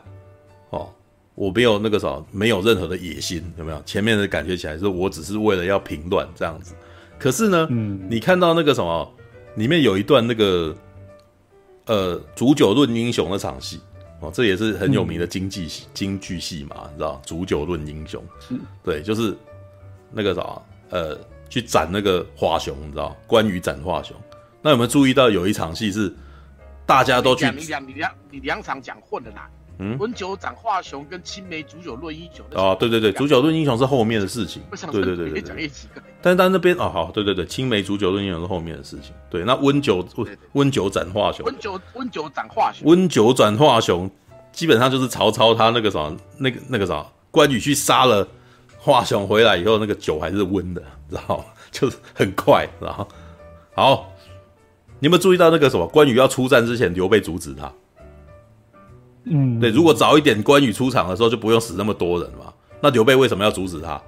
[0.71, 0.89] 哦，
[1.35, 3.81] 我没有那个什么，没有任何的野心，有没有？
[3.85, 6.73] 前面的感觉起来是我只是为了要平乱这样子。
[7.19, 9.13] 可是呢，嗯，你看到那个什么，
[9.55, 10.75] 里面有一段那个
[11.89, 13.81] 呃煮酒论英雄那场戏。
[14.21, 17.21] 哦，这也是很有名的京剧戏，京剧戏嘛，你知道？
[17.25, 18.53] 煮酒论英雄，是
[18.83, 19.33] 对，就是
[20.11, 21.17] 那个啥，呃，
[21.49, 23.15] 去斩那个华雄，你知道？
[23.25, 24.13] 关羽斩华雄。
[24.61, 26.13] 那有没有注意到有一场戏是
[26.85, 27.49] 大家都去？
[27.51, 29.49] 你两你两你两场讲混了啦。
[29.81, 32.45] 嗯，温酒斩华雄跟青梅煮酒论英雄。
[32.53, 34.61] 哦，对对对，煮酒论英雄是后面的事情。
[34.91, 35.69] 对对对对对。
[36.22, 39.14] 但是但那边哦，好，对对对，青梅煮酒论英雄是后面的事情。
[39.30, 41.45] 对，那温酒温温酒斩华雄。
[41.45, 42.88] 温酒温酒斩华雄。
[42.88, 44.11] 温酒斩华雄，
[44.51, 48.27] 基本上就是曹操他那个啥，那个那个啥，关羽去杀了
[48.77, 51.45] 华雄回来以后，那个酒还是温的，知道吗？
[51.72, 53.07] 就是很快，然后
[53.73, 54.11] 好，
[54.99, 55.88] 你有没有注意到那个什么？
[55.88, 57.72] 关羽要出战之前，刘备阻止他。
[59.30, 62.51] 嗯，对，如果早一点关羽出场的时候，就不用死那么多人嘛。
[62.81, 64.01] 那刘备为什么要阻止他？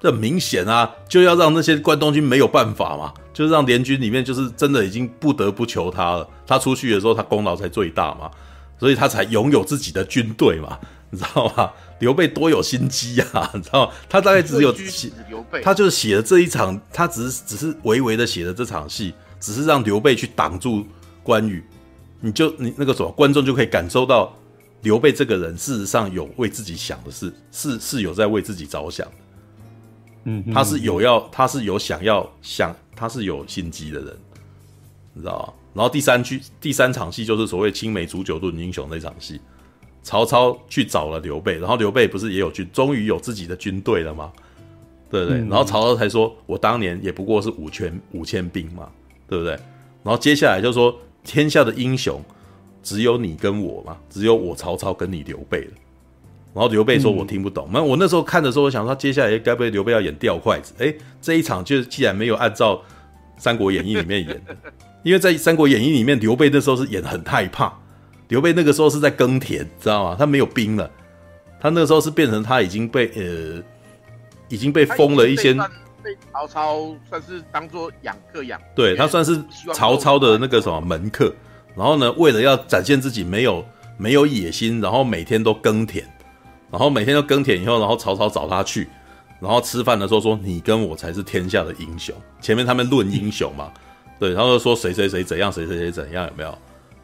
[0.00, 6.28] 这很明显啊，就要让那些关东军没有办法嘛，就是让联军里面就是真的已经不得不求他了。
[6.46, 8.30] 他出去的时候，他功劳才最大嘛，
[8.78, 10.78] 所以他才拥有自己的军队嘛，
[11.08, 11.70] 你知道吗？
[12.00, 13.92] 刘备多有心机啊， 你知道吗？
[14.08, 20.86] 他大概只有写刘备，他就是写了这一场，他只是只是微微的写了这场戏，只是让刘备去挡住
[21.22, 21.64] 关羽，
[22.20, 24.34] 你就你那个什么观众就可以感受到。
[24.84, 29.12] 刘备这个人，事实上有为自己想的事，是是有在为自己着想的，
[30.24, 34.16] 嗯，他是有要，他是有想要想，他是有心机的人，
[35.14, 35.52] 你知道吗？
[35.72, 39.40] 然后第三句第三场戏就是所谓青梅煮酒论英雄那场戏，
[40.02, 44.30] 曹操去找了刘备，然后刘备不是也有军，终于有自己的军队了吗？
[45.10, 45.38] 对不对？
[45.38, 48.88] 然后曹操才说：“我当年也不过是五千五千兵嘛，
[49.28, 49.52] 对不对？”
[50.04, 50.94] 然后接下来就说
[51.24, 52.22] ：“天下的英雄。”
[52.84, 55.70] 只有你跟我嘛，只有我曹操跟你刘备了。
[56.52, 60.72] 然后刘备说：“我听不懂。”那、嗯、我那时候看的时候，我想说，接下来该不会刘备要演掉筷子？
[60.78, 62.76] 哎，这一场就既然没有按照
[63.36, 64.56] 《三国演义》里面演的，
[65.02, 67.76] 因为在《三国演义》里面，刘备那时候是演很害怕。
[68.28, 70.16] 刘备那个时候是在耕田，知道吗？
[70.16, 70.88] 他没有兵了，
[71.60, 73.60] 他那个时候是变成他已经被呃，
[74.48, 75.54] 已经被封了一些，
[76.04, 78.60] 被曹操算是当做养客养。
[78.76, 79.42] 对，他算是
[79.74, 81.34] 曹操的那个什么门客。
[81.76, 83.64] 然后呢，为了要展现自己没有
[83.96, 86.04] 没有野心，然后每天都耕田，
[86.70, 88.88] 然后每天都耕田以后，然后曹操找他去，
[89.40, 93.72] 然后吃饭的时候说：“你跟我才是天下的英雄。”前面他们论英雄嘛，
[94.18, 96.58] 对，然后就说谁谁谁怎样，谁谁谁怎样，有没有？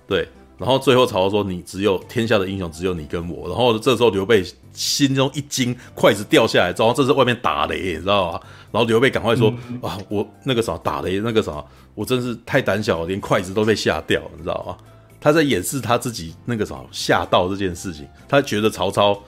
[0.07, 0.29] 对，
[0.61, 8.41] 然后最后曹操说：“你只有天下的英雄，只有你跟我。”然后这时候刘备心中一惊，筷子掉下来，然后这是外面打雷，你知道吗？
[8.71, 11.65] 然后刘备赶快说：“嗯、啊，我那个啥打雷，那个啥。”
[11.97, 14.77] 我真是太胆小了，连筷子都被吓掉，你知道吗？
[15.21, 19.21] 他在掩饰他自己那个什么吓到这件事情，他觉得曹操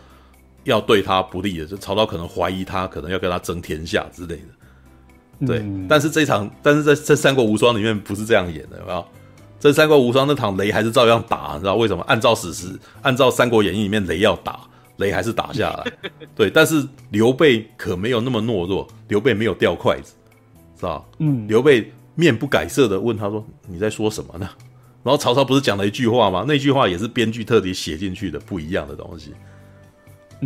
[0.65, 5.47] 要对他不利的，就曹操可能怀疑他，可能要跟他争天下之类的。
[5.47, 9.05] 对，嗯、但是这一场，但是在这《三国无双》里面不是这样演的，有没有？
[9.63, 12.03] 这《三国无双》那场雷还是照样打，你知道为什么？
[12.09, 14.61] 按照史实，按照《三国演义》里面雷要打，
[14.97, 15.93] 雷还是打下来。
[16.35, 20.15] 对，但是刘备可没有那么懦弱，刘备没有掉筷子，
[20.77, 21.03] 是吧？
[21.19, 21.93] 嗯，刘备。
[22.15, 24.47] 面不改色的问他说：“你在说什么呢？”
[25.03, 26.45] 然后曹操不是讲了一句话吗？
[26.47, 29.33] 那句话也是编剧特地写进去的，不一样的东西。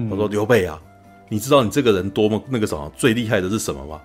[0.09, 0.80] 他说：“刘备啊，
[1.28, 4.01] 你知道你这个人多么那个什么最厉害的是什么吗？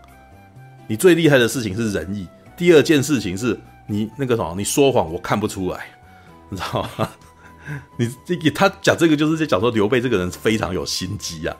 [0.88, 2.27] 你最厉害的事情是仁义。
[2.57, 3.55] 第二件事情是
[3.91, 5.85] 你那个什么，你说谎我看不出来，
[6.49, 7.09] 你知道吗？
[7.97, 11.55] 你这他讲这个就是在讲说刘备这个人非常有心机啊，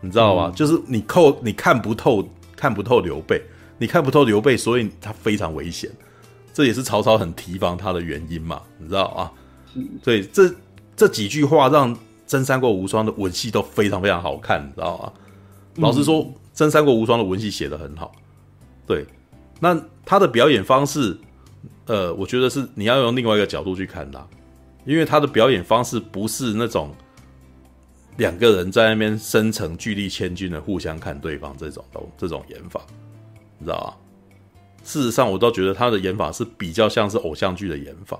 [0.00, 0.46] 你知道吗？
[0.46, 2.26] 嗯、就是你扣你看不透
[2.56, 3.42] 看不透刘备。”
[3.78, 5.90] 你看不透刘备，所以他非常危险，
[6.54, 9.32] 这也是曹操很提防他的原因嘛，你知道啊？
[10.04, 10.54] 所以这
[10.94, 11.92] 这几句话让
[12.24, 15.12] 《真三国无双》的文戏都非常非常好看，你知道吗？
[15.78, 16.24] 老实说，
[16.54, 18.12] 《真三国无双》的文戏写得很好。
[18.86, 19.04] 对，
[19.58, 21.18] 那他的表演方式，
[21.86, 24.26] 呃，我觉得是你要用另外一个角度去看他，
[24.84, 26.94] 因为他的表演方式不是那种
[28.16, 31.84] 两个人在那边深城巨力千钧的互相看对方这种
[32.16, 32.80] 这种演法。
[33.58, 33.96] 你知道吧？
[34.84, 38.18] 事实上，我倒觉得他的演法是比较像是偶像剧的演法，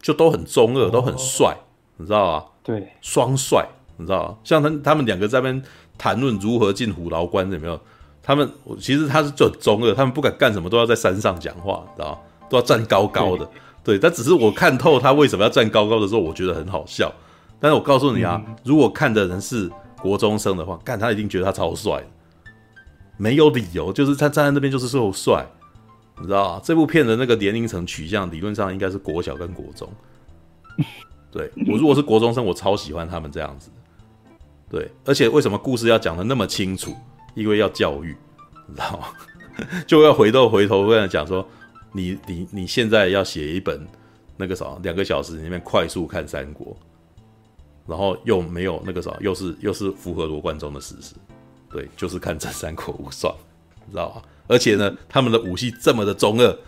[0.00, 1.54] 就都很中二，都很帅，
[1.98, 2.46] 你知道吧？
[2.62, 4.38] 对，双帅，你知道吧？
[4.42, 5.62] 像他他们两个在那边
[5.98, 7.78] 谈论如何进虎牢关，有没有？
[8.22, 8.50] 他们
[8.80, 12.20] 其实他是就很中二，他们不敢干什么，都要在山上讲话，你知道吧？
[12.52, 13.48] 都要站高高的，
[13.82, 17.10] 对，但只是我看透他为什么要站高高的时候，我觉得很好笑。
[17.58, 19.70] 但是我告诉你啊，嗯、如果看的人是
[20.02, 22.04] 国中生的话，看他一定觉得他超帅，
[23.16, 25.46] 没有理由，就是他站在那边就是说帅，
[26.20, 26.60] 你知道吗？
[26.62, 29.88] 这部片的那个年龄层取向理论上应该是国小跟国中。
[31.30, 33.70] 对，我如果是国中生，我超喜欢他们这样子。
[34.70, 36.94] 对，而且为什么故事要讲的那么清楚？
[37.34, 38.14] 因为要教育，
[38.66, 39.06] 你知道吗？
[39.86, 41.46] 就要回头回头跟他讲说，
[41.92, 43.86] 你你你现在要写一本
[44.36, 46.76] 那个啥，两个小时里面快速看三国，
[47.86, 51.14] 然后又没有那个啥，又是又是符合罗贯中的史实，
[51.70, 53.34] 对，就是看真三国无双，
[53.86, 54.22] 你知道吗？
[54.48, 56.58] 而且呢，他们的武器这么的中二，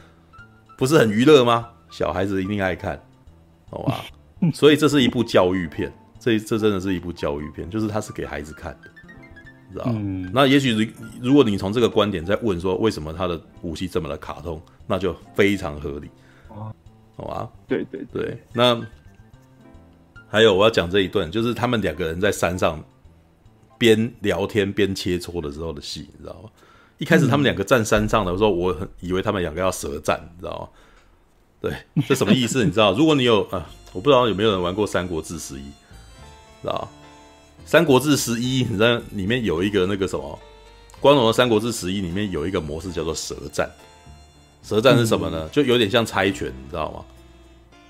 [0.78, 1.68] 不是很娱乐吗？
[1.90, 3.02] 小孩子一定爱看，
[3.70, 4.04] 好吧？
[4.52, 8.90] 所以这是一部教育片，这这真的是一部教育片，就是它是给孩子看的。
[9.74, 10.90] 知道、嗯、那也许
[11.20, 16.08] 如果你从这个观点在问说，为什么他的武器这么的卡通，那就非常合理。
[17.16, 17.48] 好吧？
[17.68, 18.36] 对对对。
[18.52, 18.80] 那
[20.28, 22.82] 还有我要讲这一段，就是他们两个人在山上
[23.78, 26.50] 边聊天边切磋的时候的戏，你知道吗？
[26.98, 30.68] 一开始他们两个站山上的时候，我很以为他们两个要舌战，你知道吗？
[31.60, 31.72] 对，
[32.08, 32.64] 这什么意思？
[32.64, 32.92] 你知道？
[32.92, 35.58] 如果你有啊，我不知道有没有人玩过《三国志十一》，
[36.62, 36.88] 知道
[37.64, 40.38] 《三国志十一》，你知道里面有一个那个什么？
[41.00, 43.70] 光荣的《三国志十一》里面有一个模式叫做舌战。
[44.62, 45.44] 舌战是什么呢？
[45.44, 47.04] 嗯、就有点像猜拳，你知道吗？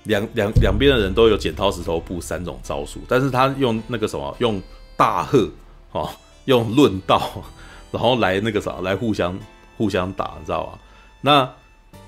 [0.03, 4.61] 两两两边的人都有剪刀石头布三种招数，但是他用那个什么，用
[4.97, 5.49] 大喝，
[5.91, 6.09] 哦，
[6.45, 7.43] 用论道，
[7.91, 9.37] 然后来那个啥，来互相
[9.77, 10.79] 互相打，你知道吗？
[11.21, 11.53] 那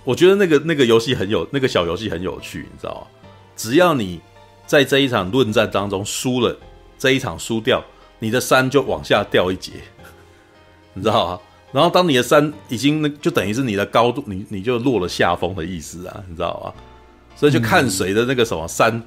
[0.03, 3.29] 我觉得那个那个游戏很有，那个小游戏很有趣，你知道吗？
[3.55, 4.19] 只要你
[4.65, 6.57] 在这一场论战当中输了。
[6.97, 7.83] 这一场输掉，
[8.19, 9.73] 你的山就往下掉一截，
[10.93, 11.39] 你知道吗？
[11.71, 16.73] 然后当你的山已经那就等于是你的高度，你你就落了下风的意思啊，你知道吗？
[17.35, 19.03] 所以就看谁的那个什么山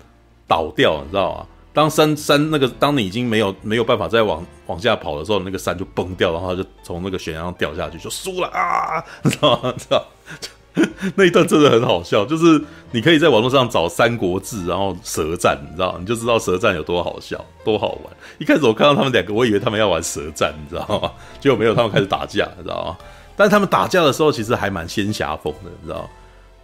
[0.47, 1.47] 倒掉，你知道吗？
[1.73, 9.73] 当山山那个当你已经没有没有办法再往往下跑的时候，那个山就崩掉，然后就从那个悬崖上掉下去，就输了啊，你知道吗？
[9.79, 10.05] 知道。
[11.17, 18.05] 那一段真的很好笑，就是你可以在网络上找《三国志》，然后舌战，你知道，你就知道舌战有多好笑、多好玩。
[18.39, 21.11] 一开始我看到他们两个，我以为他们要玩舌战，你知道吗？
[21.41, 22.97] 结果没有，他们开始打架，你知道吗？
[23.37, 26.09] 但是他们打架的时候，其实还蛮仙侠风的，你知道吗？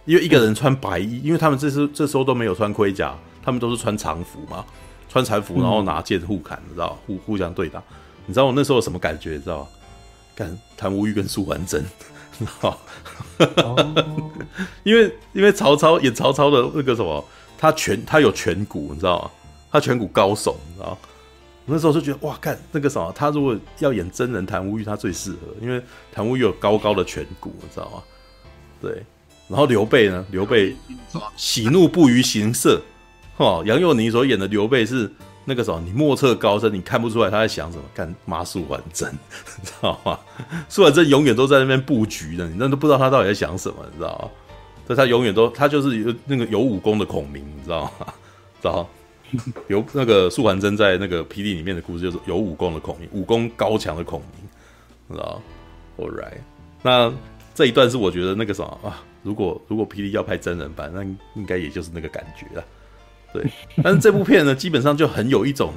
[0.05, 3.13] 因为一个人穿白衣，因为他们这时这时候都没有穿盔甲，
[3.43, 4.63] 他们都是穿长服嘛，
[5.09, 7.83] 穿长服，然后拿剑互砍，你知道，互互相对打。
[8.25, 9.31] 你知道我那时候有什么感觉？
[9.31, 9.67] 你知道吗？
[10.35, 11.83] 看谭无欲跟苏桓真。
[13.37, 13.45] 哈
[13.75, 14.05] 哈，
[14.83, 17.23] 因为因为曹操演曹操的那个什么，
[17.57, 19.31] 他颧他有颧骨，你知道吗？
[19.71, 20.97] 他颧骨高耸，你知道吗？
[21.65, 25.81] 那时候就觉得哇，看那个什么，他如果要演真人谭无欲，他最适合，因为
[26.11, 28.03] 谭无欲有高高的颧骨，你知道吗？
[28.81, 29.03] 对，
[29.47, 30.25] 然后刘备呢？
[30.31, 30.75] 刘备
[31.35, 32.81] 喜怒不于形色，
[33.35, 35.11] 哈，杨佑宁所演的刘备是。
[35.49, 37.83] 那个时候你莫测高深，你看不出来他在想什么。
[37.95, 39.09] 干妈苏桓真，
[39.57, 40.19] 你知道吗？
[40.67, 44.29] 苏桓真永远都在那边布局的，你那都不知道他到底在想什么，你知道吗？
[44.85, 48.07] 所以他永远都他就是有那个有武功的孔明，你知道吗？
[48.61, 48.85] 知道？
[49.69, 55.41] 有那个苏桓真在那个霹雳里面的故事，就是有武功的孔明，武功高强的孔明，知道
[55.97, 56.39] ？All right，
[56.83, 57.13] 那
[57.55, 59.01] 这一段是我觉得那个什么啊？
[59.23, 61.03] 如果如果霹雳要拍真人版，那
[61.39, 62.63] 应该也就是那个感觉了。
[63.41, 63.51] 对，
[63.83, 65.73] 但是这部片呢，基本上就很有一种，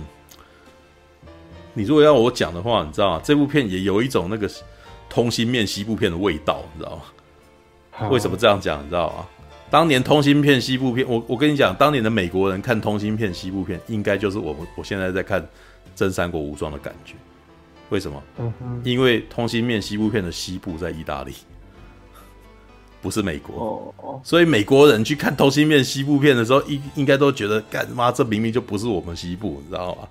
[1.74, 3.20] 你如果要我讲的话，你知道吗？
[3.22, 4.50] 这部片也有一种那个
[5.08, 8.08] 通心面西部片的味道，你知道吗？
[8.08, 8.82] 为什么这样讲？
[8.82, 9.26] 你知道吗？
[9.70, 15.40] 当年通心片西部片，我我跟你讲，当年的美国人看通心片西部片，应该就是我们我现在在看
[15.94, 17.14] 《真三国无双》的感觉。
[17.90, 18.22] 为什么？
[18.84, 21.34] 因为通心面西部片的西部在意大利。
[23.02, 30.08] 不是美国，所以美国人去看通心面西部片的时候，应应该都觉得，干妈这明明就不是我们西部，你知道吗？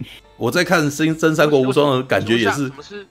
[0.36, 3.06] 我在看《新真三国无双》的感觉也是，什么是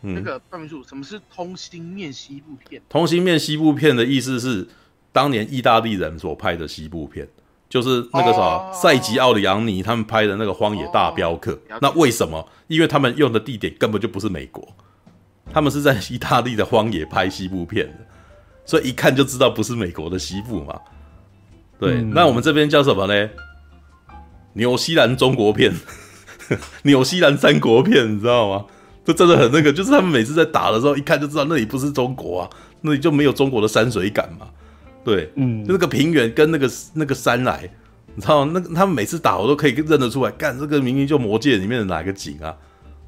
[0.00, 0.82] 那个半分数？
[0.84, 2.80] 什么是通心面西部片？
[2.88, 4.66] 通心面西部片的意思是，
[5.12, 7.26] 当年意大利人所拍的西部片，
[7.68, 11.52] 就是那个啥塞吉奥里昂尼他们拍的那个《荒野大镖客》。
[11.80, 12.46] 那为什么？
[12.66, 14.66] 因为他们用的地点根本就不是美国，
[15.50, 18.06] 他们是在意大利的荒野拍西部片的。
[18.68, 20.78] 所以一看就知道不是美国的西部嘛，
[21.80, 23.30] 对，嗯、那我们这边叫什么呢？
[24.52, 25.72] 纽西兰中国片，
[26.84, 28.66] 纽西兰三国片，你知道吗？
[29.06, 32.50] 这真的很那个，就是他们每次在打的时候，一看就知道那里不是中国啊，
[32.82, 34.46] 那里就没有中国的山水感嘛，
[35.02, 37.70] 对，嗯，就那个平原跟那个那个山来，
[38.14, 38.52] 你知道吗？
[38.54, 42.54] 那他们每次打我都可以认得出来，干这个明明就魔界里面的哪个景啊？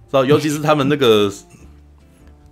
[0.09, 1.31] 知道，尤其是他们那个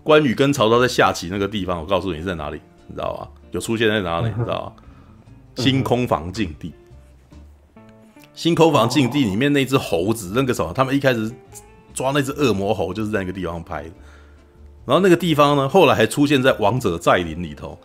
[0.02, 2.60] 关羽跟曹操在下棋那个地方，我告诉你是在哪里。
[2.88, 3.28] 你知道吧？
[3.52, 4.28] 有出现在哪里？
[4.36, 5.62] 你知道吧？
[5.62, 6.72] 星空房禁地。
[8.34, 11.30] 星空房禁地里面那只猴子，那个什么，他们一开始
[11.92, 13.90] 抓那只恶魔猴，就是在那个地方拍的。
[14.86, 17.78] 然后那个地方呢，后来还出现在《王者再临》里头。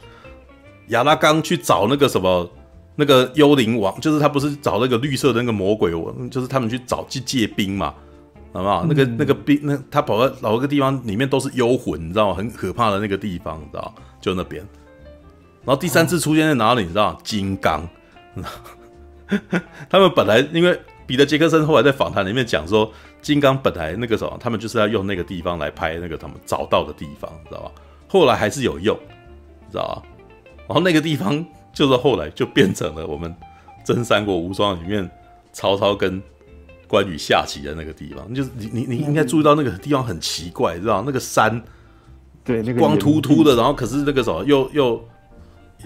[0.90, 2.50] 亚拉冈去找那个什么，
[2.96, 7.94] 那个幽灵王，就是他不是找那个绿色的那个魔鬼王，就是他们去找去借兵嘛，
[8.52, 8.86] 好不好？
[8.88, 12.36] 那个那个兵，那他跑到老一个地方，里面都是幽魂，你知道吗？
[12.36, 13.96] 很可怕的那个地方，你知道？
[14.22, 14.64] 就那边。
[15.66, 16.82] 然后第三次出现在哪里？
[16.82, 17.18] 你知道？
[17.24, 17.88] 金刚。
[19.90, 22.92] 他们本来因为彼得杰克森后来在访谈里面讲说，
[23.22, 27.72] 金刚本来那个什么，他们就是要用那个地方来拍那个他们找到的地方，知道吧？
[28.08, 28.98] 后来还是有用，
[29.72, 30.04] 知道吧？
[30.68, 33.30] 然后那个地方就是后来就变成了我们
[33.86, 35.10] 《真三国无双》里面
[35.52, 36.22] 曹操跟
[36.88, 38.34] 关羽下棋的那个地方。
[38.34, 41.62] 就是你你你应该注意到那个地方很奇怪，知道那个山，
[42.44, 45.08] 对，那个光秃秃的，然后可是那个什么又又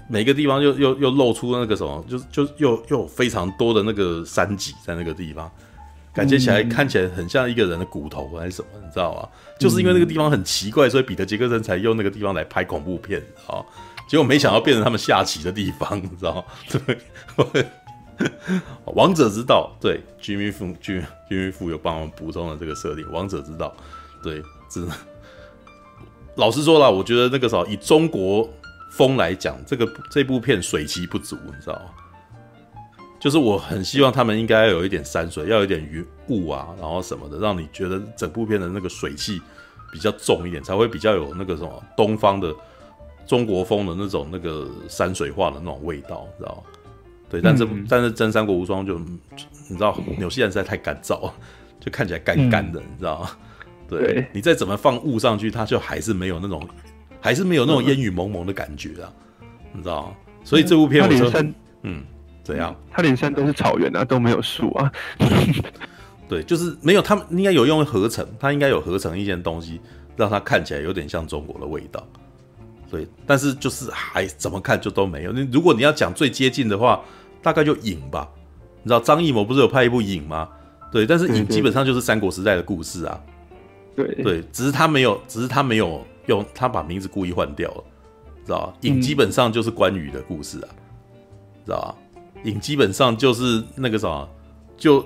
[0.08, 5.50] 每个地方又又又露出那个什么，就就又又有非常多的那个山脊在那个地方，
[6.14, 9.28] 感觉起来看起来很像一个人的骨头还是什么，你知道吗？
[9.60, 13.64] 就是因为那个地方很奇怪，所以彼得杰克森才用那个地方来拍恐怖片啊。
[14.08, 16.44] 结果没想到变成他们下棋的地方，你知道吗？
[17.46, 17.66] 对，
[18.96, 23.06] 王者之道，对，Jimmy Foo，Jimmy Jimmy Foo 有帮我们补充了这个设定。
[23.12, 23.76] 王者之道，
[24.24, 24.94] 对，真的。
[26.36, 28.48] 老实说了，我觉得那个时候以中国
[28.98, 31.92] 风来讲，这个这部片水气不足，你知道吗？
[33.20, 39.40] 就是我很希望他们应该要有一点山水，要有一点云雾啊，然后什么的，让你觉得整部片的那个水气
[39.92, 42.54] 比较重一点，才会比较有那个什么东方的。
[43.28, 46.64] 中国风的那种那个山水画的那种味道，你知道吗？
[47.30, 51.30] 对，但是、嗯、但是真三国无双就你知道，纽西兰实在太干燥，
[51.78, 53.32] 就看起来干干的，嗯、你知道吗？
[53.90, 56.66] 对，对你再怎么放雾上去，它就还是没有那种，
[57.22, 59.12] 还是没有那种烟雨蒙蒙的感觉啊，
[59.74, 60.16] 你知道吗？
[60.44, 61.44] 所以这部片我说，
[61.84, 62.04] 嗯，
[62.44, 62.76] 怎样？
[62.92, 64.92] 它连山都是草原啊，都没有树啊。
[66.30, 69.80] 对，就是没有，他们应该有用合成，它应该有合成一件东西，
[70.16, 72.06] 让它看起来有点像中国的味道。
[72.90, 75.32] 对，但是就是还怎么看就都没有。
[75.32, 77.02] 那如果你要讲最接近的话，
[77.42, 78.30] 大概就影吧。
[78.84, 80.48] 你知道张艺谋不是有拍一部影吗？
[80.92, 83.22] 对，但是影基本上就是三国时代的故事啊。
[83.94, 87.84] 对对，只是他没有，只是他没有用，他把名字故意换掉了，
[88.46, 88.74] 知道吧？
[88.82, 90.70] 影基本上就是关羽的故事啊，
[91.66, 91.96] 知道吧？
[92.44, 94.30] 影基本上就是那个什么，
[94.78, 95.04] 就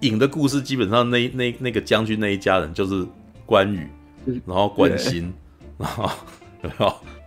[0.00, 3.06] 影的故事基本上那那那个将军那一家人就是
[3.44, 3.88] 关羽，
[4.44, 5.32] 然后关心，
[5.78, 6.10] 然后。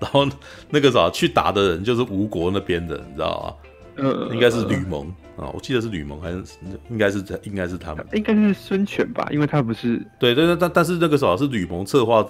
[0.02, 0.28] 然后
[0.70, 3.58] 那个啥去打的人就是吴国那边的，你知道
[3.96, 4.04] 吗？
[4.04, 5.08] 呃，应该是吕蒙
[5.38, 6.44] 啊，我记得是吕蒙还是
[6.90, 12.26] 应该是应该是他们，应该是孙权吧，因为他不是对对对，但但是那个啥是吕蒙策划，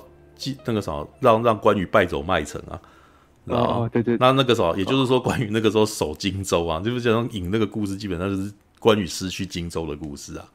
[0.66, 2.82] 那个啥让让关羽败走麦城啊，
[3.46, 10.46] 哦对对，那那个啥也就是说关羽那个时候守荆州啊，就是讲引那个故事基本上就是关羽失去荆州的故事啊，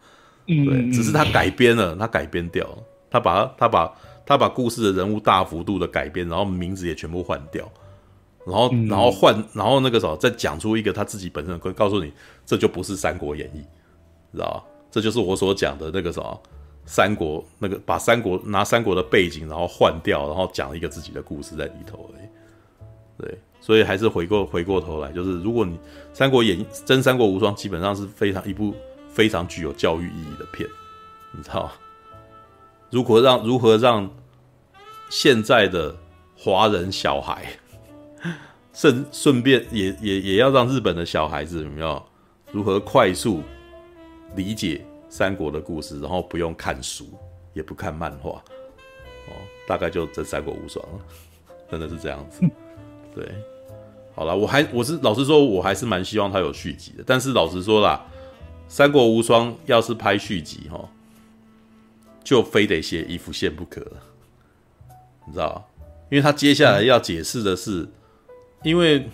[0.46, 2.78] 嗯对，只是他改编了，他改编掉了，
[3.10, 3.94] 他把他他把。
[4.26, 7.70] 他把故事的人物大幅度的改编，然后名字也全部换掉，
[8.46, 12.10] 然后然后换，然后那个时候再讲出一个他自己本身的告诉你，
[12.46, 13.58] 这就不是《三国演义》，
[14.32, 14.64] 知道吧？
[14.90, 16.42] 这就是我所讲的那个什么
[16.86, 22.28] 三国，那个把三国拿三国的背景然后换掉，然后讲一个自己的故事在里头而已。
[23.16, 25.76] 对，所以还是回过回过头来，就是如果你
[26.12, 28.74] 《三国演义》真《三国无双》基本上是非常一部
[29.08, 30.68] 非常具有教育意义的片，
[31.32, 31.70] 你知道？
[32.90, 34.10] 如何让如何让
[35.08, 35.96] 现在的
[36.36, 37.46] 华人小孩，
[38.72, 42.02] 顺顺便也也也要让日本的小孩子有没有
[42.50, 43.42] 如何快速
[44.34, 44.84] 理解
[45.14, 47.06] 三国的故事，然后不用看书，
[47.52, 48.30] 也不看漫画，
[49.28, 49.30] 哦，
[49.64, 50.98] 大概就这三国无双了，
[51.70, 52.40] 真的是这样子。
[53.14, 53.24] 对，
[54.12, 57.04] 好了，我还我是老实说，我还是蛮希望他有续集的。
[57.06, 58.04] 但是老实说啦，
[58.66, 60.90] 三国无双要是拍续集，哈。
[62.24, 64.02] 就非得写衣服线不可了，
[65.26, 65.64] 你知道？
[66.10, 67.88] 因为他接下来要解释的是，
[68.64, 69.08] 因为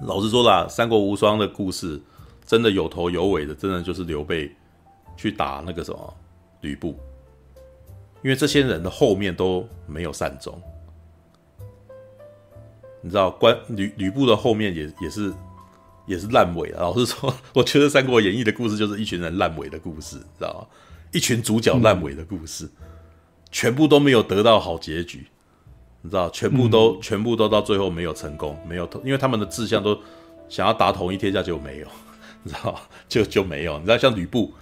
[0.00, 2.00] 老实说啦，《三国无双》的故事
[2.44, 4.50] 真的有头有尾的，真的就是刘备
[5.18, 6.16] 去打那个什么
[6.62, 6.96] 吕布，
[8.22, 10.58] 因为这些人的后面都没有善终，
[13.02, 13.30] 你知道？
[13.32, 15.34] 关吕吕布的后面也也是
[16.06, 16.80] 也是烂尾了。
[16.80, 20.66] 老实说， 我觉得《三国演义》的故事就是一群人烂尾的故事，你知道吗？
[21.10, 22.86] 一群主角烂尾的故事，嗯、
[23.50, 25.26] 全部都没有得到好结局，
[26.02, 26.30] 你知道？
[26.30, 29.98] 全部都、嗯、全部都到最后没有成功，没有，因为他们的志向都
[30.48, 31.86] 想要打统一天下，就没有，
[32.44, 32.80] 你知道？
[33.08, 33.78] 就就没有。
[33.78, 34.52] 你知道，像吕布，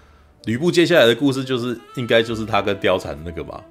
[0.46, 3.62] 吕布接下来的故事就是应该就是他跟貂蝉那个嘛，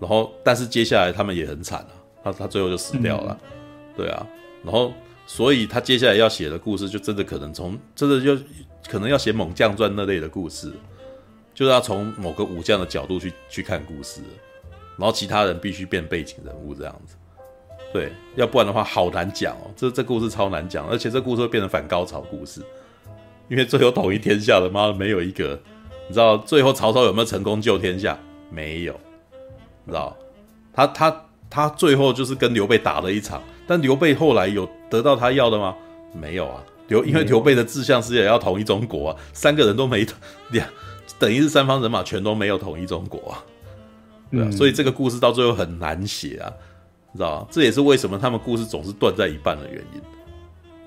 [0.00, 1.94] 然后但是接下来他们也很惨啊，
[2.24, 3.48] 他他最后就死掉了，嗯、
[3.96, 4.26] 对啊。
[4.64, 4.92] 然后
[5.24, 8.36] 所以他接下来要写的故事，就真的可能从真的就
[8.88, 10.72] 可能要写猛将传那类的故事，
[11.54, 14.20] 就是要从某个武将的角度去去看故事，
[14.98, 17.14] 然后其他人必须变背景人物这样子。
[17.92, 22.60] 对，要不然的话好难讲哦，这这故事超难讲，而且这故事会变成反高潮故事，
[23.48, 25.56] 因为最后统一天下的妈的没有一个，
[26.14, 28.16] 你知道最后曹操有没有成功救天下？
[28.48, 28.92] 没有，
[29.84, 30.16] 你知道，
[30.72, 35.74] 他他他最后就是跟刘备打了一场，但刘备后来有得到他要的吗？
[36.12, 40.06] 没有啊，刘因为刘备的志向是也要统一中国啊，三个人都没
[40.52, 40.64] 两，
[41.18, 43.42] 等于是三方人马全都没有统一中国啊，
[44.30, 46.52] 对啊，所以这个故事到最后很难写啊。
[47.14, 47.48] 知道吧？
[47.50, 50.00] 这也是为什么他们故事总是断在一半的原因，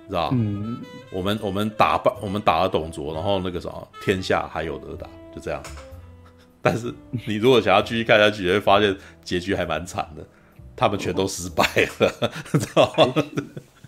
[0.07, 0.35] 知道吧？
[0.39, 0.77] 嗯，
[1.11, 5.61] 我们我们打败我们打了董卓，然后那个什么天下还有得打，就这样。
[6.61, 6.93] 但是
[7.25, 10.25] 你如果想要继续看下去，你会发现结局还蛮惨的，
[10.75, 11.63] 他们全都失败
[11.99, 13.13] 了， 知道吗？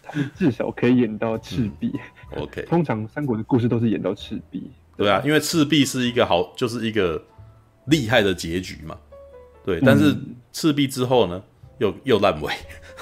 [0.04, 1.92] 他们至少可以演到赤壁。
[2.32, 4.70] 嗯、OK，通常三国的故事都是演到赤壁。
[4.98, 7.22] 对啊，因为赤壁是一个好，就是一个
[7.86, 8.98] 厉害的结局嘛。
[9.66, 10.16] 对，但是
[10.52, 11.42] 赤壁之后呢？
[11.80, 12.54] 又又烂尾，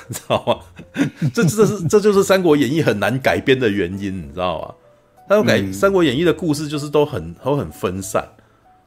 [0.07, 0.59] 你知道吗？
[1.33, 4.73] 这这是这就是《三国演义》很难改编的原因，你知道吗？
[5.27, 8.25] 他要改《三国演义》的故事，就是都很都很分散，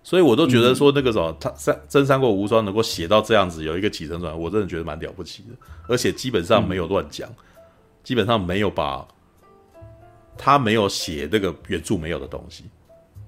[0.03, 5.55] 所以我都觉得说那个什么，他三真《三国无双》能够写到这样子，有一个起承转，我真的觉得蛮了不起的，
[5.87, 7.29] 而且基本上没有乱讲，
[8.03, 9.07] 基本上没有把
[10.39, 12.65] 他没有写那个原著没有的东西，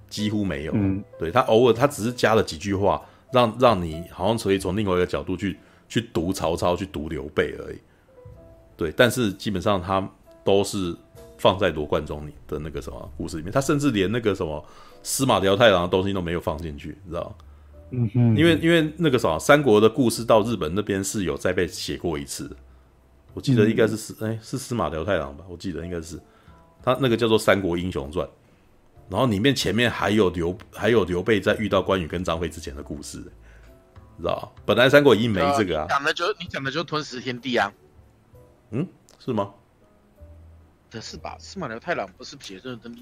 [0.08, 0.74] 几乎没有。
[1.18, 5.58] 对，他偶尔他只是加了几句话，让让你好像可以从另外一个角度去。
[5.92, 7.76] 去读曹操，去读刘备而已，
[8.78, 10.10] 对，但是基本上他
[10.42, 10.96] 都是
[11.36, 14.64] 放在罗贯中的那个什么故事里面，他甚至连那个什么
[15.02, 17.34] 司马辽太郎的东西都没有放进去，你知道吗？
[17.90, 22.50] 嗯哼，因为因为那个什么三国的故事到日本那边是有再被写过一次，
[23.34, 26.18] 我记得应该是司哎、嗯、是司马辽太郎吧，我记得应该是。
[26.82, 28.26] 他那个叫做《三国英雄传》，
[29.10, 33.22] 然后里面前面还有刘还有刘备在遇到关羽跟张飞之前的故事。
[34.22, 37.72] 知道本来《三国演义》没这个啊，讲的就你讲的就是吞食天地啊，
[38.70, 38.86] 嗯，
[39.18, 39.50] 是吗？
[40.88, 41.36] 这是吧？
[41.40, 42.96] 司马辽太郎不是写这个登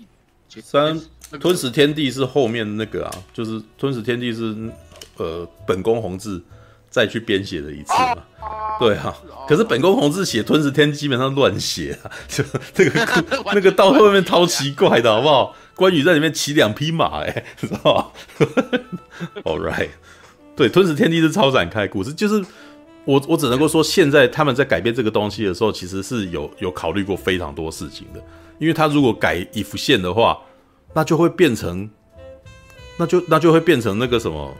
[0.63, 0.99] 三
[1.39, 4.73] 吞食天地是后面那个啊，就是吞食天地是
[5.19, 6.43] 呃本宫弘治
[6.89, 9.15] 再去编写的一次嘛，啊对啊。
[9.47, 12.43] 可是本宫弘治写吞食天地基本上乱写啊，就
[12.73, 15.55] 这个 那个到后面超奇怪的好不好？
[15.77, 18.13] 关羽在里面骑两匹马哎、欸， 知道吧
[19.45, 19.91] ？All right。
[20.61, 22.45] 对，吞食天地是超展开故事，就是
[23.07, 28.23] 我我只能够说，现在他们在改变这个东西的时候，其实是有有考虑过非常多事情的。
[28.59, 30.39] 因为他如果改一幅线的话，
[30.93, 31.89] 那就会变成，
[32.99, 34.55] 那就那就会变成那个什么，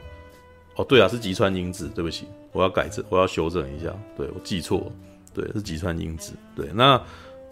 [0.77, 4.91] 哦，对啊，是吉川英治，对不起，我要改正，我要修正一下，对，我记错，
[5.35, 6.33] 对，是吉川英治。
[6.57, 6.99] 对，那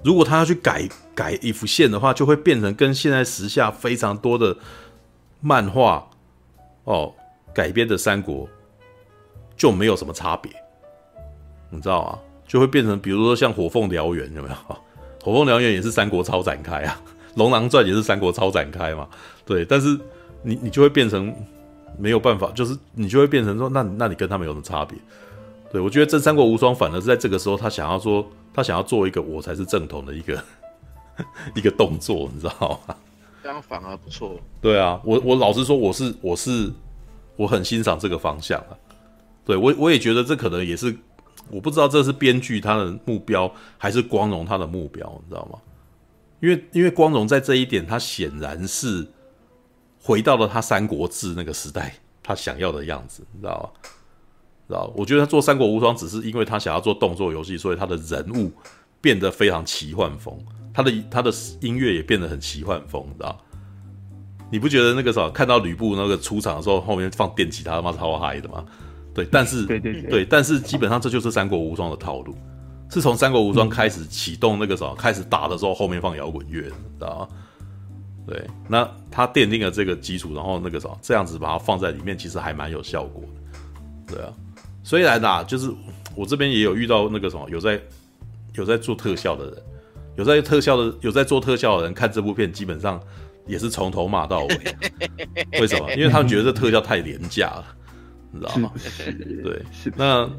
[0.02, 4.56] 如果他要去改改一幅线的话，就会变成跟现在时下非常多的
[5.42, 6.08] 漫画
[6.84, 7.12] 哦。
[7.54, 8.48] 改编的三国
[9.56, 10.52] 就没有什么差别，
[11.70, 12.18] 你知道吗？
[12.46, 14.54] 就会变成，比如说像《火凤燎原》，有没有？
[15.24, 16.98] 《火凤燎原》也是三国超展开啊，
[17.34, 19.06] 《龙狼传》也是三国超展开嘛。
[19.44, 19.98] 对，但是
[20.42, 21.34] 你你就会变成
[21.98, 24.96] 没有办法，就是你就会变成说，那那你跟他们有什么差别？
[25.70, 30.42] 对，我觉得这《三国无双》反而是在这个时候，他想要说，他想要做一个我才是正统的一个
[31.54, 32.96] 一个动作，你知道吗？
[33.42, 34.40] 这样反而不错。
[34.62, 36.72] 对啊，我我老实说，我是我是。
[37.38, 38.76] 我很欣赏这个方向啊，
[39.44, 40.94] 对，我我也觉得这可能也是，
[41.50, 45.58] 我不知道这是编剧他的目标还是光荣他的目标，你知道吗？
[46.40, 49.06] 因为因为光荣在这一点，他显然是
[50.02, 53.90] 回到了他《三国志》那个时代他想要的样子，你知道吗？
[54.66, 54.92] 知道？
[54.96, 58.52] 我觉得他做《三国无双》只是因为他想要做动作游戏，所以他的人物
[59.00, 60.36] 变得非常奇幻风，
[60.74, 63.40] 他的他的音乐也变得很奇幻风，你知道？
[64.50, 68.64] 你不觉得那个时候看到吕布那个出场的时候，后面放电吉他，他妈超嗨的吗？
[69.14, 72.36] 对，但是对对对，对，但是基本上这就是《三国无双》的套路，
[72.88, 77.28] 是从《三国无双》开始启动那个时候开始打的时候，后面放摇滚乐，知道吗？
[78.26, 83.22] 对，那他奠定了这个基础，然后那个什么这样子把它放在里面，其实还蛮有效果
[84.06, 84.14] 的。
[84.14, 84.32] 对啊，
[84.82, 85.70] 虽然啦，就是
[86.14, 87.80] 我这边也有遇到那个什么有在
[88.54, 89.62] 有在做特效的人，
[90.16, 93.00] 有在特效的有在做特效的人看这部片，基本上。
[93.48, 94.60] 也是从头骂到尾，
[95.60, 95.90] 为什么？
[95.94, 97.64] 因为他们觉得这特效太廉价了，
[98.30, 98.72] 你知道吗？
[99.42, 99.62] 对，
[99.96, 100.30] 那，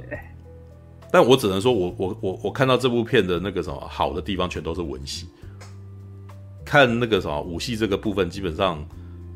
[1.11, 5.27] 但我只能说我我我我看到这部片的那个什么好的地方，全都是文戏。
[6.64, 8.88] 看那个什么武戏这个部分，基本上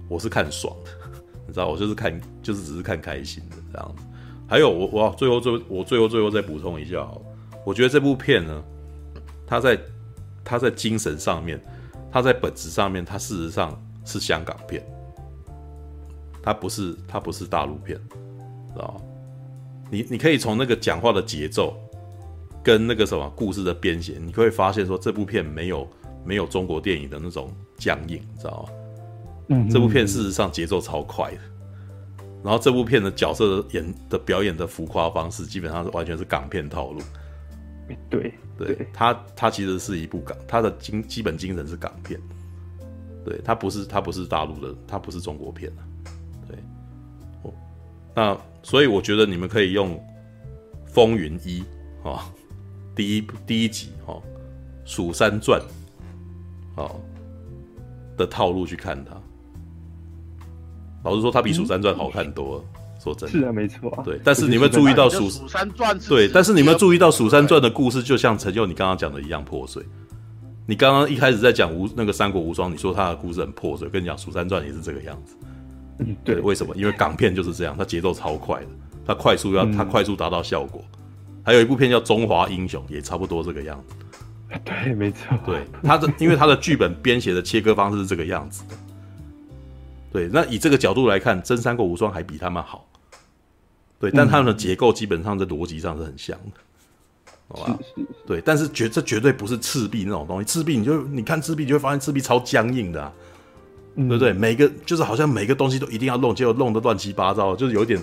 [0.08, 0.92] 我是看爽的，
[1.48, 4.04] 你知道，我就是看就是只是看开心的这样子。
[4.48, 7.10] 还有我我最后最我最后最后再补充一下，
[7.66, 8.64] 我觉得这部片呢，
[9.48, 9.80] 它在
[10.44, 11.60] 它在精神上面，
[12.14, 13.76] 他在本质上面，它事实上
[14.06, 14.86] 是香港片，
[16.44, 18.00] 它不是它不是大陆片，
[18.72, 19.02] 知道吗？
[19.90, 21.76] 你你可以从那个讲话的节奏，
[22.64, 25.88] 跟那个什么故事的编写，你会发现说这部片没有
[26.24, 28.70] 没有中国电影的那种僵硬，知道吗？
[29.48, 31.40] 嗯，这部片事实上节奏超快的，
[32.44, 37.02] 然后这部片的角色的演的表演的浮夸方式，基本上是完全是港片套路。
[38.08, 42.20] 对对，它它其实是一部港，它的精基本精神是港片，
[43.26, 45.72] 对，它不是它不是大陆的，它不是中国片，
[46.48, 46.58] 对，
[47.42, 47.54] 哦，
[48.16, 49.96] 那所以我觉得你们可以用
[50.86, 51.62] 《风云一》
[52.04, 52.20] 哦，
[52.96, 54.22] 第一第一集哦，
[54.90, 55.60] 《蜀山传》
[56.82, 57.00] 哦
[58.16, 59.20] 的套路去看它。
[61.04, 62.64] 老实说，它比《蜀山传》好看多了。
[63.04, 64.04] 说真的，是啊，没错啊。
[64.04, 69.84] 对，但是你们注意到《蜀山传》对，但是你们注意到《蜀山传》的故事，就像陈佑你刚刚讲的一样破碎。
[70.66, 75.36] 你刚刚一开始在讲无那个《三国无双》，你说他的故事很破碎，跟你讲《蜀山传》也是这个样子。
[76.00, 76.36] 嗯，对。
[76.36, 76.74] 为什么？
[76.78, 78.68] 因为港片就是这样，它节奏超快的，
[79.06, 80.82] 它快速要它快速达到效果。
[81.44, 83.96] 还有一部片叫《中华英雄》，也差不多这个样子。
[84.64, 85.38] 对，没错。
[85.46, 88.76] 对，他的因为他的剧本编写的切割方式是这个样子的。
[90.14, 92.88] 对，那以这个角度来看，《真三国无双》还比他们好。
[94.04, 96.60] 对，但他们的结构基本上在逻辑上是很像的，
[97.48, 97.80] 好吧？
[98.28, 100.46] 对，但是绝这绝对不是赤壁那种东西。
[100.46, 103.14] 赤壁你就你看赤壁，你就会发现赤壁超僵硬的，啊，
[103.96, 104.34] 对不对？
[104.34, 107.98] 每个就是好像每个东西都一定要弄，结果弄得乱七八糟，就是有点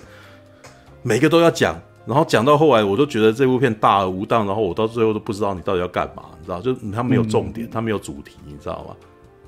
[1.03, 6.63] 每个都要讲，然后讲到后来，我都觉得这部片大而无当，然后我到最后都不知道你到底要干嘛，你知道？
[6.63, 8.97] 就它没有重点，它没有主题，你知道吗？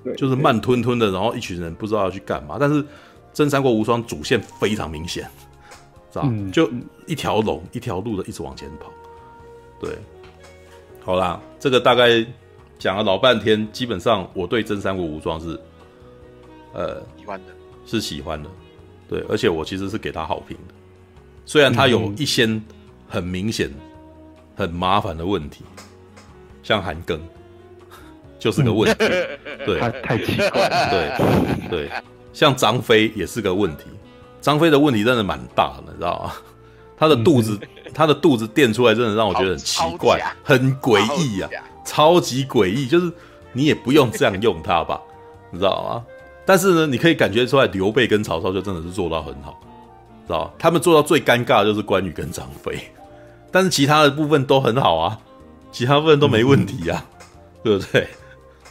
[0.04, 2.58] 对，就是慢吞吞的，然后一群人不知道要去干嘛。
[2.60, 2.82] 但是
[3.32, 5.26] 《真三国无双》主线非常明显。
[6.12, 6.70] 知道，就
[7.06, 8.92] 一条龙一条路的一直往前跑，
[9.80, 9.96] 对，
[11.00, 12.24] 好啦，这个大概
[12.78, 15.58] 讲了老半天，基本上我对《真三国无双》是，
[16.74, 17.52] 呃，喜欢的，
[17.86, 18.50] 是喜欢的，
[19.08, 20.74] 对，而且我其实是给他好评的，
[21.46, 22.46] 虽然他有一些
[23.08, 23.70] 很明显、
[24.54, 25.64] 很麻烦的问题，
[26.62, 27.18] 像韩庚
[28.38, 28.96] 就是个问题，
[29.64, 31.90] 对，太奇怪了，对对，
[32.34, 33.84] 像张飞也是个问题。
[34.42, 36.32] 张飞的问题真的蛮大的，你知道吗？
[36.98, 37.58] 他的肚子，
[37.94, 41.48] 他的肚子垫出来，真的让我觉得很奇怪，很诡异呀，
[41.84, 42.86] 超级诡异。
[42.86, 43.10] 就是
[43.52, 45.00] 你也不用这样用他吧，
[45.50, 46.04] 你知道吗？
[46.44, 49.58] 但是呢，你可以感觉出来，刘备跟曹操就真的是做到很好，
[50.26, 50.50] 知道吗？
[50.58, 52.78] 他们做到最尴尬的就是关羽跟张飞，
[53.50, 55.18] 但是其他的部分都很好啊，
[55.72, 57.04] 其他部分都没问题啊，
[57.62, 58.08] 对不对？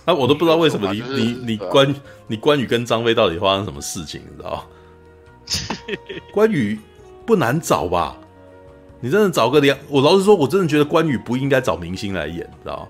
[0.05, 1.95] 那我都不知道为什么你你你关
[2.27, 4.63] 你关羽跟张飞到底发生什么事情，你知道吗？
[6.31, 6.79] 关羽
[7.25, 8.17] 不难找吧？
[8.99, 9.77] 你真的找个两？
[9.89, 12.87] 我老实说，我真的觉得关羽不应该找明星来演，知道吗？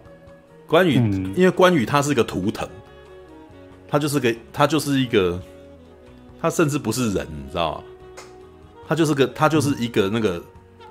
[0.67, 2.67] 关羽，嗯、因为关羽他是个图腾，
[3.87, 5.41] 他就是个，他就是一个，
[6.41, 7.83] 他甚至不是人，你知道吗？
[8.87, 10.41] 他就是个，他就是一个那个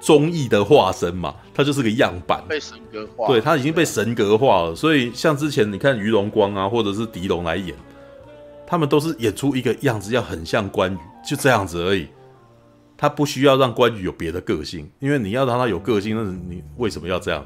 [0.01, 4.75] 综艺的化身嘛，他就是个样板，被神格化，对，他已经被神格化了。
[4.75, 7.75] 所以像之前你看于荣光啊，或者是狄龙来演。
[8.71, 12.07] 他们都是演出一个样子，要很像关羽，就这样子而已。
[12.97, 17.45] 他不需要让关羽有别的个性，因为你要让他有个性，那你为什么要这样？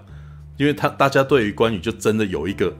[0.58, 2.70] 因为他大家对于关羽就真的有一个，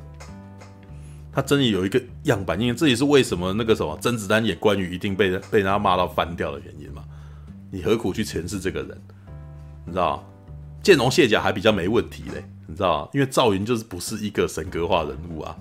[1.33, 7.03] 他真的有一个样板，因为这也是为什么那个什么甄子丹演关羽一定被被人家骂到翻掉的原因嘛。
[7.71, 9.03] 你何苦去诠释这个人？
[9.87, 10.23] 你知道吗？
[10.83, 13.09] 见龙卸甲还比较没问题嘞，你知道？
[13.15, 15.57] 因为赵云就是不是一个神格化人物啊。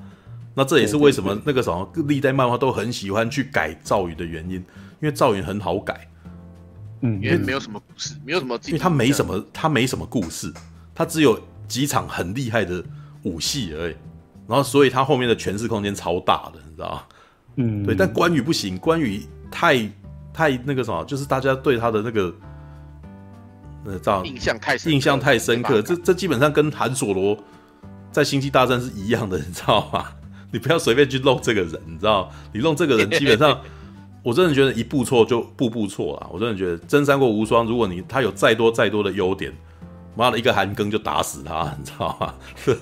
[0.56, 4.64] 那这也是为什么那个什么历代漫画都很喜欢去改赵云的原因，因
[5.02, 6.08] 为赵云很好改，
[7.02, 10.54] 嗯，因为没有什么故事，没有什么，因为他没什么，他没什么故事，
[10.94, 12.84] 他只有几场很厉害的
[13.24, 13.96] 武戏而已，
[14.48, 17.04] 然后所以他后面的诠释空间超大的，你知道吗？
[17.56, 19.90] 嗯，对，但关羽不行，关羽太
[20.34, 22.34] 太那个什么，就是大家对他的那个
[23.86, 27.38] 呃，这样印象太印象太深刻，这这基本上跟韩索罗
[28.12, 30.06] 在星际大战是一样的，你知道吗？
[30.54, 32.32] 你不要随便去弄这个人，你知道？
[32.54, 33.60] 你弄这个人，基本上，
[34.22, 36.30] 我真的觉得一步错就步步错啊！
[36.32, 39.52] 我真的觉得《真三国无双》，如果你他有再多再多的优点，
[40.16, 42.34] 妈的一个韩庚就打死他，你知道吗？
[42.64, 42.78] 对，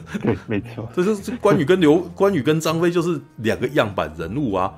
[0.47, 4.73] 没错，这是关羽跟刘关羽跟张飞就是两个样板人物啊，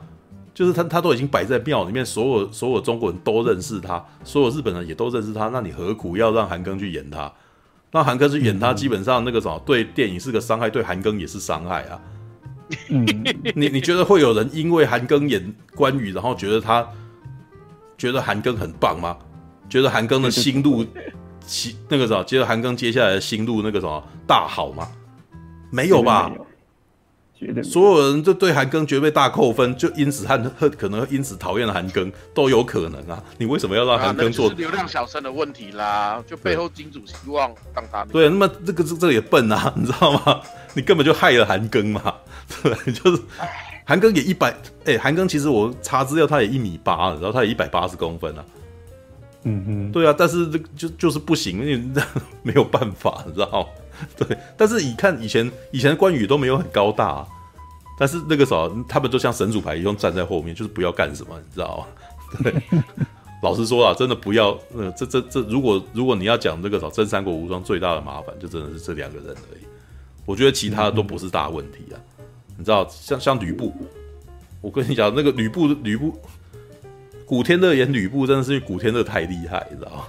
[0.54, 7.34] 就是他他都已经摆在庙里面，所有所有中国人都认识他，所有日本人也都认识他，那你何苦要让韩庚去演他？
[7.90, 12.00] 让韩庚去演他，基本上那个什么对电影是个伤害，对韩庚也是伤害啊。
[12.90, 13.06] 嗯，
[13.56, 16.88] 你你觉得会有人因为韩庚演关羽，然后觉得他
[17.98, 19.18] 觉得韩庚很棒吗？
[19.70, 20.86] 觉得韩庚的心路，
[21.90, 24.88] 那个什么，觉得韩庚接下来的心路那个什么大好吗？
[25.72, 26.32] 没有吧？
[27.44, 27.62] 绝对。
[27.62, 33.22] 所有人就对韩庚绝对大扣分，就因此恨恨，可能因此讨厌了韩庚都有可能啊。
[33.38, 34.48] 你为什么要让韩庚做？
[34.48, 40.40] 啊、是流量小生的问题啦，就背后金主希望让他对，那么这个这这也笨啊， 你知道吗？
[40.74, 42.16] 你根本就害了韩庚嘛，
[42.64, 43.22] 对， 就是
[43.86, 44.56] 韩庚也一百，
[44.86, 48.46] 哎，韩庚其实我查资料，他也一米八，然后他也一百八十公分啊。
[49.46, 52.04] 嗯哼，对啊，但是这就就是不行，因为
[52.44, 53.68] 没有办法，你知道吗？
[54.18, 57.28] 对，但是你看以前以前的关羽都没有很高大，啊，
[57.98, 62.42] 但是那个时候他们就像神主牌一样站在后面，就是不要干什么，你知道吗？
[62.44, 62.54] 对，
[63.44, 69.64] 老实说啊，真的不要，呃，这这这，如果如果你要讲这个时候真三国无双最大的麻烦，就真的是这两个人而已。
[70.26, 72.00] 我觉得其他的都不是大问题啊，
[72.58, 73.74] 你知道，像像吕布，
[74.62, 76.18] 我跟你讲那个吕布吕布。
[77.26, 80.04] 古天乐演吕布真的是因为古天乐太厉害，你知道吗？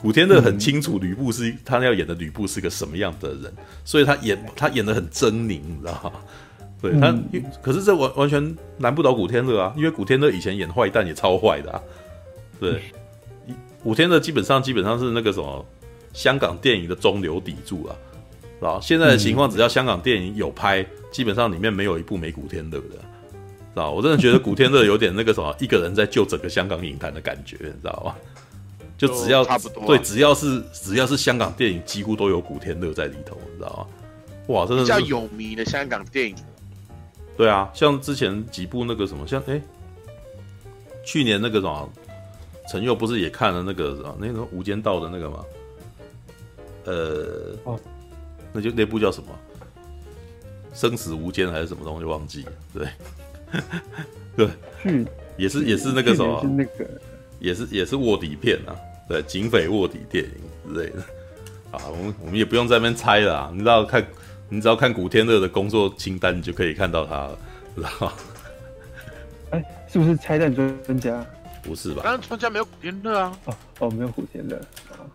[0.00, 3.52] 古天乐很清楚吕布是他要演的吕布是个什么样的人，
[3.84, 6.12] 所以他演他演的很狰狞，你知道吗？
[6.80, 7.12] 对他，
[7.60, 11.82] 可是这完完全难不倒古天乐啊，因为古天乐以前演坏蛋也超坏的啊。
[12.60, 12.82] 对，
[13.82, 15.66] 古天乐基本上基本上是那个什么
[16.12, 17.96] 香港电影的中流砥柱啊，
[18.60, 23.82] 啊，现在的情况只要香港电影有拍，基本上里面没有一部没古天乐的。
[23.82, 28.14] 啊，我真的觉得古天乐有点那个什么，一个人在救整个香港影坛的感觉，你知道吗？
[28.98, 33.86] 就只要差不多，对，只要是只要是香港电影，几乎都有古天乐在里头，你知道吗？
[34.48, 36.36] 哇，真的是比较有名的香港电影。
[37.36, 39.62] 对啊，像之前几部那个什么，像哎、欸，
[41.04, 41.88] 去年那个什么，
[42.70, 45.44] 陈佑不是也看了那个什么，那个《无间道》的那个吗？
[46.84, 47.80] 呃，哦，
[48.52, 49.28] 那就那部叫什么？
[50.74, 52.04] 生死无间还是什么东西？
[52.04, 52.88] 忘记了，对。
[54.36, 54.48] 对，
[54.82, 55.06] 去，
[55.38, 56.86] 也是也是那个什么，是那个，
[57.40, 58.76] 也是也是卧底片啊，
[59.08, 61.00] 对，警匪卧底电影之类的。
[61.70, 64.06] 啊，我们我们也不用在那边猜了啊，你知道看，
[64.48, 67.38] 你只要看古天乐的工作清单，你就可以看到他了，
[67.76, 68.12] 知道吗？
[69.50, 71.24] 哎，是不是拆弹专家？
[71.62, 72.02] 不是吧？
[72.04, 73.38] 当然专家没有古天乐啊。
[73.46, 74.58] 哦哦，没有古天乐。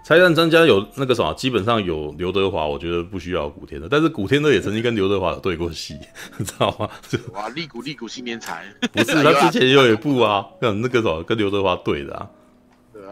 [0.05, 3.87] 拆弹专家有那个什么，基本上有刘德华，我觉得不需要古天乐。
[3.89, 5.97] 但是古天乐也曾经跟刘德华有对过戏，
[6.37, 6.89] 你知道吗？
[7.33, 12.42] 哇，利古利古新年财不是他之前也有一部啊，跟那个什么跟刘德华对的啊，对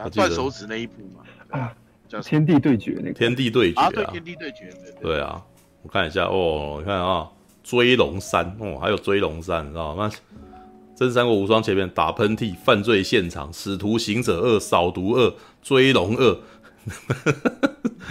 [0.02, 1.24] 啊，断手指那一部嘛，
[1.60, 1.74] 啊，
[2.08, 3.14] 叫《天地对决》那个。
[3.14, 4.74] 天地对决啊，对，天地对决。
[5.02, 5.42] 对啊，
[5.84, 7.30] 我看一下哦，你看啊，
[7.64, 10.12] 追龙三哦，还有追龙三，你知道吗？
[10.96, 16.38] 真三国无双前面打喷嚏、犯罪现场、使徒行者二、扫毒二、追龙二。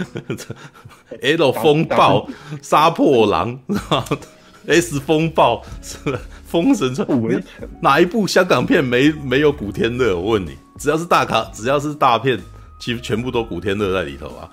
[1.21, 2.27] L 风暴、
[2.61, 3.59] 杀破狼
[4.67, 5.97] ，S 风暴是
[6.45, 7.07] 封神传，
[7.81, 10.15] 哪一部香港片没没有古天乐？
[10.15, 12.39] 我问你，只要是大咖，只要是大片，
[12.79, 14.49] 其实全部都古天乐在里头啊，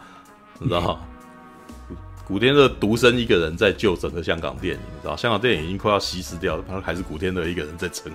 [0.58, 0.98] 你知道
[2.26, 8.12] 古天乐独身一个人在救整个香港电影，你知道香港电影已经快要稀释掉了，他还是古天乐一个人在撑，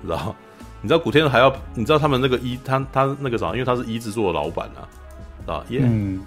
[0.00, 0.34] 你知道？
[0.80, 4.88] 你知道古天乐还要，你知道他们那个一，他他那个啥，因为他是一制作的老板啊。
[5.44, 5.80] 啊耶！
[5.82, 6.20] 嗯，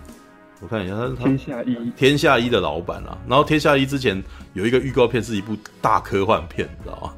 [0.66, 3.16] 我看一下，他是天下一天下一的老板啊。
[3.28, 4.22] 然后天下一之前
[4.54, 7.14] 有一个预告片，是一部大科幻片，你知道吗？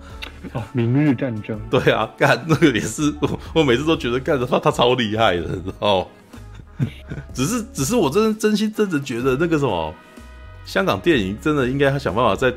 [0.54, 1.58] 哦，明日战争。
[1.70, 6.06] 对啊，干那个也是我， 我每次都觉得干的他他超厉害的，你知道
[7.34, 9.94] 只是只是我真真心真的觉得那个什么，
[10.66, 12.54] 香港电影真的应该想办法再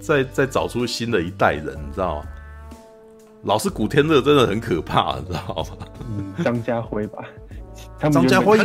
[0.00, 2.24] 再再找出新的一代人，你知道吗？
[3.44, 5.86] 老是古天乐真的很可怕，你知道吗？
[6.08, 7.22] 嗯，张家辉吧。
[7.98, 8.58] 张家辉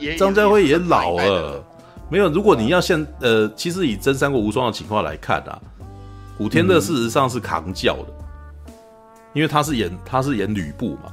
[0.00, 1.64] 也，张家辉也老了，
[2.10, 2.28] 没有。
[2.28, 5.60] 如果你要现呃，其实以真三国无双的情况来看啊，
[6.36, 8.72] 古天乐事实上是扛教的，
[9.32, 11.12] 因为他是演他是演吕布嘛，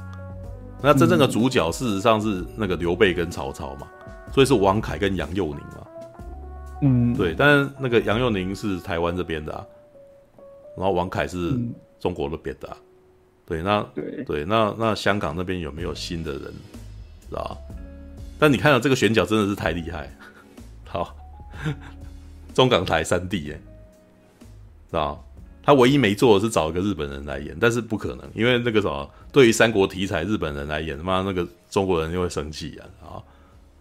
[0.82, 3.86] 那真正的主角事实上是那个刘备跟曹操嘛，
[4.32, 5.86] 所以是王凯跟杨佑宁嘛，
[6.82, 7.34] 嗯，对。
[7.36, 9.64] 但是那个杨佑宁是台湾这边的，啊，
[10.76, 11.56] 然后王凯是
[12.00, 12.76] 中国那边的，啊，
[13.46, 13.62] 对。
[13.62, 16.52] 那对对，那那香港那边有没有新的人？
[17.28, 17.56] 知道，
[18.38, 20.10] 但你看到这个选角真的是太厉害，
[20.86, 21.16] 好，
[22.54, 23.60] 中港台三 D 耶，
[24.90, 25.22] 知道？
[25.62, 32.86] 他唯一没做的是找一个日本人来演，但是不可能，因为那个什么，对于三国题材，日本人来演，他妈那个中国人就会生气啊！
[33.04, 33.22] 啊，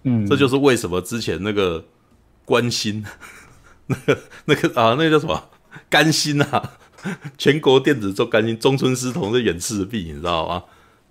[0.01, 1.85] 嗯，这就是为什么之前那个
[2.43, 3.05] 关心，
[3.85, 5.39] 那个那个啊，那个叫什么？
[5.87, 6.71] 甘心啊，
[7.37, 10.63] 全国电子做甘心，中村狮童在演赤壁，你知道吗？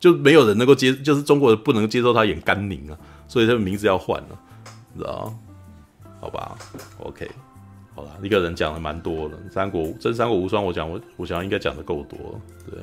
[0.05, 4.39] 就没有人能够接，就是中国人不能接受他演甘宁啊，所以他的名字要换了，
[4.98, 6.12] 知道吗？
[6.20, 6.59] 好吧
[6.98, 7.31] ，OK，
[7.94, 12.40] 好了，一个人讲的蛮多的，三国真三国无双，我讲我我想应该讲的够多了，
[12.70, 12.78] 对，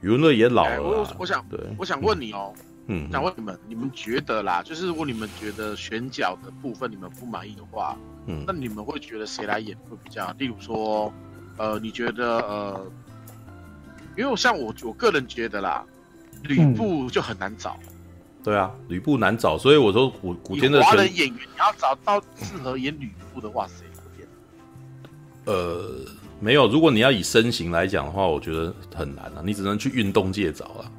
[0.00, 2.52] 余文乐也老了，我我想对，我想问你哦，
[2.88, 10.34] 嗯，想问你们，你们觉得啦，就是如果你们觉得选角的部分你们不满意的话，嗯，那你们会觉得谁来演会比较？
[10.36, 11.12] 例如说，
[11.58, 12.86] 呃，你觉得呃，
[14.16, 15.84] 因为像我我个人觉得啦，
[16.46, 17.76] 吕布就很难找。
[17.82, 17.92] 嗯、
[18.44, 23.84] 对啊，吕布难找，所以我说古古天乐华人演员你要找到适合演吕布的话，谁？
[25.44, 26.04] 呃，
[26.40, 30.90] 没有，如果你要以身形来讲的话，我觉得很难啊，你只能去运动界找啊，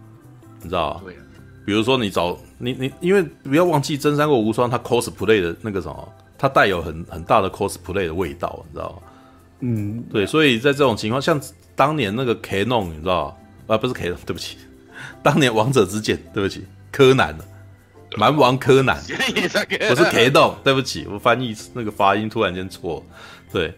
[0.61, 1.01] 你知道吗？
[1.05, 1.17] 对。
[1.65, 8.97] 比如说你找你你，因为不要忘记《真三国无双》它 cosplay 的那个什么，它带有很很大的 cosplay 的味道，你知道吗？
[9.59, 11.37] 嗯，对，所以在这种情况，像
[11.75, 13.37] 当年那个 Canon，你知道
[13.67, 13.75] 吗？
[13.75, 14.57] 啊，不是 Canon，对不起，
[15.21, 17.35] 当年王者之剑，对不起，柯南，
[18.17, 23.03] 蛮王柯南，不是 Knon，对不起，我翻译那个发音突然间错。
[23.51, 23.73] 对，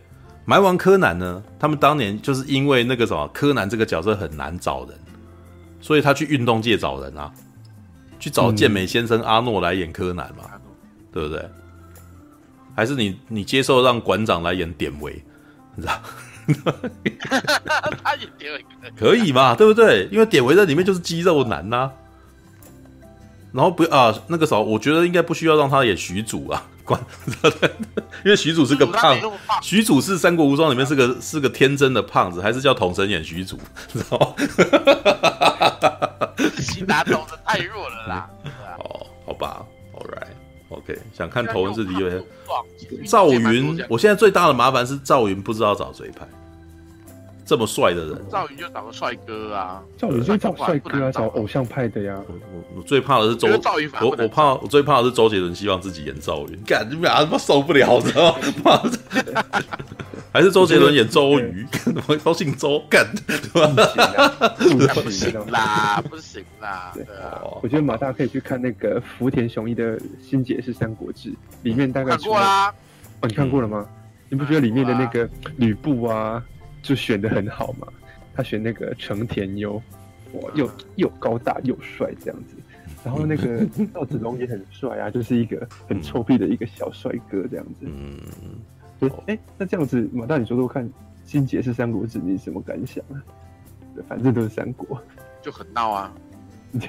[0.45, 4.97] 蛮王柯南呢，他们当年就是因为那个什么柯南这个角色很难找人，
[5.81, 7.31] 所以他去运动界找人啊。
[8.21, 10.61] 去找健美先生阿诺来演柯南嘛，嗯、
[11.13, 11.49] 对不对？
[12.75, 15.23] 还是你你接受让馆长来演典韦，
[15.73, 15.93] 你知道？
[18.97, 19.55] 可以嘛？
[19.55, 20.07] 对不对？
[20.11, 21.91] 因为典韦在里面就是肌肉男呐、啊。
[23.51, 27.01] 然后不啊，那个时候我觉得应该不需要让他演许褚啊，管，
[28.23, 29.17] 因为许褚是个胖，
[29.63, 33.57] 许褚是《三国无双》里面是个是个天真的胖子，还是叫统神演许褚，
[33.91, 34.35] 知道吗？
[36.59, 38.29] 辛达头的太弱了啦。
[38.77, 39.65] 哦，好吧
[39.95, 42.23] ，All right，OK，想看头文字 D 因为
[43.07, 46.27] 赵云，我现在最大的麻烦是赵云不知道找谁拍，
[47.49, 52.15] 这么帅的人，赵云就找个帅哥啊，赵云就找帅哥啊，找偶像派的呀。
[52.27, 52.35] 我
[52.75, 53.47] 我最怕的是周，
[53.99, 58.79] 我我怕我最怕的是周杰伦希望自己演赵云，干你们俩他妈受不了，知道吗？
[60.31, 61.65] 还是周杰伦演周瑜，
[62.05, 63.03] 我都姓周，干，
[63.51, 66.91] 不行啦，不行啦。
[66.93, 71.29] 对啊，我觉得马大可以去看那个福田雄一的《新解释三国志》，
[71.63, 72.71] 里面大概看过啦。
[73.21, 73.83] 哦，你看过了吗？
[74.29, 75.27] 你不觉得里面的那个
[75.57, 76.43] 吕布啊，
[76.81, 77.87] 就选的很好嘛？
[78.35, 79.75] 他选那个成田优，
[80.33, 82.55] 哇，又又高大又帅这样子。
[83.03, 87.81] 然后那个 赵子龙也很帅啊，就是一个很臭屁的一个小帅哥这样子。
[87.81, 88.17] 嗯。
[88.99, 90.85] 就哎、欸，那这样子，马大，你说说看，
[91.25, 93.23] 《新杰是三国志》你什么感想啊？
[94.07, 95.01] 反正都是三国，
[95.41, 96.13] 就很闹啊。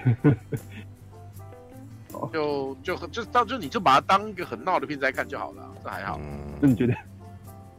[2.32, 6.18] 就就就到就你就把它当一个很闹的片子来看就好了，这还好。
[6.20, 6.92] 嗯、那你觉得？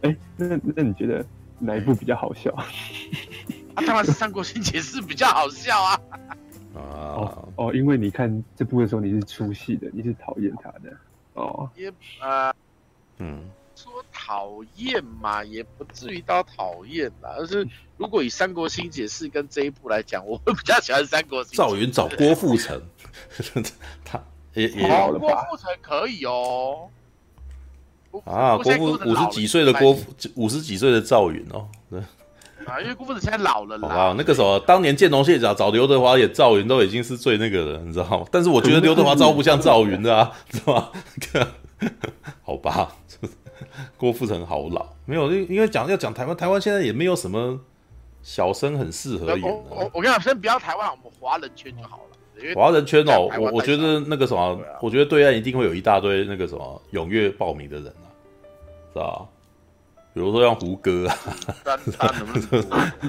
[0.03, 1.25] 哎、欸，那那你觉得
[1.61, 2.51] 哪一部比较好笑？
[3.75, 5.99] 啊，当然是《三国新解释》比较好笑啊。
[6.73, 10.91] 哦哦，因为你看这部的时候你是出戏的，你是讨厌他的
[11.33, 11.69] 哦。
[11.75, 11.89] 也
[12.19, 12.55] 啊，呃、
[13.19, 13.49] 嗯。
[13.73, 17.33] 说讨厌嘛，也不至于到讨厌啦。
[17.37, 17.67] 而是
[17.97, 21.63] 如果以《三国新解释》跟这一部来讲，我会比较喜欢《三国新解》。
[21.67, 22.79] 赵云找郭富城，
[24.05, 24.21] 他
[24.53, 26.89] 也也好郭富城可以哦。
[28.25, 30.05] 啊，郭富五十几岁的郭富，
[30.35, 31.99] 五十几岁的赵云哦，对
[32.65, 33.87] 啊，因为郭富城现在老了啦。
[33.89, 38.25] 啊，那个时候当年建龙卸甲找刘德华演赵云，都已经是最那个了，你知道吗？
[38.31, 40.89] 但是我觉得刘德华招不像赵云的啊，知道吗？
[42.43, 42.91] 好吧。
[43.95, 47.59] 郭富城好老，没有，因因为讲要讲台湾，台湾现在也没有什么
[48.23, 49.47] 小生很适合演的。
[49.47, 52.53] 我我我跟你讲，先不要台湾，我们华人圈就好了。
[52.55, 57.85] 华人圈哦，我我觉得那个什么，我觉得对岸一定会有一大堆那个什么踊跃报名的人
[58.99, 59.27] 啊，是吧？
[60.13, 61.15] 比如说像胡歌啊，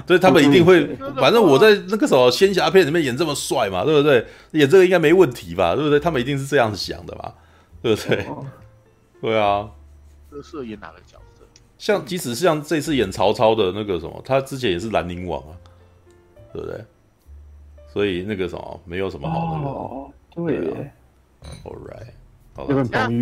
[0.07, 0.95] 所以 他们一定会。
[1.19, 4.25] 反正我在那个什么仙侠片里面演这么帅嘛，对不对？
[4.51, 5.99] 演这个应该没问题吧，对不对？
[5.99, 7.33] 他们一定是这样子想的嘛，
[7.81, 8.25] 对不对？
[9.21, 9.69] 对啊。
[10.31, 11.43] 这是演哪个角色？
[11.77, 15.51] 像即使是像这次演曹操的那个什么，他之前也是兰陵王啊，
[16.53, 16.83] 对不对？
[17.91, 19.67] 所以那个什么，没有什么好那个。
[19.67, 20.91] 哦，对。
[21.65, 22.07] All right，
[22.55, 22.73] 好的。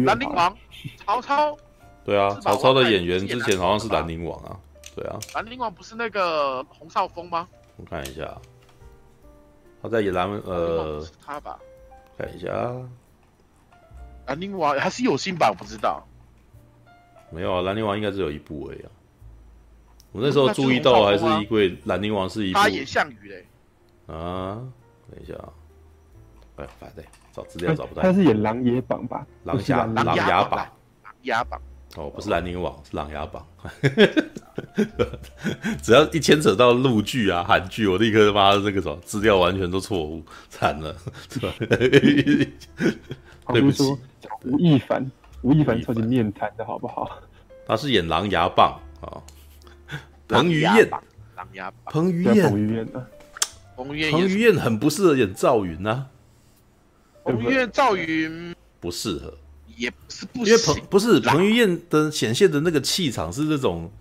[0.05, 0.55] 兰陵王，
[1.03, 1.57] 曹操。
[2.03, 4.59] 对啊，曹操的演员之前好像是兰陵王啊，
[4.95, 5.19] 对啊。
[5.35, 7.47] 兰陵王不是那个洪少峰吗？
[7.77, 8.35] 我看一下，
[9.81, 11.59] 他在演兰呃，是他吧？
[12.17, 12.49] 看一下，
[14.25, 16.03] 兰陵王还是有新版，我不知道。
[17.31, 18.89] 没有啊，兰陵王应该只有一部而已啊。
[20.11, 22.59] 我那时候注意到还是因为兰陵王是一部。
[22.59, 23.47] 他演项羽嘞。
[24.07, 24.59] 啊，
[25.09, 25.49] 等一下啊，
[26.57, 28.01] 哎，反正找资料找不到。
[28.01, 29.25] 他是演琅琊榜吧？
[29.43, 30.67] 琅琊琅琊榜。
[31.03, 31.61] 琅琊榜。
[31.95, 33.45] 哦，不是兰陵王，是琅琊榜。
[35.81, 40.95] 只要一牵扯到陆剧啊、韩剧，我立刻他妈那个什么资料完全都错误，惨了。
[41.29, 43.83] 是吧对不起，
[44.45, 45.11] 吴亦凡。
[45.41, 47.19] 吴亦凡超级面瘫的好不好？
[47.67, 49.21] 他是演《琅琊榜》啊，
[50.27, 50.89] 彭于晏，
[51.35, 52.87] 琅琊彭于晏，彭于晏
[53.75, 56.07] 彭于晏，彭于晏很不适合演赵云啊。
[57.23, 59.33] 彭于晏、赵云不适合，
[59.81, 63.91] 也不是不因为彭不是彭于晏的显现的那个气场是那种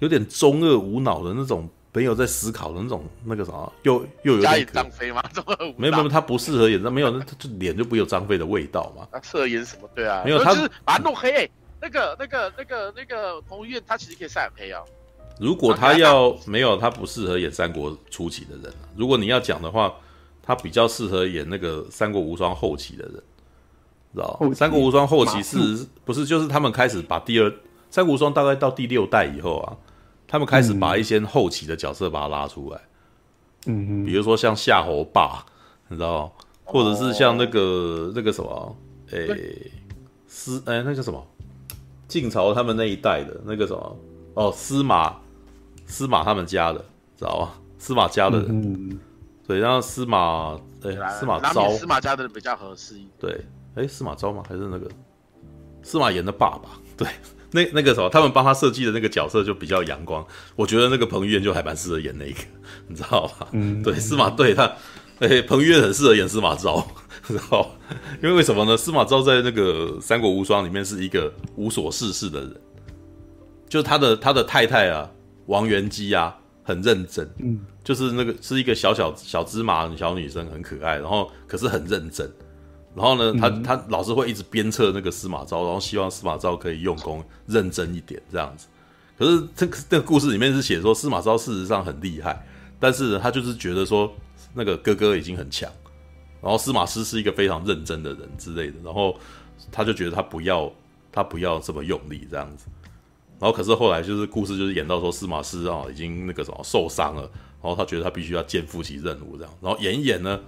[0.00, 1.68] 有点中二无脑的那种。
[1.90, 3.52] 没有在思考的那种那个啥，
[3.82, 5.20] 又又有点张飞吗？
[5.34, 9.08] 中二没有没有，他不适合演，那没有，那就脸就不有张飞的味道嘛。
[9.10, 9.88] 他适合演什么？
[9.96, 11.50] 对啊，没有，他就是把他弄黑、欸。
[11.80, 14.80] 那个那个那个那个彭于晏，他其实可以晒很黑啊。
[15.40, 18.72] 如果他要没有，他不适合演三国初期的人。
[18.94, 19.92] 如果你要讲的话，
[20.40, 23.20] 他比较适合演那个三国无双后期的人，
[24.14, 24.40] 知道？
[24.54, 27.52] 三国无双后期是不是就是他们开始把第二
[27.90, 29.76] 三国无双大概到第六代以后啊？
[30.30, 32.78] 他们开始把一些后期的角色把它拉出来，
[33.64, 35.42] 嗯，比如说像夏侯霸，
[35.88, 36.30] 你知道，
[36.64, 38.76] 或者是像那个、哦、那个什么，
[39.10, 39.72] 诶、欸，
[40.26, 41.26] 司，哎、欸，那叫什么，
[42.06, 43.96] 晋朝他们那一代的那个什么，
[44.34, 45.16] 哦，司马，
[45.86, 46.78] 司马他们家的，
[47.16, 47.54] 知道吧？
[47.78, 49.00] 司马家的人，嗯，
[49.46, 53.46] 对，然后司马，哎、欸，司马昭，司马家的人比较合适一点，对，
[53.78, 54.42] 哎、欸，司马昭吗？
[54.48, 54.88] 还是那个
[55.82, 56.70] 司马炎的爸爸？
[56.96, 57.08] 对。
[57.50, 60.22] 那那个什么，他们帮他设计的那个角色就比较阳光，
[60.54, 62.40] 我觉得那个彭于晏就还蛮适合演那个，
[62.88, 63.48] 你知道吧？
[63.52, 64.64] 嗯，对，司马对他，
[65.20, 66.86] 哎、欸，彭于晏很适合演司马昭，
[67.24, 67.70] 知道？
[68.22, 68.76] 因为为什么呢？
[68.76, 72.54] 司马昭在那个《三国无双》里面是一个无所事事的人，
[73.66, 75.10] 就他的他的太太啊，
[75.46, 82.30] 王元姬啊，很认真，嗯，就是那个是一个小小小芝麻小女生，很可爱，然后可是很认真。
[82.98, 88.66] 然后呢，他他老是会一直鞭策那个司马昭，然后希望司马昭可以用功认真一点这样子。
[89.16, 92.44] 可是这个这个故事里面是写说司马昭事实上很厉害，
[92.80, 94.12] 但是他就是觉得说
[94.52, 95.70] 那个哥哥已经很强，
[96.42, 99.16] 然后司马师是一个非常认真的人之类的，然后
[99.70, 100.68] 他就觉得他不要
[101.12, 102.66] 他不要这么用力这样子。
[103.38, 107.22] 然后可是后来就是故事就是演到说司马师啊已经那个什么受伤了，
[107.62, 110.40] 然后他觉得他必须要肩负起任务这样，然后演一演呢。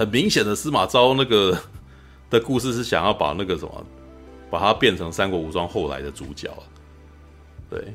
[0.00, 1.54] 很明显的，司马昭那个
[2.30, 3.86] 的故事是想要把那个什么，
[4.50, 6.50] 把它变成《三国无双》后来的主角，
[7.68, 7.92] 对，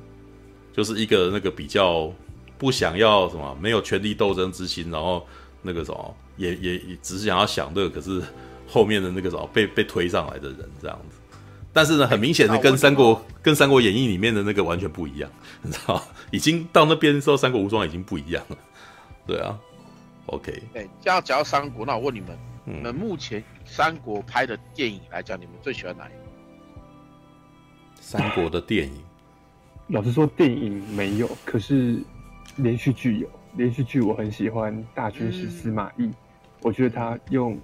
[0.71, 2.13] 就是一个那个比较
[2.59, 5.25] 不想要什么，没有权力斗争之心，然后
[5.63, 8.21] 那个什么，也也也只是想要享乐，可是
[8.67, 11.17] 后面的那个什么被被推上来的人这样子。
[11.73, 15.31] 但是呢，很明显的跟三国跟《三国演义》里面的那个完全不一样，
[15.63, 15.99] 你知道，
[16.29, 18.57] 已经到那边的时候，《三国无双》已经不一样了，
[19.25, 19.57] 对啊。
[20.27, 26.17] OK，哎，这样讲到三国，那我问你们，嗯、你们目前三国拍的电影来讲，你们最喜欢哪一个？
[27.99, 29.03] 三国的电影，
[29.87, 32.01] 老实说，电影没有，可是
[32.57, 33.29] 连续剧有。
[33.53, 36.13] 连续剧我很喜欢《大军师司马懿》，嗯，
[36.61, 37.57] 我觉得他用。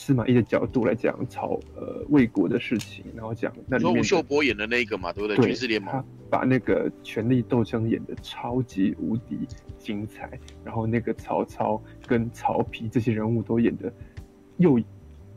[0.00, 5.36] 司马懿的角度来讲曹呃魏国的事情，然后讲那里面吴秀波演的那个嘛，对不对？
[5.44, 9.40] 军事联盟，他把那个权力斗争演的超级无敌
[9.76, 13.92] 精彩，然后那个曹操跟曹丕这些人物都演的
[14.58, 14.80] 又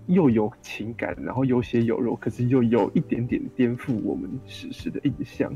[0.06, 5.52] 又有情感，然后有血有肉，可是又有一点点颠覆我们史实的印象，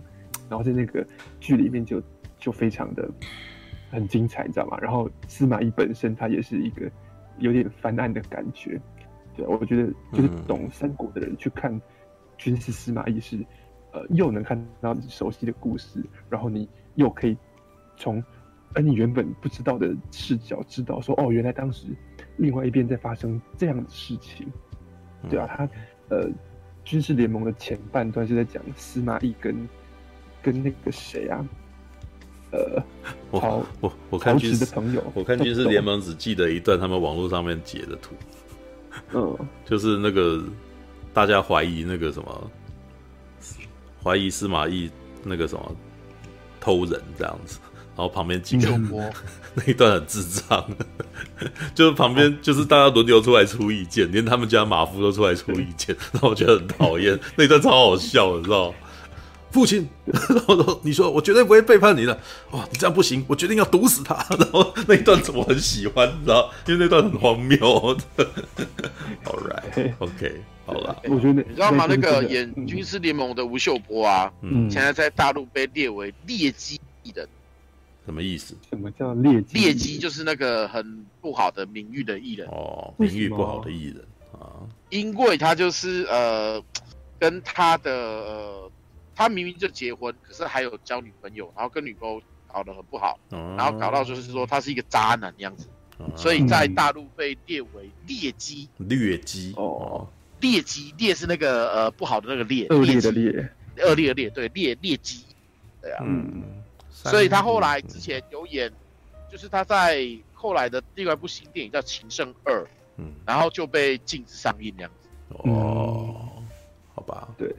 [0.50, 1.06] 然后在那个
[1.40, 2.02] 剧里面就
[2.40, 3.08] 就非常的
[3.92, 4.80] 很精彩，你知道吗？
[4.82, 6.90] 然后司马懿本身他也是一个
[7.38, 8.82] 有点翻案的感觉。
[9.36, 11.80] 对，我觉得就是懂三国的人去看
[12.38, 13.38] 军师司马懿是，
[13.92, 17.38] 呃，又能看到你熟悉的故事，然后你又可以
[17.98, 18.24] 从
[18.74, 21.88] 而你原本不知道的视角知道说，哦，原来当时
[22.38, 24.48] 另外一边在发生这样的事情。
[25.30, 25.70] 对啊，他
[26.10, 26.30] 呃，
[26.84, 29.68] 军事联盟的前半段是在讲司马懿跟
[30.42, 31.48] 跟那个谁啊，
[32.52, 32.84] 呃，
[33.32, 38.14] 我我我看军事的朋友，我看军事联盟只记得一段他们网络上面截的图。
[39.14, 40.44] 嗯， 就是那个
[41.14, 42.52] 大家怀疑那个什么，
[44.04, 44.90] 怀疑司马懿
[45.24, 45.76] 那个什么
[46.60, 47.60] 偷人这样子，
[47.96, 48.70] 然后旁边几个
[49.56, 50.66] 那一段很智障，
[51.74, 58.76] 就是旁边就是大家轮流出来出意见，连他们家马夫都出来出意见， 然后我觉得很讨厌，那一段超好笑，你知道吗？
[59.56, 62.14] 父亲，然 后你说我绝对不会背叛你的，
[62.52, 64.16] 哇，你这样不行，我决定要毒死他。
[64.38, 67.58] 然后那一段我很喜欢，你知道，因为那段很荒谬。
[69.24, 70.34] All right，OK，okay,
[70.66, 71.86] 好了，我觉得你知道吗？
[71.88, 77.26] 那个演军师联盟的吴秀波啊，嗯，现在在大陆被列为劣迹艺人，
[78.06, 78.54] 什么意思？
[78.70, 79.58] 什么叫劣迹？
[79.58, 84.04] 劣迹就是那个很不好的名誉的艺人哦，名誉不好的艺人
[84.34, 86.62] 啊，因为他就是呃，
[87.18, 88.72] 跟他的呃。
[89.16, 95.68] 他明明就结婚，可是还有交女朋友，然后跟女朋友搞得很不好，然后搞到就是说他是一个渣男样子，
[96.16, 98.68] 所以在大陆被列为劣迹。
[98.78, 99.54] 劣迹。
[99.56, 100.08] 哦，
[100.42, 105.26] 劣迹劣是那个呃不好的那个劣，恶劣的劣，恶劣的劣，对劣劣迹，
[105.82, 106.44] 对啊，嗯，
[106.90, 108.72] 所以他后来之前有演，
[109.32, 112.62] 就是他在后来的另外一部新电影叫《情圣二》，
[112.98, 115.10] 嗯，然后就被禁止上映这样子。
[115.30, 116.32] 哦，
[116.94, 117.50] 好吧，对，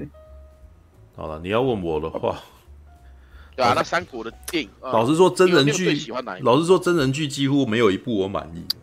[1.16, 2.38] 好了，你要问我的话，
[3.56, 6.12] 对啊，那三国的电影，老实说，真人剧，
[6.42, 8.76] 老实说，真人剧几乎没有一部我满意的，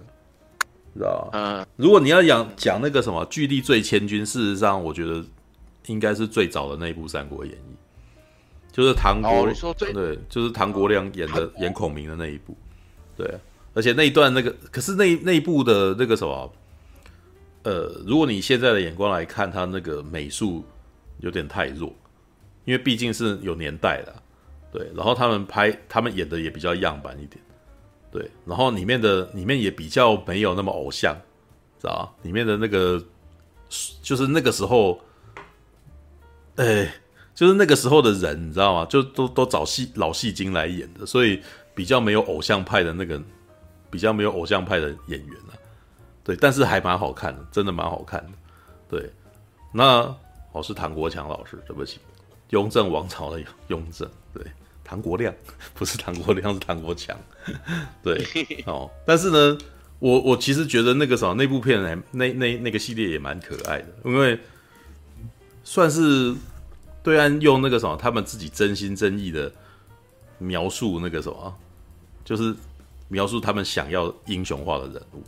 [0.95, 1.37] 知道吧？
[1.37, 5.23] 嗯，如果你要讲讲那个什么《巨力最千军》，事实上，我觉得
[5.85, 7.75] 应该是最早的那一部《三国演义》，
[8.75, 9.47] 就是唐国，
[9.77, 12.57] 对，就是唐国亮演的演孔明的那一部，
[13.15, 13.31] 对，
[13.75, 16.51] 而且那一段那个，可是那那一部的那个什么。
[17.65, 20.65] 呃，如果你现在的眼光来看，他那个美术
[21.21, 21.93] 有点太弱，
[22.65, 24.15] 因为毕竟是有年代的，
[24.71, 24.91] 对。
[24.95, 27.43] 然后他们拍，他们演的也比较样板一点，
[28.11, 28.29] 对。
[28.45, 31.15] 然后里面的里面也比较没有那么偶像，
[31.79, 32.13] 知道吧？
[32.23, 33.03] 里面的那个
[34.01, 34.99] 就是那个时候，
[36.55, 36.93] 哎，
[37.33, 38.85] 就是那个时候的人，你知道吗？
[38.85, 41.41] 就都都找戏老戏精来演的，所以
[41.75, 43.21] 比较没有偶像派的那个，
[43.89, 45.53] 比较没有偶像派的演员了。
[46.23, 48.31] 对，但是还蛮好看的，真的蛮好看的。
[48.87, 49.11] 对，
[49.73, 50.15] 那
[50.51, 51.99] 我是唐国强老师，对不起，
[52.49, 54.43] 雍正王朝的雍正，对，
[54.83, 55.33] 唐国亮
[55.73, 57.17] 不是唐国亮，是唐国强。
[58.03, 58.23] 对，
[58.67, 59.57] 哦，但是呢，
[59.99, 64.39] 我我其实觉得那个什么那部片还那那那个系列也蛮可爱的，因为
[65.63, 66.35] 算是
[67.01, 69.51] 对岸用那个什么他们自己真心真意的
[70.37, 71.55] 描述那个什么，
[72.23, 72.55] 就是
[73.07, 75.23] 描述他们想要英雄化的人物。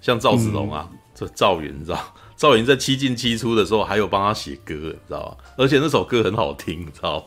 [0.00, 2.14] 像赵子龙啊，这赵云你知道？
[2.38, 5.44] 赵云在七进七出的时候还有帮他写歌，你知道吧？
[5.56, 7.26] 而且那首歌很好听，你知道？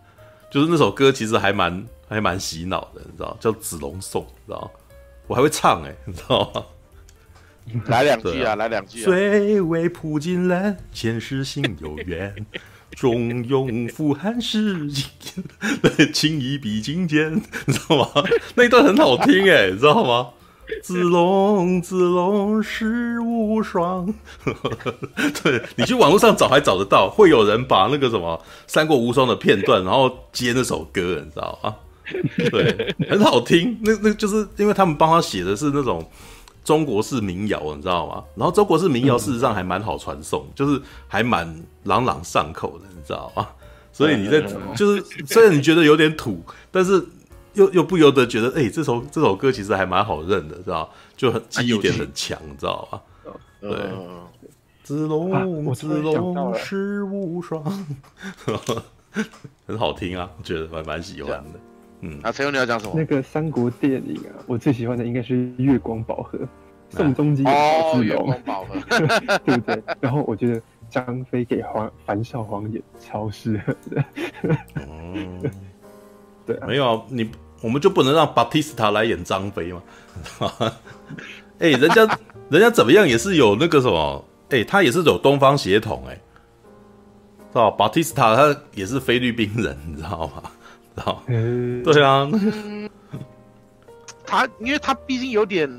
[0.52, 3.34] 就是那首歌其实还蛮还蛮洗脑的，你知道？
[3.40, 4.70] 叫《子龙颂》，你知道？
[5.26, 6.62] 我还会唱哎、欸，你知道吗？
[7.88, 9.04] 来两句啊，来两句、啊。
[9.04, 12.34] 虽为朴槿兰，前世心有缘，
[12.92, 14.90] 忠勇赴汉室，
[16.12, 17.34] 情谊比金坚，
[17.64, 18.24] 你知道吗？
[18.56, 20.30] 那一段很好听哎、欸，你知道吗？
[20.82, 24.12] 子龙，子龙世无双。
[25.42, 28.36] 对，你去网络上找还找得到，会有人把那个什么
[28.66, 31.76] 《三国无双》的片段，然后接那首歌，你知道吗？
[32.50, 33.78] 对，很好听。
[33.82, 36.04] 那那就是因为他们帮他写的是那种
[36.64, 38.24] 中国式民谣，你知道吗？
[38.34, 43.46] 然后中国式民谣事实上还蛮好传颂，就是还蛮朗朗上口的，你知道吗？
[43.92, 44.40] 所以你在
[44.74, 47.04] 就是虽然你觉得有点土，但是。
[47.54, 50.90] 又又不由得觉得，哎、欸，这首这首歌其实还蛮好认的，知道？
[51.16, 53.02] 就很记忆点很强，知道吧？
[53.60, 53.70] 对，
[54.82, 57.62] 子龙子龙世无双，
[59.66, 61.60] 很好听啊，我觉得蛮蛮喜欢的。
[62.00, 62.94] 嗯，啊，陈勇你要讲什么？
[62.96, 66.38] 那个三国电影啊，我最喜欢的应该是《月光宝盒》，
[66.88, 68.74] 宋仲基的宝月光宝盒，
[69.44, 69.82] 对不对？
[70.00, 74.04] 然后我觉得张飞给黄樊少皇演超适合的。
[74.76, 75.42] 嗯
[76.50, 79.80] 对啊、没有啊，你我们就不能让巴蒂斯塔来演张飞吗？
[81.60, 82.18] 哎、欸，人家
[82.48, 86.20] 人家怎么样也是有那个什么，哎、欸，他也是有东方血统、欸，哎，
[87.52, 90.42] 知道巴蒂斯塔他也是菲律宾人，你知道吗？
[90.96, 91.22] 知道？
[91.28, 92.28] 嗯、对啊，
[94.26, 95.70] 他因为他毕竟有点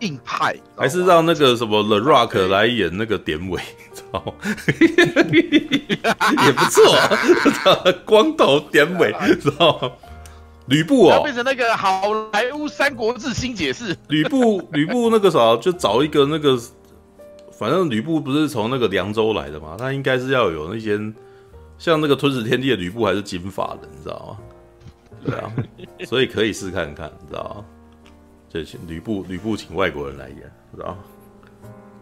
[0.00, 3.60] 硬派，还是让那个什么 The Rock 来演那个典韦，
[3.92, 4.32] 知道吗？
[6.46, 7.08] 也不错、啊，
[8.04, 9.90] 光头典韦，知道吗？
[10.70, 12.02] 吕布哦，变成那个好
[12.32, 13.96] 莱坞《三国志》新解释。
[14.08, 16.56] 吕布， 吕布那个啥，就找一个那个，
[17.50, 20.96] 反正吕布不是从那个凉州来的嘛，他应该是要有那些
[21.76, 24.38] 像那个吞食天地的吕布，还是金发的，你知道吗？
[25.24, 25.52] 对啊，
[26.06, 27.64] 所以可以试看看，你知道吗？
[28.48, 30.38] 就请吕布，吕布请外国人来演，
[30.76, 30.98] 知道吗？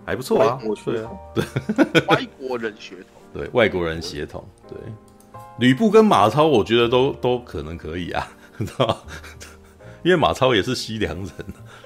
[0.04, 1.44] 还不错啊，对啊，对，
[2.06, 4.76] 外国人血统，对，外国人血统，对，
[5.58, 8.28] 吕布跟马超，我觉得都都可能可以啊。
[8.66, 9.06] 知道，
[10.02, 11.32] 因为马超也是西凉人，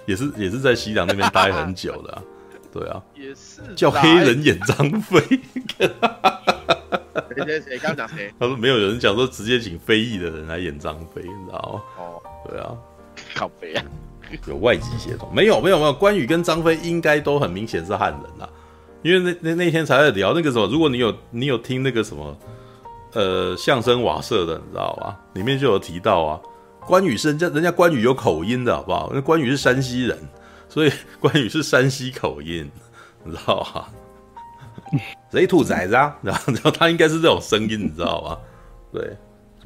[0.07, 2.23] 也是也是在西凉那边待很久的，啊，
[2.73, 5.20] 对啊，也是叫黑人演张飞。
[7.35, 8.32] 谁谁谁刚讲谁？
[8.39, 11.82] 他说没有，有人讲说直接请非裔的人来演张飞，你知道吗？
[11.99, 12.74] 哦，对啊，
[13.35, 13.85] 靠北啊，
[14.47, 15.31] 有外籍血统？
[15.35, 18.49] 没有没有没有，关羽跟张飞应该都很明显是汉人啊，
[19.03, 22.39] 因为那那那天才在聊那个什么，如果你有你有听那个什么
[23.15, 25.19] 呃相声瓦舍的，你知道吧？
[25.32, 26.40] 里面就有提到啊。
[26.86, 29.10] 关羽是人家，人家关羽有口音的好不好？
[29.14, 30.18] 那关羽是山西人，
[30.68, 32.70] 所以 关羽是山西口音，
[33.24, 33.88] 你知道吧？
[35.30, 38.38] 贼兔崽子啊，然后然后他应该是这种声音，你知道吗？
[38.92, 39.16] 对，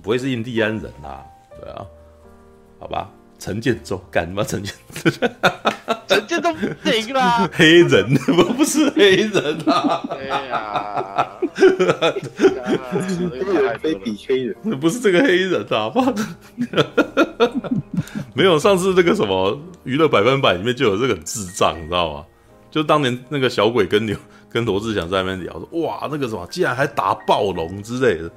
[0.02, 1.24] 不会是印第安人啊？
[1.60, 1.86] 对啊，
[2.78, 3.10] 好吧。
[3.38, 4.42] 陈建州干嘛？
[4.42, 4.74] 陈建，
[6.08, 6.52] 陈建州
[6.82, 10.02] 不行啦， 黑人我不是黑人啊！
[10.10, 11.38] 对呀，
[13.30, 15.92] 黑人非比黑人，不是这个黑人啊！
[18.34, 22.24] 没有，上次那个什么娱乐百分百里面就有这个智障，你知道吗？
[22.70, 24.16] 就当年那个小鬼跟刘
[24.50, 28.30] 跟罗志祥在那边聊说，哇，那个什么，竟然还打暴龙之类的。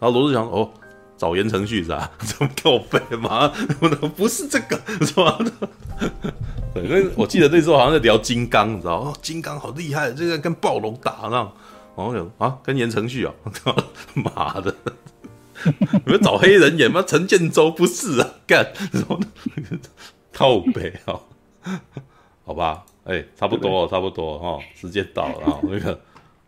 [0.00, 0.68] 然后罗志祥哦，
[1.22, 2.10] 找言承旭是吧？
[2.18, 3.46] 怎么告白嘛？
[4.16, 4.76] 不是这个
[5.06, 5.38] 是吧？
[6.74, 11.52] 对，因为我记得那时候好像在聊金刚，你知道哦，金刚好厉害，这个跟暴龙打那样。
[11.96, 13.32] 然后有啊，跟言承旭啊，
[14.14, 14.74] 妈的！
[16.04, 17.04] 你们找黑人演吗？
[17.06, 19.20] 陈建州不是啊，干什么？
[20.32, 21.20] 靠北啊，
[22.44, 26.00] 好吧，哎、差不多了，差不多哈，时间到了啊，那个，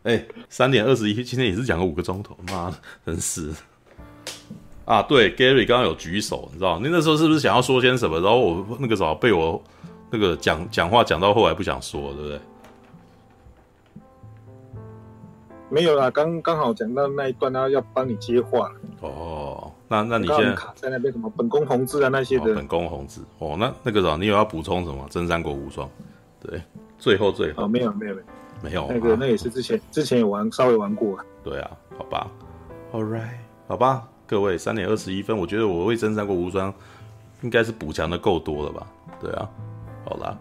[0.03, 2.77] 哎、三点二十一，今天也是讲了五个钟头，妈的，
[3.07, 3.53] 真是
[4.85, 8.21] 啊，对，Gary 刚刚有举手，你知道，你那时候是不是想要说些什么？
[8.21, 9.63] 然后我那个时候被我
[10.11, 12.41] 那个讲讲话讲到后来不想说，对不对？
[15.71, 18.71] 没有啦，刚刚好讲到那一段，他要帮你接话。
[19.01, 22.53] 哦，那那你现在卡在那边什么本宫弘志啊那些的。
[22.53, 25.05] 哦、本宫弘志哦，那那个啥，你有要补充什么？
[25.11, 25.89] 真三国无双，
[26.41, 26.63] 对，
[26.99, 27.65] 最后最后。
[27.65, 28.27] 哦，没有没有没有
[28.63, 31.19] 没有，那个那也是之前之前有玩稍微玩过。
[31.43, 32.31] 对啊，好吧
[32.93, 36.75] ，All right，好吧，各位三点二十一分，我觉得我为真三国无双
[37.43, 38.85] 应该是补强的够多了吧？
[39.21, 39.49] 对啊，
[40.05, 40.37] 好啦，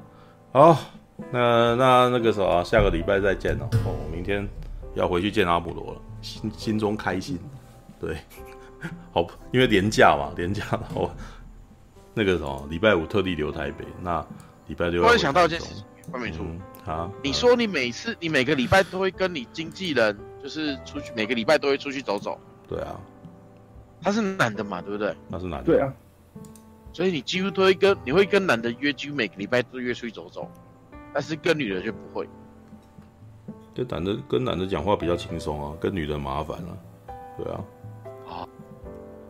[0.51, 0.79] 好，
[1.31, 4.49] 那那那个啥，下个礼拜再见了哦，明天。
[4.95, 7.39] 要回去见阿姆罗了，心心中开心，
[7.99, 8.17] 对，
[9.13, 11.11] 好，因为廉价嘛，廉价，然后
[12.15, 14.25] 那个什么，礼拜五特地留台北，那
[14.65, 15.03] 礼拜六。
[15.03, 16.43] 突然想到一件事情，关美处
[16.87, 22.99] 啊，你说你每次你每个礼拜都会跟你经纪人，就是出去每个礼拜都会出去走走，对啊，
[24.03, 25.15] 他是男的嘛，对不对？
[25.31, 25.91] 他是男的，对啊，
[26.91, 30.47] 所以你几乎都会跟你会跟男的约，几乎每个礼拜都约出去走走，
[31.13, 32.27] 但是跟女的就不会。
[33.73, 36.77] 就男的跟男的讲话比较轻松啊，跟女的麻烦了，
[37.38, 37.59] 对啊，
[38.30, 38.47] 啊，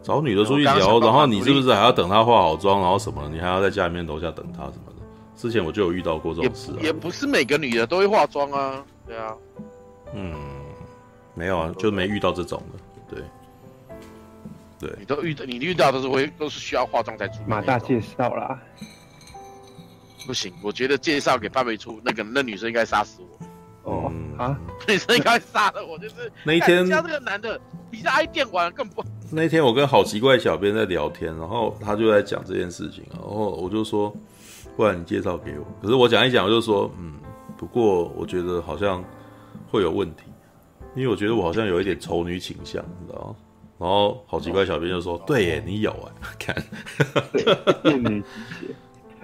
[0.02, 3.30] 找女的出去聊，然后你是不是还要等她化好妆，然后什么？
[3.32, 5.04] 你还要在家里面楼下等她什么的？
[5.38, 9.34] 之前我就有遇到过这种事啊，也不是每个女的都会化妆啊，对啊，
[10.14, 10.34] 嗯，
[11.36, 13.24] 没有啊，就没遇到这种的，对，
[14.84, 18.60] 对，你都遇到，你遇到都是会都是需要化妆才出马大介绍啦，
[20.28, 23.48] 不行，我觉得介绍给范美出那个那女生应该杀死我。
[23.84, 24.58] 哦啊！
[24.88, 27.60] 女生应该杀了我，就是那一天，家这个男的
[27.92, 29.04] 比这爱电玩更不。
[29.30, 34.16] 那一天我跟好奇怪小编在聊天，然后他就在讲这件事情，然后我就说，
[34.78, 35.66] 不然你介绍给我。
[35.82, 37.16] 可是我讲一讲，我就说，嗯，
[37.58, 39.04] 不过我觉得好像
[39.70, 40.24] 会有问题，
[40.96, 43.36] 因为我觉得我好像有一点丑女倾向，你知道吗？
[43.84, 46.56] 然后好奇怪小编就说，对耶，你有哎， 看，
[47.84, 48.24] 厌女情
[48.62, 48.74] 节。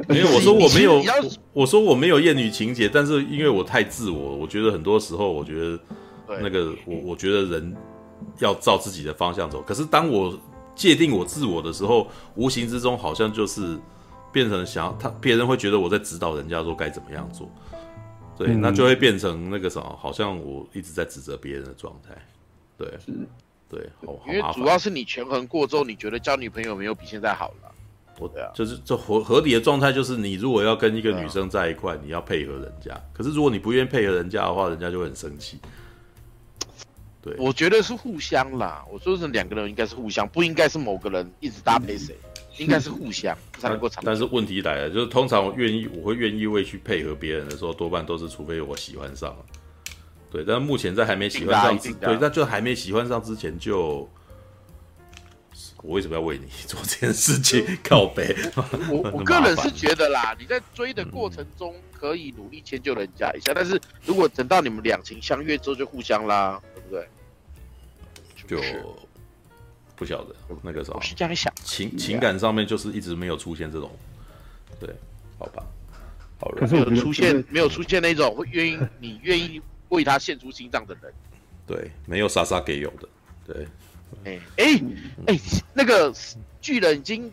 [0.10, 1.02] 因为我说我没有，
[1.53, 5.80] 我说我没有厌女情节，但是因为我太自我，我觉得很多时候，我觉得
[6.41, 7.73] 那个我我觉得人
[8.40, 9.61] 要照自己的方向走。
[9.61, 10.38] 可是当我
[10.76, 13.80] 界定我自我的时候，无形之中好像就是
[14.34, 17.49] 变成想要他别人会觉得我在指导人家说该怎么样做，
[18.38, 22.14] 对，那就会变成那个什么，好像我一直在指责别人的状态，
[22.77, 22.94] 对，
[23.69, 27.71] 对，好，好，因为主要是你权衡过之后，你觉得交女朋友没有比现在好了。
[28.19, 32.93] 我就是这合合理的状态，就是你如果要跟一个女生在一块，你要配合人家。
[33.13, 35.57] 可是如果你不愿意配合人家的话，人家就会很生气。
[37.21, 38.85] 对，我觉得是互相啦。
[38.91, 42.13] 我说是两个人应该是互相，不应该是某个人一直搭配谁，
[42.59, 44.03] 应该是互相才能够长。
[44.05, 49.45] 但是问题来了，就是通常我愿意，我会愿意为去配合别人的时候，多半都是除非我喜欢上了。
[50.31, 54.10] 对，但目前在还没喜欢上，对，那就还没喜欢上之前就。
[55.81, 57.65] 我为什么要为你 做这件事情？
[57.81, 58.35] 告白，
[58.91, 67.07] 我 我个人是觉得啦，你在追的过程中可以努力迁就人家一下，但是如果等到你们两情相悦之后就互相啦，对不对？
[68.45, 68.61] 就
[69.95, 73.89] 不晓得那个时候，我是这样想，情情感上面就是一直没有出现这种，
[74.81, 74.93] 对，
[75.38, 75.64] 好吧，
[76.41, 81.13] 好了，没有出现，没有出现那种会愿意你愿意为他献出心脏的人，
[81.67, 83.09] 对，没有莎莎给有的，
[83.45, 83.67] 对。
[84.25, 84.81] 哎哎
[85.27, 85.39] 哎，
[85.71, 86.11] 那个
[86.59, 87.31] 巨人已经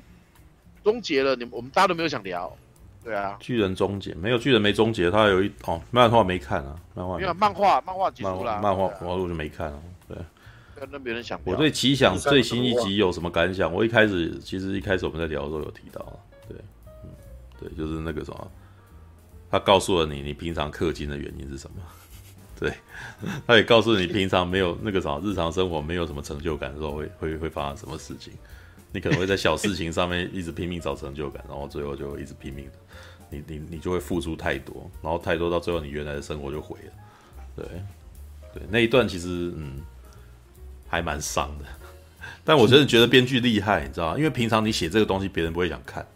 [0.85, 2.55] 终结了，你们我们大家都没有想聊，
[3.03, 10.19] 对啊，巨人终结没有巨人没终结，他有一哦漫画没看啊，漫画没有漫画漫画结束了，漫画我我就没看啊，对，
[10.93, 11.41] 那别人想。
[11.45, 13.73] 我对奇想最新一集有什么感想？
[13.73, 16.13] 我一开始其实一开始我们在聊的时候有提到啊，
[16.47, 16.59] 对，
[17.05, 17.11] 嗯，
[17.59, 18.51] 对，就是那个什么，
[19.51, 21.77] 他告诉了你你平常氪金的原因是什么。
[22.59, 22.73] 对，
[23.47, 28.33] 他也告诉你，平常没有那个啥，日常生活没有什么成就感的时候会，会会发生什么事情。
[28.93, 32.67] 你可能会在小事情上面一直拼命找成就感，然后最后就一直拼命，
[33.29, 36.93] 你你你就会付出太多，然后太多到最后你原来的生活就毁了。
[37.57, 37.67] 对，
[38.55, 39.83] 对，那一段其实嗯
[40.89, 41.65] 还蛮伤的，
[42.43, 44.17] 但我真的觉得编剧厉害，你知道？
[44.17, 46.07] 因为平常你写这个东西，别人不会想看。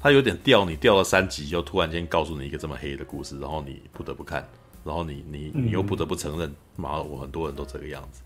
[0.00, 4.46] 他有点吊你吊了三集，就突然间告诉你一个这么黑的故事，然后你不得不看，
[4.84, 8.20] 然后你你你又不得不承认，妈、嗯，我很多人都这个样子，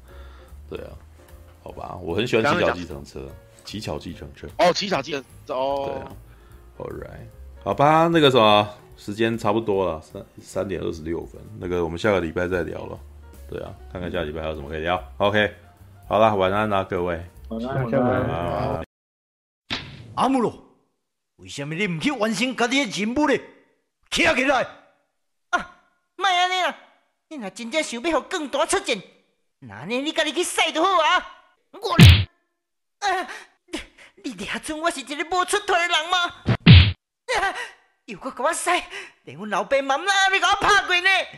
[0.69, 0.91] 对啊，
[1.63, 3.29] 好吧，我很喜欢骑脚计程车，
[3.65, 6.13] 骑巧计程车，哦，骑巧计程车，哦，对啊
[6.79, 7.27] ，All right，
[7.63, 12.99] 好吧，那个什么，时间差不多了，三三点二十六分，那个我们下个礼拜再聊了，
[13.49, 15.55] 对啊，看看下礼拜还有什么可以聊，OK，
[16.09, 18.85] 好了，晚安啦，各位，晚安，晚安，
[20.17, 20.65] 阿姆罗。
[21.37, 23.39] 为什么你唔去完成家己的任务呢？
[24.11, 24.67] 起来起来！
[26.19, 26.77] 啊，莫安尼啦！
[27.29, 29.01] 你若真正想要互更大出战，
[29.61, 31.43] 那呢你家己去使就好啊！
[31.73, 31.93] 我，
[33.01, 33.29] 啊，
[33.67, 33.81] 你
[34.25, 36.19] 你俩准我是一个无出头的人吗？
[37.41, 37.55] 啊，
[38.07, 38.71] 又搁给我使，
[39.25, 41.11] 连阮老爸妈妈你给我拍过呢！